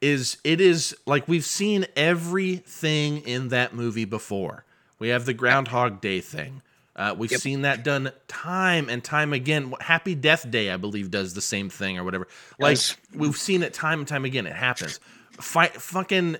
[0.00, 4.64] is it is like we've seen everything in that movie before.
[4.98, 6.62] We have the Groundhog Day thing.
[6.96, 7.40] Uh, we've Yep.
[7.40, 9.72] seen that done time and time again.
[9.80, 12.28] Happy Death Day, I believe, does the same thing or whatever.
[12.58, 12.96] Like Yes.
[13.14, 14.46] we've seen it time and time again.
[14.46, 15.00] It happens.
[15.32, 16.36] Fight, fucking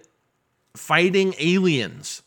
[0.81, 2.23] fighting aliens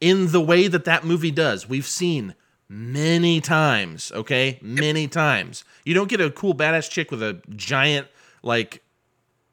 [0.00, 1.68] in the way that that movie does.
[1.68, 2.34] We've seen
[2.68, 4.12] many times.
[4.12, 5.64] Okay, many times.
[5.84, 8.08] You don't get a cool badass chick with a giant
[8.42, 8.82] like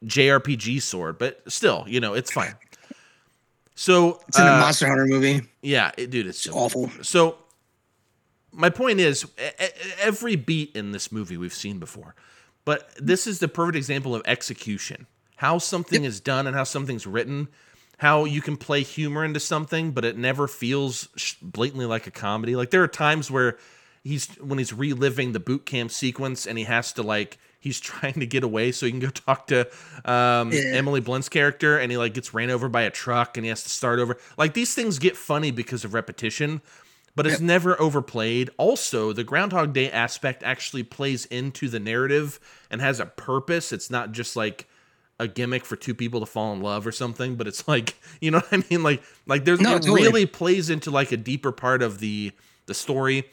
[0.04, 2.54] JRPG sword, but still, you know, it's fine.
[3.74, 5.42] So It's in a uh, Monster Hunter movie.
[5.62, 6.90] yeah, it, dude, it's so Awful.
[7.02, 7.38] so
[8.52, 9.26] my point is
[10.00, 12.14] every beat in this movie we've seen before.
[12.64, 15.06] But this is the perfect example of execution.
[15.36, 17.48] How something is done and how something's written,
[17.98, 21.08] how you can play humor into something but it never feels
[21.42, 22.54] blatantly like a comedy.
[22.56, 23.58] Like there are times where
[24.04, 28.14] he's when he's reliving the boot camp sequence and he has to like he's trying
[28.14, 29.66] to get away so he can go talk to
[30.04, 30.74] um, Yeah.
[30.74, 33.62] Emily Blunt's character and he like gets ran over by a truck and he has
[33.64, 34.18] to start over.
[34.36, 36.60] Like these things get funny because of repetition,
[37.16, 38.50] but it's never overplayed.
[38.58, 42.38] Also, the Groundhog Day aspect actually plays into the narrative
[42.70, 43.72] and has a purpose.
[43.72, 44.68] It's not just like
[45.18, 48.30] a gimmick for two people to fall in love or something, but it's like you
[48.30, 48.82] know what I mean.
[48.82, 50.02] Like like there's No, it totally.
[50.02, 52.32] really plays into like a deeper part of the
[52.66, 53.24] the story.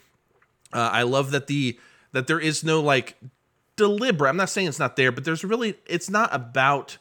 [0.72, 1.78] Uh, I love that the
[2.14, 3.16] that there is no like
[3.76, 4.30] deliberate.
[4.30, 6.98] I'm not saying it's not there, but there's really it's not about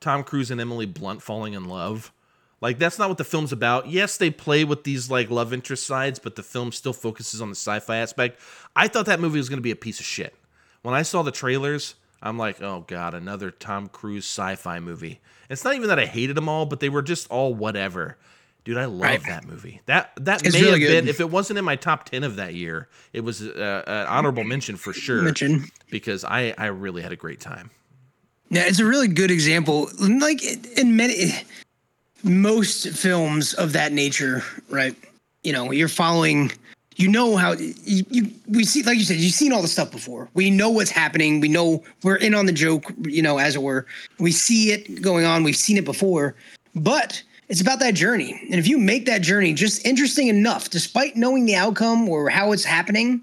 [0.00, 2.12] Tom Cruise and Emily Blunt falling in love.
[2.60, 3.88] Like that's not what the film's about.
[3.88, 7.48] Yes, they play with these like love interest sides, but the film still focuses on
[7.48, 8.40] the sci-fi aspect.
[8.76, 10.34] I thought that movie was going to be a piece of shit.
[10.82, 15.20] When I saw the trailers, I'm like, "Oh god, another Tom Cruise sci-fi movie."
[15.50, 18.16] It's not even that I hated them all, but they were just all whatever.
[18.64, 19.26] Dude, I love Right.
[19.26, 19.80] that movie.
[19.86, 22.36] That that It's may really have been if it wasn't in my top 10 of
[22.36, 25.64] that year, it was uh, an honorable mention for sure Mention.
[25.90, 27.70] because I I really had a great time.
[28.50, 29.88] Yeah, it's a really good example.
[29.98, 30.42] Like
[30.78, 31.32] in many,
[32.22, 34.94] most films of that nature, right?
[35.42, 36.52] You know, you're following.
[36.96, 39.90] You know how you, you we see, like you said, you've seen all the stuff
[39.90, 40.28] before.
[40.34, 41.40] We know what's happening.
[41.40, 42.92] We know we're in on the joke.
[43.02, 43.86] You know, as it were,
[44.18, 45.42] we see it going on.
[45.42, 46.34] We've seen it before,
[46.74, 48.38] but it's about that journey.
[48.50, 52.52] And if you make that journey just interesting enough, despite knowing the outcome or how
[52.52, 53.20] it's happening,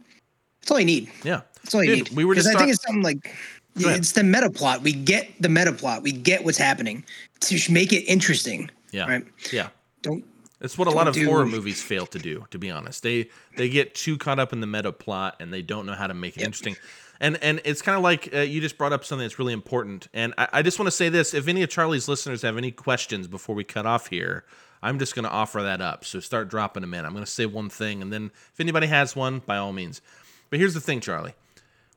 [0.61, 1.11] that's all you need.
[1.23, 1.41] Yeah.
[1.63, 2.17] That's all you Dude, need.
[2.17, 3.35] we were because just I think it's something like
[3.75, 4.81] it's the meta plot.
[4.81, 6.03] We get the meta plot.
[6.03, 7.03] We get what's happening
[7.41, 8.69] to make it interesting.
[8.91, 9.07] Yeah.
[9.07, 9.25] Right.
[9.51, 9.69] Yeah.
[10.01, 10.23] Don't.
[10.61, 13.03] It's what a lot of horror movies fail to do, to be honest.
[13.03, 16.07] They they get too caught up in the meta plot and they don't know how
[16.07, 16.45] to make it Yep.
[16.47, 16.75] interesting.
[17.21, 20.07] And and it's kind of like uh, you just brought up something that's really important.
[20.13, 22.71] And I, I just want to say this: if any of Charlie's listeners have any
[22.71, 24.45] questions before we cut off here,
[24.81, 26.05] I'm just going to offer that up.
[26.05, 27.05] So start dropping them in.
[27.05, 30.01] I'm going to say one thing, and then if anybody has one, by all means.
[30.49, 31.35] But here's the thing, Charlie.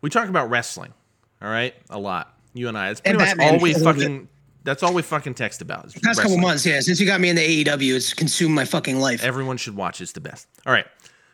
[0.01, 0.93] We talk about wrestling,
[1.41, 2.37] all right, a lot.
[2.55, 2.91] You and I.
[2.91, 4.29] It's pretty And much Batman all we fucking.
[4.65, 5.87] That's all we fucking text about.
[5.87, 6.81] is Past couple months, yeah.
[6.81, 9.25] Since you got me in the AEW, it's consumed my fucking life.
[9.25, 10.01] Everyone should watch.
[10.01, 10.47] It's the best.
[10.67, 10.87] All right.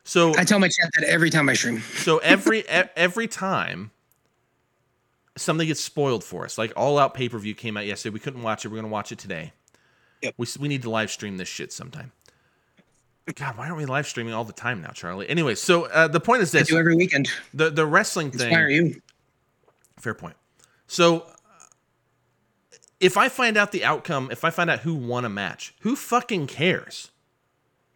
[0.04, 1.80] So I tell my chat that every time I stream.
[1.96, 3.90] so every every time
[5.36, 8.20] something gets spoiled for us, like All Out pay per view came out yesterday, we
[8.20, 8.68] couldn't watch it.
[8.68, 9.52] We're gonna watch it today.
[10.22, 10.34] Yep.
[10.38, 12.12] We we need to live stream this shit sometime.
[13.34, 15.28] God, why aren't we live streaming all the time now, Charlie?
[15.28, 17.28] Anyway, so uh, the point is I this: do every weekend.
[17.52, 18.48] the the wrestling thing.
[18.48, 19.02] Inspire you.
[19.98, 20.36] Fair point.
[20.86, 21.26] So,
[23.00, 25.94] if I find out the outcome, if I find out who won a match, who
[25.96, 27.10] fucking cares?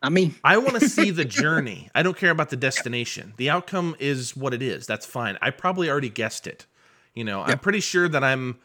[0.02, 1.88] I mean, I want to see the journey.
[1.94, 3.34] I don't care about the destination.
[3.36, 4.86] The outcome is what it is.
[4.86, 5.38] That's fine.
[5.40, 6.66] I probably already guessed it.
[7.14, 8.58] You know, I'm pretty sure that I'm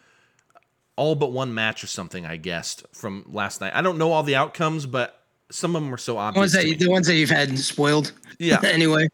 [0.95, 3.73] all but one match or something I guessed from last night.
[3.75, 6.79] I don't know all the outcomes, but some of them are so The ones obvious.
[6.79, 8.13] that the ones that you've had spoiled.
[8.39, 8.59] Yeah.
[8.63, 9.07] anyway,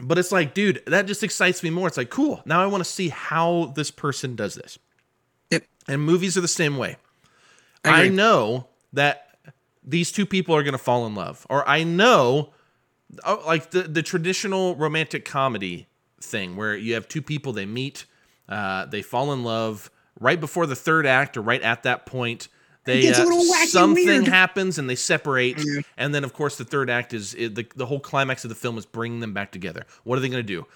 [0.00, 1.86] But it's like, dude, that just excites me more.
[1.86, 2.42] It's like, cool.
[2.46, 4.78] Now I want to see how this person does this.
[5.88, 6.96] And movies are the same way.
[7.84, 9.36] I I, know that
[9.82, 12.50] these two people are going to fall in love, or I know,
[13.24, 15.86] oh, like the the traditional romantic comedy
[16.20, 18.06] thing, where you have two people they meet,
[18.48, 22.48] uh, they fall in love right before the third act, or right at that point.
[22.84, 23.24] They uh,
[23.66, 24.28] something weird.
[24.28, 25.62] happens and they separate,
[25.96, 28.54] and then of course the third act is, is the the whole climax of the
[28.54, 29.84] film is bringing them back together.
[30.04, 30.66] What are they going to do?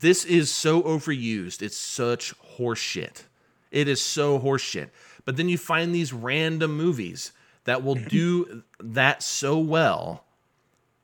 [0.00, 1.62] This is so overused.
[1.62, 3.22] It's such horseshit.
[3.70, 4.90] It is so horseshit.
[5.24, 7.32] But then you find these random movies
[7.64, 10.24] that will do that so well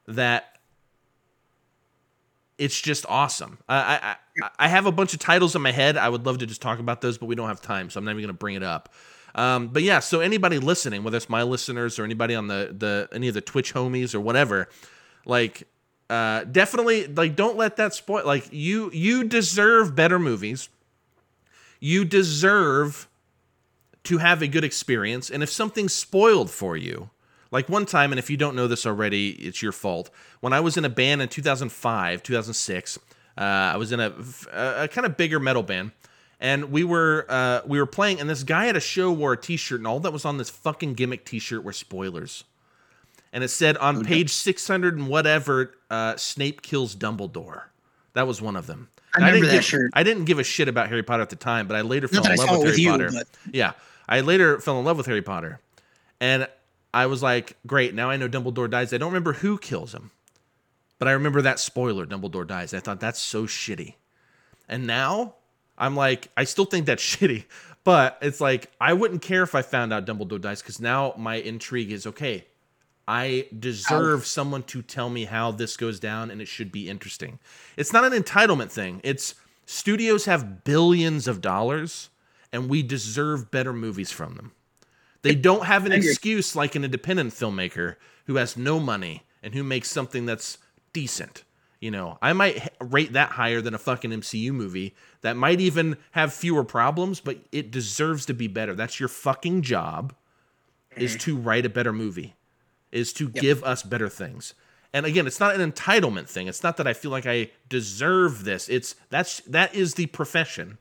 [0.07, 0.59] that
[2.59, 3.59] it's just awesome.
[3.69, 5.97] I, I I have a bunch of titles in my head.
[5.97, 8.05] I would love to just talk about those, but we don't have time, so I'm
[8.05, 8.89] not even going to bring it up.
[9.35, 13.09] Um, but yeah, so anybody listening, whether it's my listeners or anybody on the the
[13.13, 14.69] any of the Twitch homies or whatever,
[15.27, 15.67] like
[16.11, 18.25] uh, definitely like don't let that spoil.
[18.27, 20.69] Like you you deserve better movies.
[21.85, 23.09] You deserve
[24.05, 25.29] to have a good experience.
[25.29, 27.11] And if something's spoiled for you,
[27.51, 30.09] like one time, and if you don't know this already, it's your fault.
[30.39, 32.99] When I was in a band in 2005, 2006,
[33.37, 34.15] uh, I was in a,
[34.53, 35.91] a, a kind of bigger metal band,
[36.39, 39.37] and we were uh, we were playing, and this guy at a show wore a
[39.37, 42.45] T-shirt, and all that was on this fucking gimmick T-shirt were spoilers,
[43.33, 47.65] and it said on page 600 and whatever, uh, Snape kills Dumbledore.
[48.13, 48.89] That was one of them.
[49.15, 49.91] I I didn't give, shirt.
[49.95, 52.27] I didn't give a shit about Harry Potter at the time, but I later fell
[52.27, 53.11] in love with Harry with you, Potter.
[53.13, 53.29] But...
[53.53, 53.73] Yeah,
[54.09, 55.61] I later fell in love with Harry Potter,
[56.21, 56.49] and
[56.95, 57.95] I was like, great.
[57.95, 58.93] Now I know Dumbledore dies.
[58.93, 60.11] I don't remember who kills him,
[60.99, 62.73] but I remember that spoiler: Dumbledore dies.
[62.73, 63.95] I thought that's so shitty,
[64.69, 65.35] and now
[65.77, 67.45] I'm like, I still think that's shitty,
[67.85, 71.37] but it's like I wouldn't care if I found out Dumbledore dies because now my
[71.37, 72.47] intrigue is okay.
[73.07, 77.39] I deserve someone to tell me how this goes down and it should be interesting.
[77.77, 79.01] It's not an entitlement thing.
[79.03, 79.35] It's
[79.67, 82.11] studios have billions of dollars
[82.53, 84.53] and we deserve better movies from them.
[85.23, 87.97] They don't have an excuse like an independent filmmaker
[88.27, 90.59] who has no money and who makes something that's
[90.93, 91.45] decent.
[91.81, 95.97] You know, I might rate that higher than a fucking MCU movie that might even
[96.13, 98.75] have fewer problems, but it deserves to be better.
[98.75, 100.15] That's your fucking job
[100.97, 102.35] is to write a better movie
[102.93, 103.35] is to yep.
[103.35, 104.55] give us better things.
[104.95, 106.49] And again, it's not an entitlement thing.
[106.49, 108.69] It's not that I feel like I deserve this.
[108.69, 110.79] It's that's that is the profession.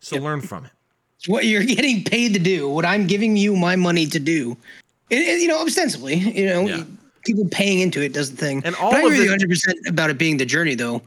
[0.00, 0.24] So yep.
[0.24, 0.70] learn from it.
[1.18, 2.68] It's what you're getting paid to do.
[2.68, 4.56] What I'm giving you my money to do.
[5.10, 6.84] It, it, you know, ostensibly, you know, yeah.
[7.24, 8.62] people paying into it does the thing.
[8.64, 11.02] And all but I agree with you 100 percent about it being the journey, though.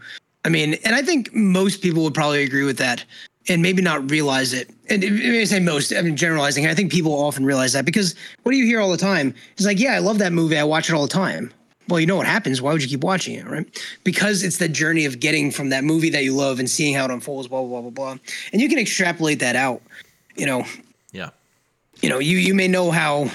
[0.45, 3.03] I mean, and I think most people would probably agree with that
[3.49, 4.69] and maybe not realize it.
[4.90, 6.68] And I say most, I'm generalizing.
[6.68, 9.34] I think people often realize that because what do you hear all the time?
[9.53, 10.57] It's like, yeah, I love that movie.
[10.57, 11.53] I watch it all the time.
[11.88, 12.61] Well, you know what happens.
[12.61, 13.65] Why would you keep watching it, right?
[14.03, 17.06] Because it's the journey of getting from that movie that you love and seeing how
[17.06, 18.18] it unfolds, blah, blah, blah, blah, blah.
[18.52, 19.82] And you can extrapolate that out,
[20.36, 20.65] you know.
[21.14, 21.30] Yeah.
[22.02, 23.32] You know, you you may know how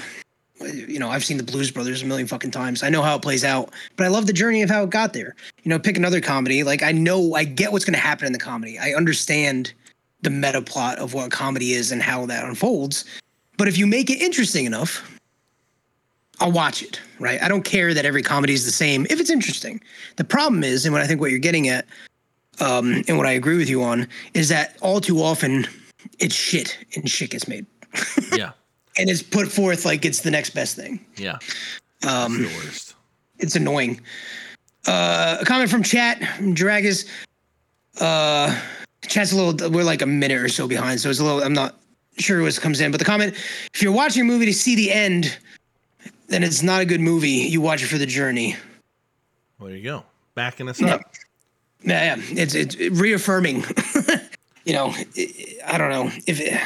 [0.61, 2.83] you know, I've seen the Blues Brothers a million fucking times.
[2.83, 5.13] I know how it plays out, but I love the journey of how it got
[5.13, 5.35] there.
[5.63, 6.63] You know, pick another comedy.
[6.63, 8.77] Like I know, I get what's going to happen in the comedy.
[8.79, 9.73] I understand
[10.23, 13.05] the meta plot of what comedy is and how that unfolds.
[13.57, 15.09] But if you make it interesting enough,
[16.39, 17.41] I'll watch it, right?
[17.43, 19.81] I don't care that every comedy is the same if it's interesting.
[20.15, 21.85] The problem is, and what I think what you're getting at,
[22.59, 25.67] um, and what I agree with you on, is that all too often
[26.19, 27.65] it's shit and shit gets made.
[28.33, 28.51] yeah.
[28.97, 31.03] And it's put forth like it's the next best thing.
[31.17, 31.37] Yeah.
[32.07, 32.95] Um, the worst.
[33.39, 34.01] It's annoying.
[34.87, 37.07] Uh, a comment from chat, Dragus.
[37.99, 38.59] Uh,
[39.07, 39.69] Chat's a little.
[39.69, 41.43] We're like a minute or so behind, so it's a little.
[41.43, 41.75] I'm not
[42.17, 43.35] sure what comes in, but the comment:
[43.73, 45.37] if you're watching a movie to see the end,
[46.27, 47.29] then it's not a good movie.
[47.29, 48.55] You watch it for the journey.
[49.59, 50.03] Well, there you go,
[50.35, 51.01] backing us up.
[51.83, 52.23] Yeah, yeah.
[52.29, 53.65] It's it's reaffirming.
[54.65, 54.93] you know,
[55.65, 56.39] I don't know if.
[56.39, 56.59] It,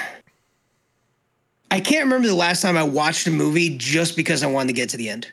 [1.69, 4.73] I can't remember the last time I watched a movie just because I wanted to
[4.73, 5.31] get to the end.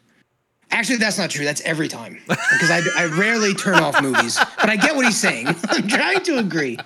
[0.75, 1.45] Actually, that's not true.
[1.45, 4.37] That's every time because I, I rarely turn off movies.
[4.61, 5.47] But I get what he's saying.
[5.69, 6.77] I'm trying to agree.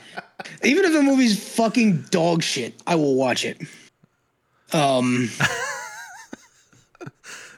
[0.62, 3.62] Even if a movie's fucking dog shit, I will watch it.
[4.74, 5.30] Um,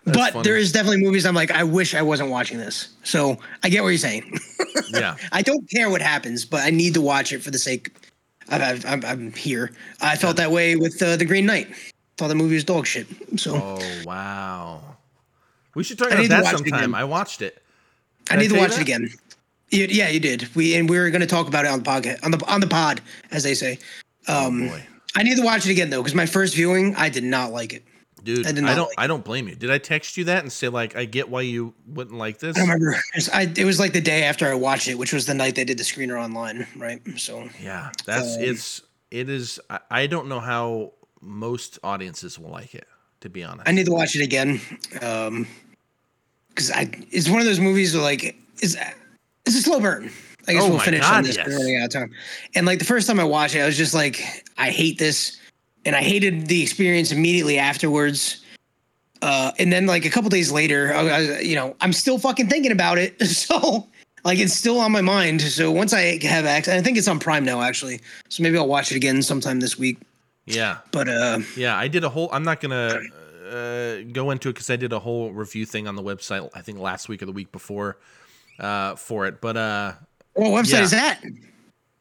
[0.05, 0.45] but funny.
[0.45, 2.91] there is definitely movies I'm like, I wish I wasn't watching this.
[3.03, 4.39] So I get what you're saying.
[4.91, 5.17] yeah.
[5.33, 7.93] I don't care what happens, but I need to watch it for the sake.
[8.51, 9.73] Of I, am here.
[10.01, 11.75] I felt that way with uh, the Green Knight.
[12.19, 13.09] Thought the movie was dog shit.
[13.37, 13.57] So.
[13.57, 14.90] Oh wow.
[15.81, 16.95] We should talk about that sometime.
[16.95, 17.63] I watched it.
[18.27, 19.09] Did I need I to watch it again.
[19.71, 20.55] You, yeah, you did.
[20.55, 22.61] We and we were going to talk about it on the podcast on the on
[22.61, 23.01] the pod,
[23.31, 23.79] as they say.
[24.29, 24.83] Oh, um, oh boy.
[25.17, 27.73] I need to watch it again though, because my first viewing, I did not like
[27.73, 27.83] it.
[28.23, 28.89] Dude, I, I don't.
[28.89, 29.55] Like I don't blame you.
[29.55, 32.59] Did I text you that and say like, I get why you wouldn't like this?
[32.59, 32.95] I remember.
[33.33, 35.65] I, it was like the day after I watched it, which was the night they
[35.65, 37.01] did the screener online, right?
[37.17, 39.59] So yeah, that's um, it's it is.
[39.71, 40.93] I, I don't know how
[41.23, 42.87] most audiences will like it.
[43.23, 44.61] To be honest, I need to watch it again.
[45.01, 45.47] Um,
[46.51, 48.77] because I it's one of those movies where like is
[49.47, 50.11] it's a slow burn.
[50.49, 51.37] I guess oh we'll finish God, on this.
[51.37, 51.49] Yes.
[51.49, 52.13] running out of time.
[52.55, 55.39] And like the first time I watched it, I was just like, I hate this,
[55.85, 58.45] and I hated the experience immediately afterwards.
[59.23, 62.49] Uh, and then like a couple days later, I, I, you know, I'm still fucking
[62.49, 63.17] thinking about it.
[63.27, 63.87] So
[64.25, 65.41] like it's still on my mind.
[65.41, 68.01] So once I have access, I think it's on Prime now actually.
[68.29, 69.99] So maybe I'll watch it again sometime this week.
[70.47, 70.79] Yeah.
[70.91, 72.29] But uh, yeah, I did a whole.
[72.33, 73.01] I'm not gonna
[73.51, 76.49] uh, go into it because I did a whole review thing on the website.
[76.55, 77.99] I think last week or the week before
[78.59, 79.41] uh, for it.
[79.41, 79.93] But uh,
[80.35, 80.83] what website yeah.
[80.83, 81.21] is that?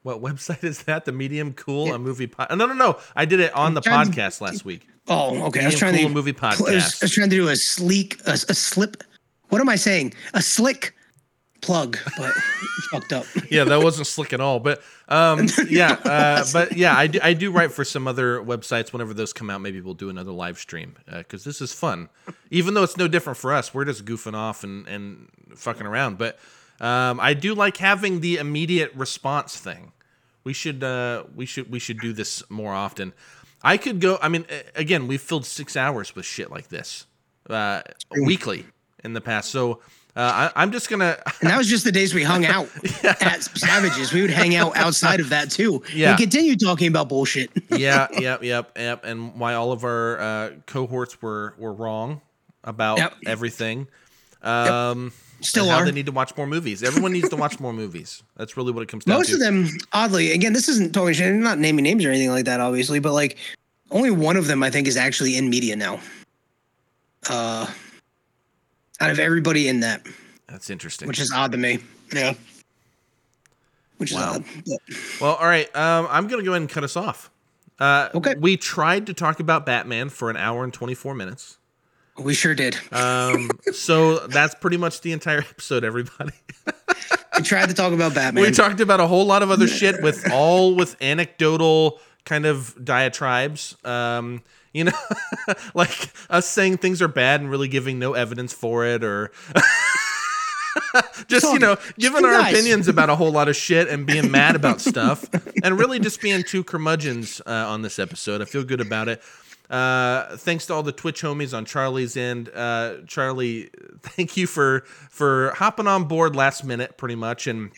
[0.03, 1.05] What website is that?
[1.05, 1.95] The Medium Cool yeah.
[1.95, 2.49] a movie pod?
[2.51, 2.99] No, no, no.
[3.15, 4.45] I did it on the podcast to...
[4.45, 4.87] last week.
[5.07, 5.59] Oh, okay.
[5.59, 6.69] Medium I was trying cool to movie podcast.
[6.69, 9.03] I was, I was, trying to do a sleek, a, a slip.
[9.49, 10.13] What am I saying?
[10.33, 10.95] A slick
[11.61, 12.33] plug, but
[12.91, 13.25] fucked up.
[13.49, 14.59] yeah, that wasn't slick at all.
[14.59, 18.93] But um, yeah, uh, but yeah, I do, I do write for some other websites.
[18.93, 22.09] Whenever those come out, maybe we'll do another live stream because uh, this is fun.
[22.51, 26.17] Even though it's no different for us, we're just goofing off and and fucking around.
[26.17, 26.39] But
[26.79, 29.91] um, I do like having the immediate response thing.
[30.43, 33.13] We should uh, we should we should do this more often.
[33.61, 34.17] I could go.
[34.21, 34.45] I mean,
[34.75, 37.05] again, we've filled six hours with shit like this
[37.49, 37.81] uh,
[38.21, 38.65] weekly
[39.03, 39.51] in the past.
[39.51, 39.81] So
[40.15, 41.17] uh, I, am just gonna.
[41.41, 42.69] and that was just the days we hung out
[43.03, 43.15] yeah.
[43.21, 44.11] at Savages.
[44.11, 45.83] We would hang out outside of that too.
[45.93, 46.09] Yeah.
[46.09, 47.51] And continue talking about bullshit.
[47.69, 49.05] yeah, yep, yep, yep.
[49.05, 52.21] And why all of our uh, cohorts were were wrong
[52.63, 53.13] about yep.
[53.25, 53.87] everything.
[54.41, 55.13] Um, yep.
[55.41, 55.85] Still are.
[55.85, 56.83] They need to watch more movies.
[56.83, 58.23] Everyone needs to watch more movies.
[58.35, 59.33] That's really what it comes down Most to.
[59.37, 61.27] Most of them, oddly, again, this isn't talking shit.
[61.27, 63.37] I'm not naming names or anything like that, obviously, but like
[63.91, 66.01] only one of them I think is actually in media now.
[67.29, 67.67] Uh,
[68.99, 70.05] out of everybody in that.
[70.47, 71.07] That's interesting.
[71.07, 71.79] Which is odd to me.
[72.13, 72.33] Yeah.
[73.97, 74.31] Which wow.
[74.31, 74.45] is odd.
[74.65, 74.97] But.
[75.21, 75.73] Well, all right.
[75.75, 77.29] Um, I'm gonna go ahead and cut us off.
[77.79, 78.35] Uh, okay.
[78.37, 81.57] We tried to talk about Batman for an hour and 24 minutes.
[82.17, 82.77] We sure did.
[82.91, 86.33] Um, so that's pretty much the entire episode, everybody.
[87.37, 88.43] we tried to talk about Batman.
[88.43, 92.75] We talked about a whole lot of other shit with all with anecdotal kind of
[92.83, 93.77] diatribes.
[93.85, 94.43] Um,
[94.73, 94.97] you know,
[95.73, 99.31] like us saying things are bad and really giving no evidence for it, or
[101.27, 102.53] just you know, giving our nice.
[102.53, 105.25] opinions about a whole lot of shit and being mad about stuff,
[105.63, 108.41] and really just being two curmudgeons uh, on this episode.
[108.41, 109.21] I feel good about it.
[109.69, 112.49] Uh, thanks to all the Twitch homies on Charlie's end.
[112.49, 113.69] Uh, Charlie,
[114.01, 117.71] thank you for for hopping on board last minute, pretty much, and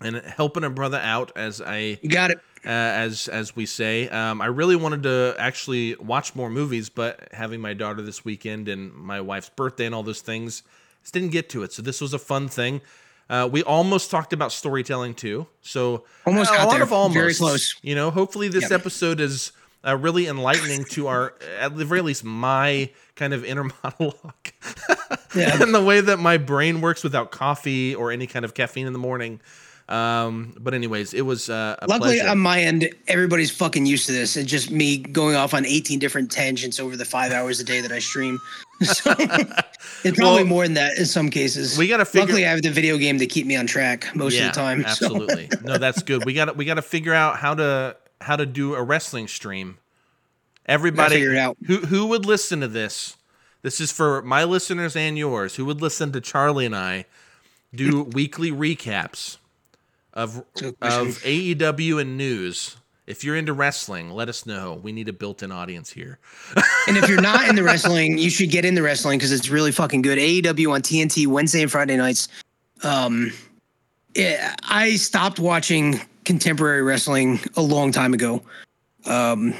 [0.00, 2.38] and helping a brother out as I you got it.
[2.64, 7.28] Uh, as as we say, um, I really wanted to actually watch more movies, but
[7.32, 10.64] having my daughter this weekend and my wife's birthday and all those things,
[11.02, 11.72] just didn't get to it.
[11.72, 12.80] So this was a fun thing.
[13.30, 15.46] Uh, we almost talked about storytelling too.
[15.60, 16.82] So almost a lot there.
[16.82, 17.14] of almost.
[17.14, 17.76] Very close.
[17.82, 18.72] You know, hopefully this yep.
[18.72, 19.52] episode is
[19.86, 24.52] uh, really enlightening to our, at the very least, my kind of inner monologue,
[25.34, 25.62] yeah.
[25.62, 28.92] and the way that my brain works without coffee or any kind of caffeine in
[28.92, 29.40] the morning.
[29.88, 32.28] Um, but anyways, it was uh, luckily pleasure.
[32.28, 34.36] on my end, everybody's fucking used to this.
[34.36, 37.80] It's just me going off on 18 different tangents over the five hours a day
[37.80, 38.38] that I stream.
[38.80, 39.12] So
[40.04, 41.76] it's probably well, more than that in some cases.
[41.76, 42.26] We gotta figure.
[42.26, 44.60] Luckily, I have the video game to keep me on track most yeah, of the
[44.60, 44.84] time.
[44.86, 45.58] Absolutely, so.
[45.64, 46.24] no, that's good.
[46.24, 49.26] We got to we got to figure out how to how to do a wrestling
[49.26, 49.78] stream.
[50.64, 51.24] Everybody,
[51.66, 53.16] who who would listen to this?
[53.62, 55.56] This is for my listeners and yours.
[55.56, 57.06] Who would listen to Charlie and I
[57.74, 59.38] do weekly recaps
[60.14, 62.76] of of AEW and news.
[63.06, 64.80] If you're into wrestling, let us know.
[64.82, 66.18] We need a built-in audience here.
[66.86, 69.48] and if you're not in the wrestling, you should get in the wrestling because it's
[69.48, 70.18] really fucking good.
[70.18, 72.28] AEW on TNT Wednesday and Friday nights.
[72.82, 73.32] Um,
[74.14, 78.42] it, I stopped watching contemporary wrestling a long time ago.
[79.06, 79.54] Um,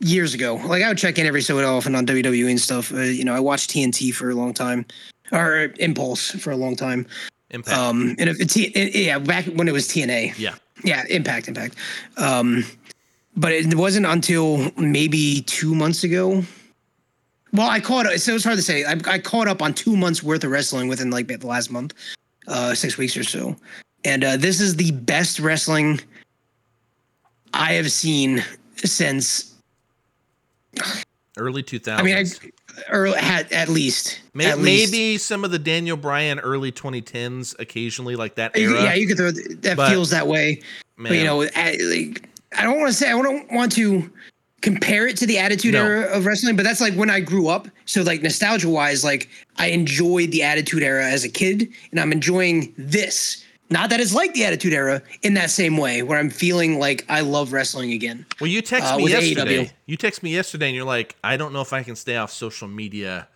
[0.00, 0.56] years ago.
[0.66, 2.92] Like I would check in every so often on WWE and stuff.
[2.92, 4.86] Uh, you know, I watched TNT for a long time,
[5.32, 7.06] or Impulse for a long time.
[7.50, 7.76] Impact.
[7.76, 10.38] Um, and it, yeah, back when it was TNA.
[10.38, 10.54] Yeah.
[10.84, 11.76] Yeah, Impact, Impact.
[12.16, 12.64] Um,
[13.36, 16.42] but it wasn't until maybe two months ago.
[17.52, 18.84] Well, I caught so it's hard to say.
[18.84, 21.94] I, I caught up on two months worth of wrestling within like the last month,
[22.48, 23.56] uh, six weeks or so,
[24.04, 26.00] and uh, this is the best wrestling
[27.54, 28.44] I have seen
[28.76, 29.54] since
[31.38, 31.98] early 2000s.
[31.98, 32.24] I mean, I,
[32.90, 34.20] early at, at least.
[34.34, 35.26] Maybe, at maybe least.
[35.26, 38.82] some of the Daniel Bryan early 2010s occasionally like that era.
[38.82, 40.62] Yeah, you could throw that but, feels that way.
[40.98, 44.10] But you know, I, like, I don't want to say I don't want to
[44.62, 45.84] compare it to the attitude no.
[45.84, 47.68] era of wrestling, but that's like when I grew up.
[47.84, 52.12] So like nostalgia wise, like I enjoyed the attitude era as a kid and I'm
[52.12, 56.30] enjoying this not that it's like the Attitude Era in that same way, where I'm
[56.30, 58.26] feeling like I love wrestling again.
[58.40, 59.64] Well, you text uh, me yesterday.
[59.64, 59.72] AEW.
[59.86, 62.30] You text me yesterday, and you're like, I don't know if I can stay off
[62.30, 63.28] social media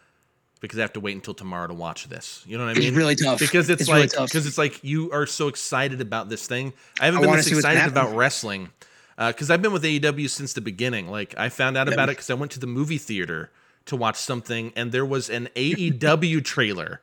[0.60, 2.44] because I have to wait until tomorrow to watch this.
[2.46, 2.88] You know what I mean?
[2.88, 6.00] It's really tough because it's, it's like because really it's like you are so excited
[6.00, 6.72] about this thing.
[7.00, 8.70] I haven't I been this excited about wrestling
[9.16, 11.08] because uh, I've been with AEW since the beginning.
[11.08, 13.50] Like I found out about it because I went to the movie theater
[13.86, 17.00] to watch something, and there was an AEW trailer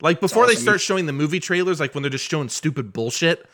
[0.00, 0.54] like before awesome.
[0.54, 3.48] they start showing the movie trailers, like when they're just showing stupid bullshit.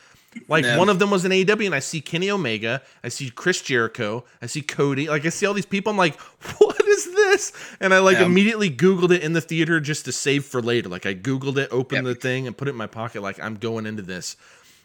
[0.48, 3.62] Like one of them was an AEW, and I see Kenny Omega, I see Chris
[3.62, 5.90] Jericho, I see Cody, like I see all these people.
[5.90, 6.20] I'm like,
[6.58, 7.52] what is this?
[7.80, 8.26] And I like yeah.
[8.26, 10.88] immediately Googled it in the theater just to save for later.
[10.88, 12.16] Like I Googled it, opened yep.
[12.16, 13.22] the thing, and put it in my pocket.
[13.22, 14.36] Like I'm going into this.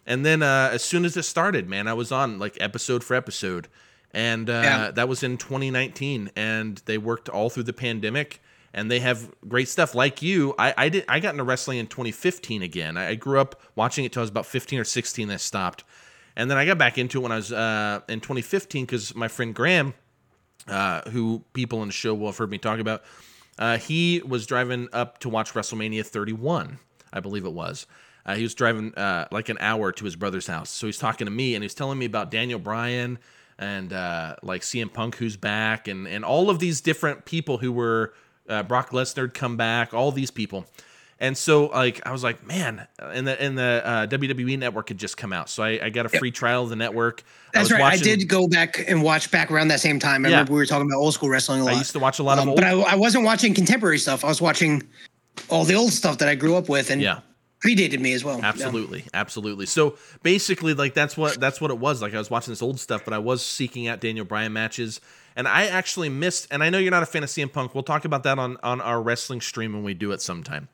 [0.06, 3.16] And then uh, as soon as it started, man, I was on like episode for
[3.16, 3.68] episode,
[4.14, 4.92] and uh, yeah.
[4.92, 8.42] that was in 2019, and they worked all through the pandemic
[8.74, 9.96] and they have great stuff.
[9.96, 12.98] Like you, I I did I got into wrestling in 2015 again.
[12.98, 15.30] I, grew up watching it till I was about 15 or 16.
[15.30, 15.84] I stopped,
[16.36, 19.28] and then I got back into it when I was uh, in 2015 because my
[19.28, 19.94] friend Graham,
[20.68, 23.04] uh, who people in the show will have heard me talk about,
[23.58, 26.80] uh, he was driving up to watch WrestleMania 31,
[27.12, 27.88] I believe it was.
[28.26, 31.26] Uh, he was driving uh, like an hour to his brother's house, so he's talking
[31.26, 33.18] to me and he's telling me about Daniel Bryan
[33.58, 37.72] and uh, like CM Punk who's back and and all of these different people who
[37.72, 38.14] were
[38.50, 40.66] uh, Brock Lesnar come back, all these people.
[41.22, 44.98] And so, like, I was like, man, and the and the uh, WWE Network had
[44.98, 47.24] just come out, so I, I got a free trial of the network.
[47.54, 47.82] That's I right.
[47.82, 50.26] watching, I did go back and watch back around that same time.
[50.26, 50.36] I Yeah.
[50.36, 51.74] remember we were talking about old school wrestling a lot.
[51.74, 52.56] I used to watch a lot of Um, old.
[52.56, 54.24] but I, I wasn't watching contemporary stuff.
[54.24, 54.82] I was watching
[55.50, 57.20] all the old stuff that I grew up with and yeah,
[57.62, 58.38] predated me as well.
[58.40, 58.48] Yeah.
[58.48, 59.66] absolutely, absolutely.
[59.66, 62.02] So basically, like that's what that's what it was.
[62.02, 65.02] Like I was watching this old stuff, but I was seeking out Daniel Bryan matches,
[65.40, 66.48] and I actually missed.
[66.52, 67.74] And I know you're not a fan of CM Punk.
[67.74, 70.68] We'll talk about that on on our wrestling stream when we do it sometime.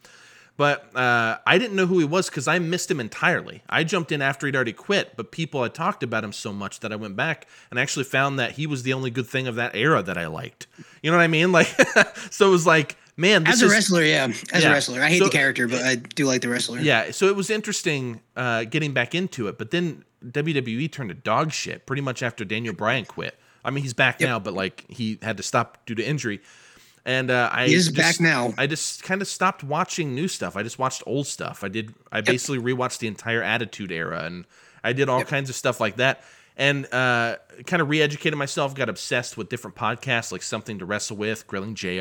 [0.57, 3.61] But uh, I didn't know who he was because I missed him entirely.
[3.69, 6.79] I jumped in after he'd already quit, but people had talked about him so much
[6.79, 9.55] that I went back and actually found that he was the only good thing of
[9.55, 10.67] that era that I liked.
[11.03, 11.51] You know what I mean?
[11.59, 11.67] Like,
[12.31, 14.27] so it was like, man, this As a is, wrestler, yeah.
[14.53, 14.69] As Yeah.
[14.69, 15.01] a wrestler.
[15.01, 16.79] I hate So- the character, but I do like the wrestler.
[16.79, 17.11] yeah.
[17.11, 21.51] So it was interesting uh, getting back into it, but then WWE turned to dog
[21.51, 23.37] shit pretty much after Daniel Bryan quit.
[23.65, 26.41] I mean, he's back now, but like he had to stop due to injury.
[27.07, 28.53] And uh, I He is just- back now.
[28.57, 30.55] I just kind of stopped watching new stuff.
[30.55, 31.63] I just watched old stuff.
[31.63, 31.93] I did.
[32.11, 34.45] I basically rewatched the entire Attitude Era, and
[34.83, 36.23] I did all kinds of stuff like that.
[36.57, 37.35] And uh,
[37.67, 38.73] kind of re-educated myself.
[38.75, 41.97] Got obsessed with different podcasts, like Something to Wrestle With, Grilling JR,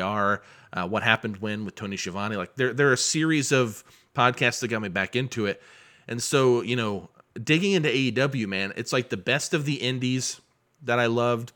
[0.73, 2.37] uh, What Happened When with Tony Schiavone.
[2.37, 3.83] Like there, there are a series of
[4.15, 5.61] podcasts that got me back into it.
[6.07, 7.09] And so, you know,
[7.43, 10.39] digging into AEW, man, it's like the best of the indies
[10.85, 11.51] that I loved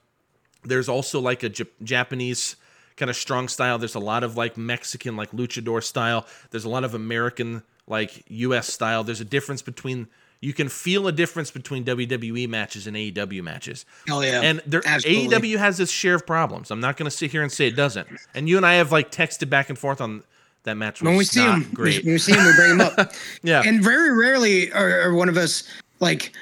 [0.64, 1.50] there's also like a
[1.84, 2.56] Japanese
[2.98, 3.78] kind of strong style.
[3.78, 6.26] There's a lot of like Mexican, like luchador style.
[6.52, 9.04] There's a lot of American, like US style.
[9.04, 10.08] There's a difference between,
[10.42, 13.86] you can feel a difference between WWE matches and AEW matches.
[14.10, 14.42] Oh yeah.
[14.42, 16.72] And there, AEW has its share of problems.
[16.72, 18.08] I'm not going to sit here and say it doesn't.
[18.34, 20.24] And you and I have like texted back and forth on
[20.64, 21.02] that match.
[21.02, 22.04] Was when we see him, great.
[22.04, 23.14] when we see him, we bring him up.
[23.44, 23.64] Yeah.
[23.66, 25.64] And very rarely are, are one of us
[26.02, 26.34] like,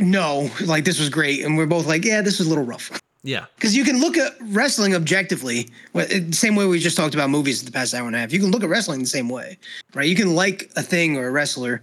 [0.00, 3.00] no, like this was great, and we're both like, yeah, this was a little rough.
[3.22, 3.46] yeah.
[3.56, 7.64] Because you can look at wrestling objectively, it- same way we just talked about movies
[7.64, 8.32] the past hour and a half.
[8.32, 9.58] You can look at wrestling the same way,
[9.94, 10.08] right?
[10.08, 11.82] You can like a thing or a wrestler,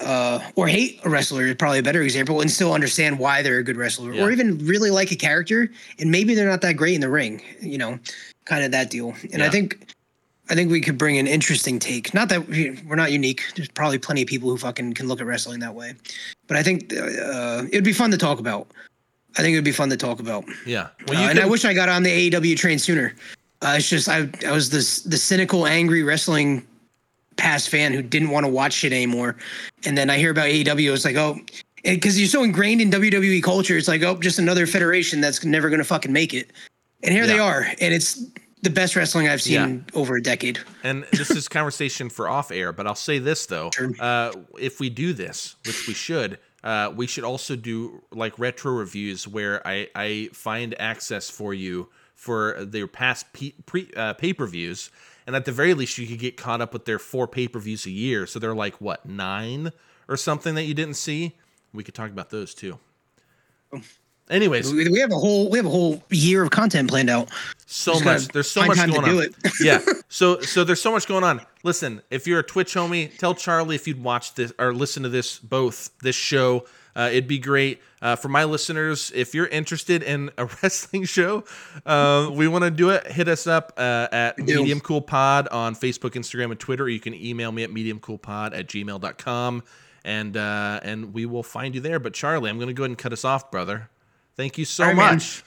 [0.00, 3.58] uh, or hate a wrestler is probably a better example, and still understand why they're
[3.58, 4.24] a good wrestler, Yeah.
[4.24, 5.68] or even really like a character,
[5.98, 7.42] and maybe they're not that great in the ring.
[7.60, 7.98] You know,
[8.44, 9.14] kind of that deal.
[9.32, 9.46] And Yeah.
[9.46, 9.86] I think.
[10.50, 12.14] I think we could bring an interesting take.
[12.14, 13.42] Not that we, we're not unique.
[13.54, 15.94] There's probably plenty of people who fucking can look at wrestling that way.
[16.46, 18.68] But I think uh, it'd be fun to talk about.
[19.36, 20.44] I think it'd be fun to talk about.
[20.66, 20.88] Yeah.
[21.08, 23.14] Uh, and I wish I got on the AEW train sooner.
[23.60, 26.66] Uh, it's just I I was this the cynical, angry wrestling
[27.36, 29.36] past fan who didn't want to watch shit anymore.
[29.84, 31.38] And then I hear about AEW, it's like, oh,
[31.84, 35.70] because you're so ingrained in WWE culture, it's like, oh, just another federation that's never
[35.70, 36.52] gonna fucking make it.
[37.02, 38.24] And here they are, and it's
[38.62, 39.98] the best wrestling I've seen Yeah.
[40.00, 40.58] over a decade.
[40.82, 43.90] and this is conversation for off air, but I'll say this though: Sure.
[44.00, 48.72] uh, if we do this, which we should, uh, we should also do like retro
[48.72, 54.32] reviews where I I find access for you for their past pe- pre uh, pay
[54.32, 54.90] per views,
[55.26, 57.60] and at the very least, you could get caught up with their four pay per
[57.60, 58.26] views a year.
[58.26, 59.72] So they're like what nine
[60.08, 61.36] or something that you didn't see.
[61.72, 62.78] We could talk about those too.
[64.30, 67.30] Anyways, We have a whole we have a whole year of content planned out.
[67.66, 68.28] so Just much.
[68.28, 69.26] There's so much going on.
[69.60, 69.80] yeah.
[70.08, 71.40] So so there's so much going on.
[71.62, 75.08] Listen, if you're a Twitch homie, tell Charlie if you'd watch this or listen to
[75.08, 76.66] this both this show.
[76.96, 79.12] Uh, it'd be great uh, for my listeners.
[79.14, 81.44] If you're interested in a wrestling show,
[81.86, 83.06] uh, we want to do it.
[83.06, 84.38] Hit us up uh, at.
[84.38, 86.84] Medium Cool Pod on Facebook, Instagram, and Twitter.
[86.84, 89.62] Or you can email me at mediumcoolpod at gmail.com
[90.04, 91.98] and uh, and we will find you there.
[92.00, 93.90] But Charlie, I'm going to go ahead and cut us off, brother.
[94.38, 95.14] Thank you so right, man.
[95.16, 95.42] much.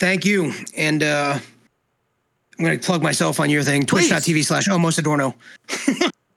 [0.00, 0.52] Thank you.
[0.76, 1.38] And uh
[2.58, 5.34] I'm gonna plug myself on your thing, twitch.tv slash almost Adorno.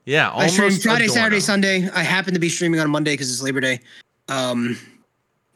[0.08, 1.14] Yeah, I stream Friday, Adorno.
[1.14, 1.90] Saturday, Sunday.
[1.94, 3.82] I happen to be streaming on Monday because it's Labor Day.
[4.30, 4.78] Um,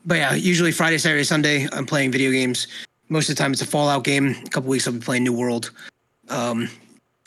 [0.05, 2.67] but yeah, usually Friday, Saturday, Sunday, I'm playing video games.
[3.07, 4.35] Most of the time, it's a Fallout game.
[4.45, 5.71] A couple weeks, I'll be playing New World.
[6.27, 6.67] Um,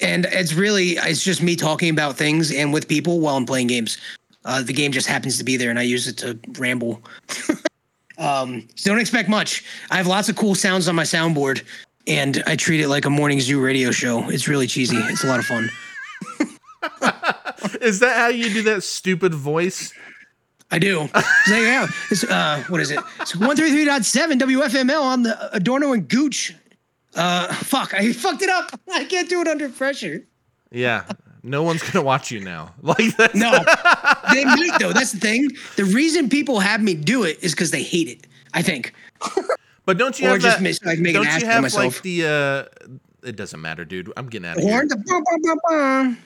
[0.03, 3.69] and it's really, it's just me talking about things and with people while I'm playing
[3.69, 3.97] games.
[4.45, 7.03] Uh, the game just happens to be there, and I use it to ramble.
[8.19, 9.65] um, so don't expect much.
[9.91, 11.65] I have lots of cool sounds on my soundboard,
[12.07, 14.29] and I treat it like a morning zoo radio show.
[14.31, 14.97] It's really cheesy.
[14.97, 15.71] It's a lot of fun.
[17.81, 19.93] Is that how you do that stupid voice?
[20.71, 21.09] I do.
[21.47, 21.87] So, yeah.
[22.11, 22.99] It's, uh, what is it?
[23.21, 26.55] It's 133.7 WFML on the Adorno and Gooch
[27.15, 28.79] Uh, fuck, I fucked it up.
[28.93, 30.27] I can't do it under pressure.
[30.73, 31.05] Yeah.
[31.47, 32.73] No one's gonna watch you now.
[32.83, 33.35] Like that.
[33.35, 33.51] No,
[34.33, 34.93] they might though.
[34.93, 35.51] That's the thing.
[35.77, 38.27] The reason people have me do it is because they hate it.
[38.55, 38.93] I think.
[39.85, 40.63] But don't you Or have just that?
[40.63, 41.95] miss- like, make don't ass you have myself.
[41.97, 42.25] like the?
[42.27, 42.65] uh
[43.29, 44.11] It doesn't matter, dude.
[44.17, 44.87] I'm getting out of here.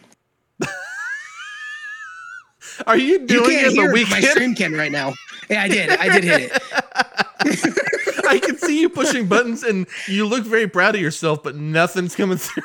[2.87, 5.15] Are you You doing can't it the hear my stream can right now.
[5.51, 5.91] Yeah, I did.
[5.91, 6.63] I did hit it.
[8.29, 12.15] I can see you pushing buttons, and you look very proud of yourself, but nothing's
[12.15, 12.63] coming through.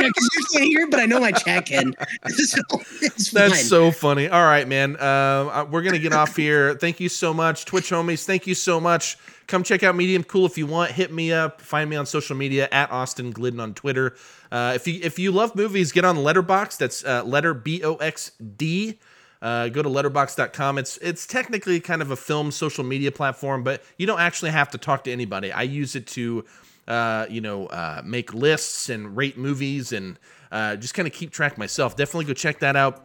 [0.00, 1.94] Yeah, because you can't hear but I know my chat can.
[2.28, 2.60] So
[3.00, 3.52] That's fine.
[3.52, 4.28] so funny.
[4.28, 4.96] All right, man.
[4.96, 6.74] Um, uh, we're gonna get off here.
[6.74, 8.24] Thank you so much, Twitch homies.
[8.24, 9.18] Thank you so much.
[9.46, 10.90] Come check out Medium Cool if you want.
[10.92, 11.60] Hit me up.
[11.60, 14.14] Find me on social media at Austin Glidden on Twitter.
[14.50, 16.78] Uh, if you if you love movies, get on Letterboxd.
[16.78, 18.98] That's uh, letter B O X D.
[19.42, 20.76] Uh, go to letterboxd.com.
[20.78, 24.70] It's it's technically kind of a film social media platform, but you don't actually have
[24.70, 25.50] to talk to anybody.
[25.50, 26.44] I use it to,
[26.90, 30.18] uh, you know, uh, make lists and rate movies and
[30.50, 31.94] uh, just kind of keep track myself.
[31.94, 33.04] Definitely go check that out.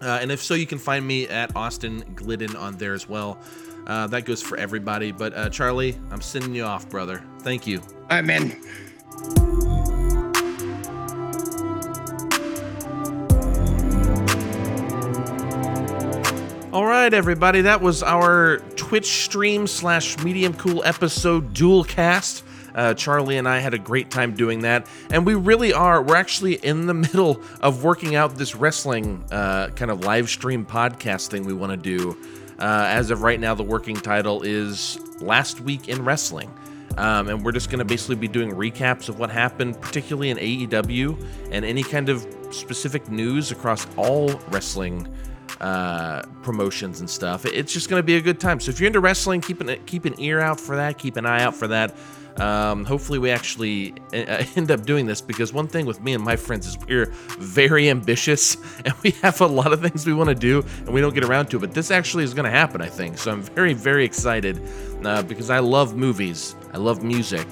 [0.00, 3.38] Uh, and if so, you can find me at Austin Glidden on there as well.
[3.86, 5.12] Uh, that goes for everybody.
[5.12, 7.22] But uh, Charlie, I'm sending you off, brother.
[7.42, 7.80] Thank you.
[8.10, 8.60] Man.
[16.72, 17.60] All right, everybody.
[17.60, 22.42] That was our Twitch stream slash Medium Cool episode dual cast.
[22.74, 26.02] Uh, Charlie and I had a great time doing that, and we really are.
[26.02, 30.64] We're actually in the middle of working out this wrestling uh, kind of live stream
[30.64, 32.16] podcast thing we want to do.
[32.58, 36.52] Uh, as of right now, the working title is Last Week in Wrestling.
[36.96, 40.36] Um, and we're just going to basically be doing recaps of what happened, particularly in
[40.36, 45.08] AEW, and any kind of specific news across all wrestling
[45.60, 47.46] uh, promotions and stuff.
[47.46, 48.60] It's just going to be a good time.
[48.60, 50.98] So if you're into wrestling, keep an keep an ear out for that.
[50.98, 51.96] Keep an eye out for that.
[52.36, 56.24] Um, hopefully, we actually uh, end up doing this because one thing with me and
[56.24, 57.06] my friends is we're
[57.38, 61.00] very ambitious and we have a lot of things we want to do and we
[61.00, 61.60] don't get around to it.
[61.60, 63.18] But this actually is going to happen, I think.
[63.18, 64.60] So I'm very, very excited
[65.04, 67.46] uh, because I love movies, I love music.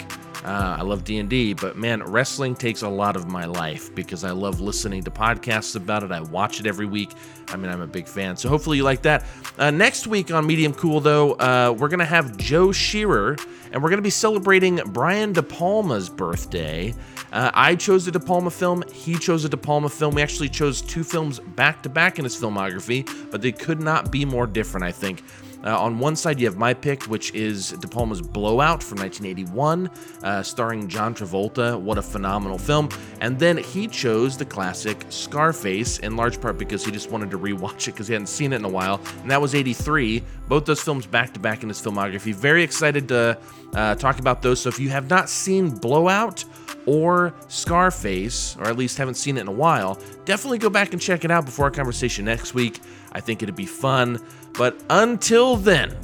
[0.44, 4.30] Uh, I love D&D, but man, wrestling takes a lot of my life because I
[4.30, 6.10] love listening to podcasts about it.
[6.10, 7.10] I watch it every week.
[7.48, 8.36] I mean, I'm a big fan.
[8.36, 9.26] So hopefully you like that.
[9.58, 13.36] Uh, next week on Medium Cool, though, uh, we're to have Joe Shearer,
[13.72, 16.94] and we're to be celebrating Brian De Palma's birthday.
[17.32, 18.82] Uh, I chose a De Palma film.
[18.92, 20.14] He chose a De Palma film.
[20.14, 24.10] We actually chose two films back to back in his filmography, but they could not
[24.10, 25.22] be more different, I think.
[25.64, 28.98] Uh, on one side, you have my pick, which is De Palma's Blow Out from
[28.98, 29.90] 1981,
[30.22, 31.78] uh, starring John Travolta.
[31.78, 32.88] What a phenomenal film.
[33.20, 37.38] And then he chose the classic Scarface, in large part because he just wanted to
[37.38, 39.00] rewatch it because he hadn't seen it in a while.
[39.22, 40.22] And that was 83.
[40.48, 42.34] Both those films back to back in his filmography.
[42.34, 43.38] Very excited to
[43.74, 44.60] uh, talk about those.
[44.60, 46.44] So if you have not seen Blow Out,
[46.86, 51.00] or Scarface, or at least haven't seen it in a while, definitely go back and
[51.00, 52.80] check it out before our conversation next week.
[53.12, 54.20] I think it'd be fun.
[54.54, 55.96] But until then,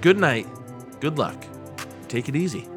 [0.00, 0.46] good night,
[1.00, 1.44] good luck,
[2.08, 2.68] take it easy.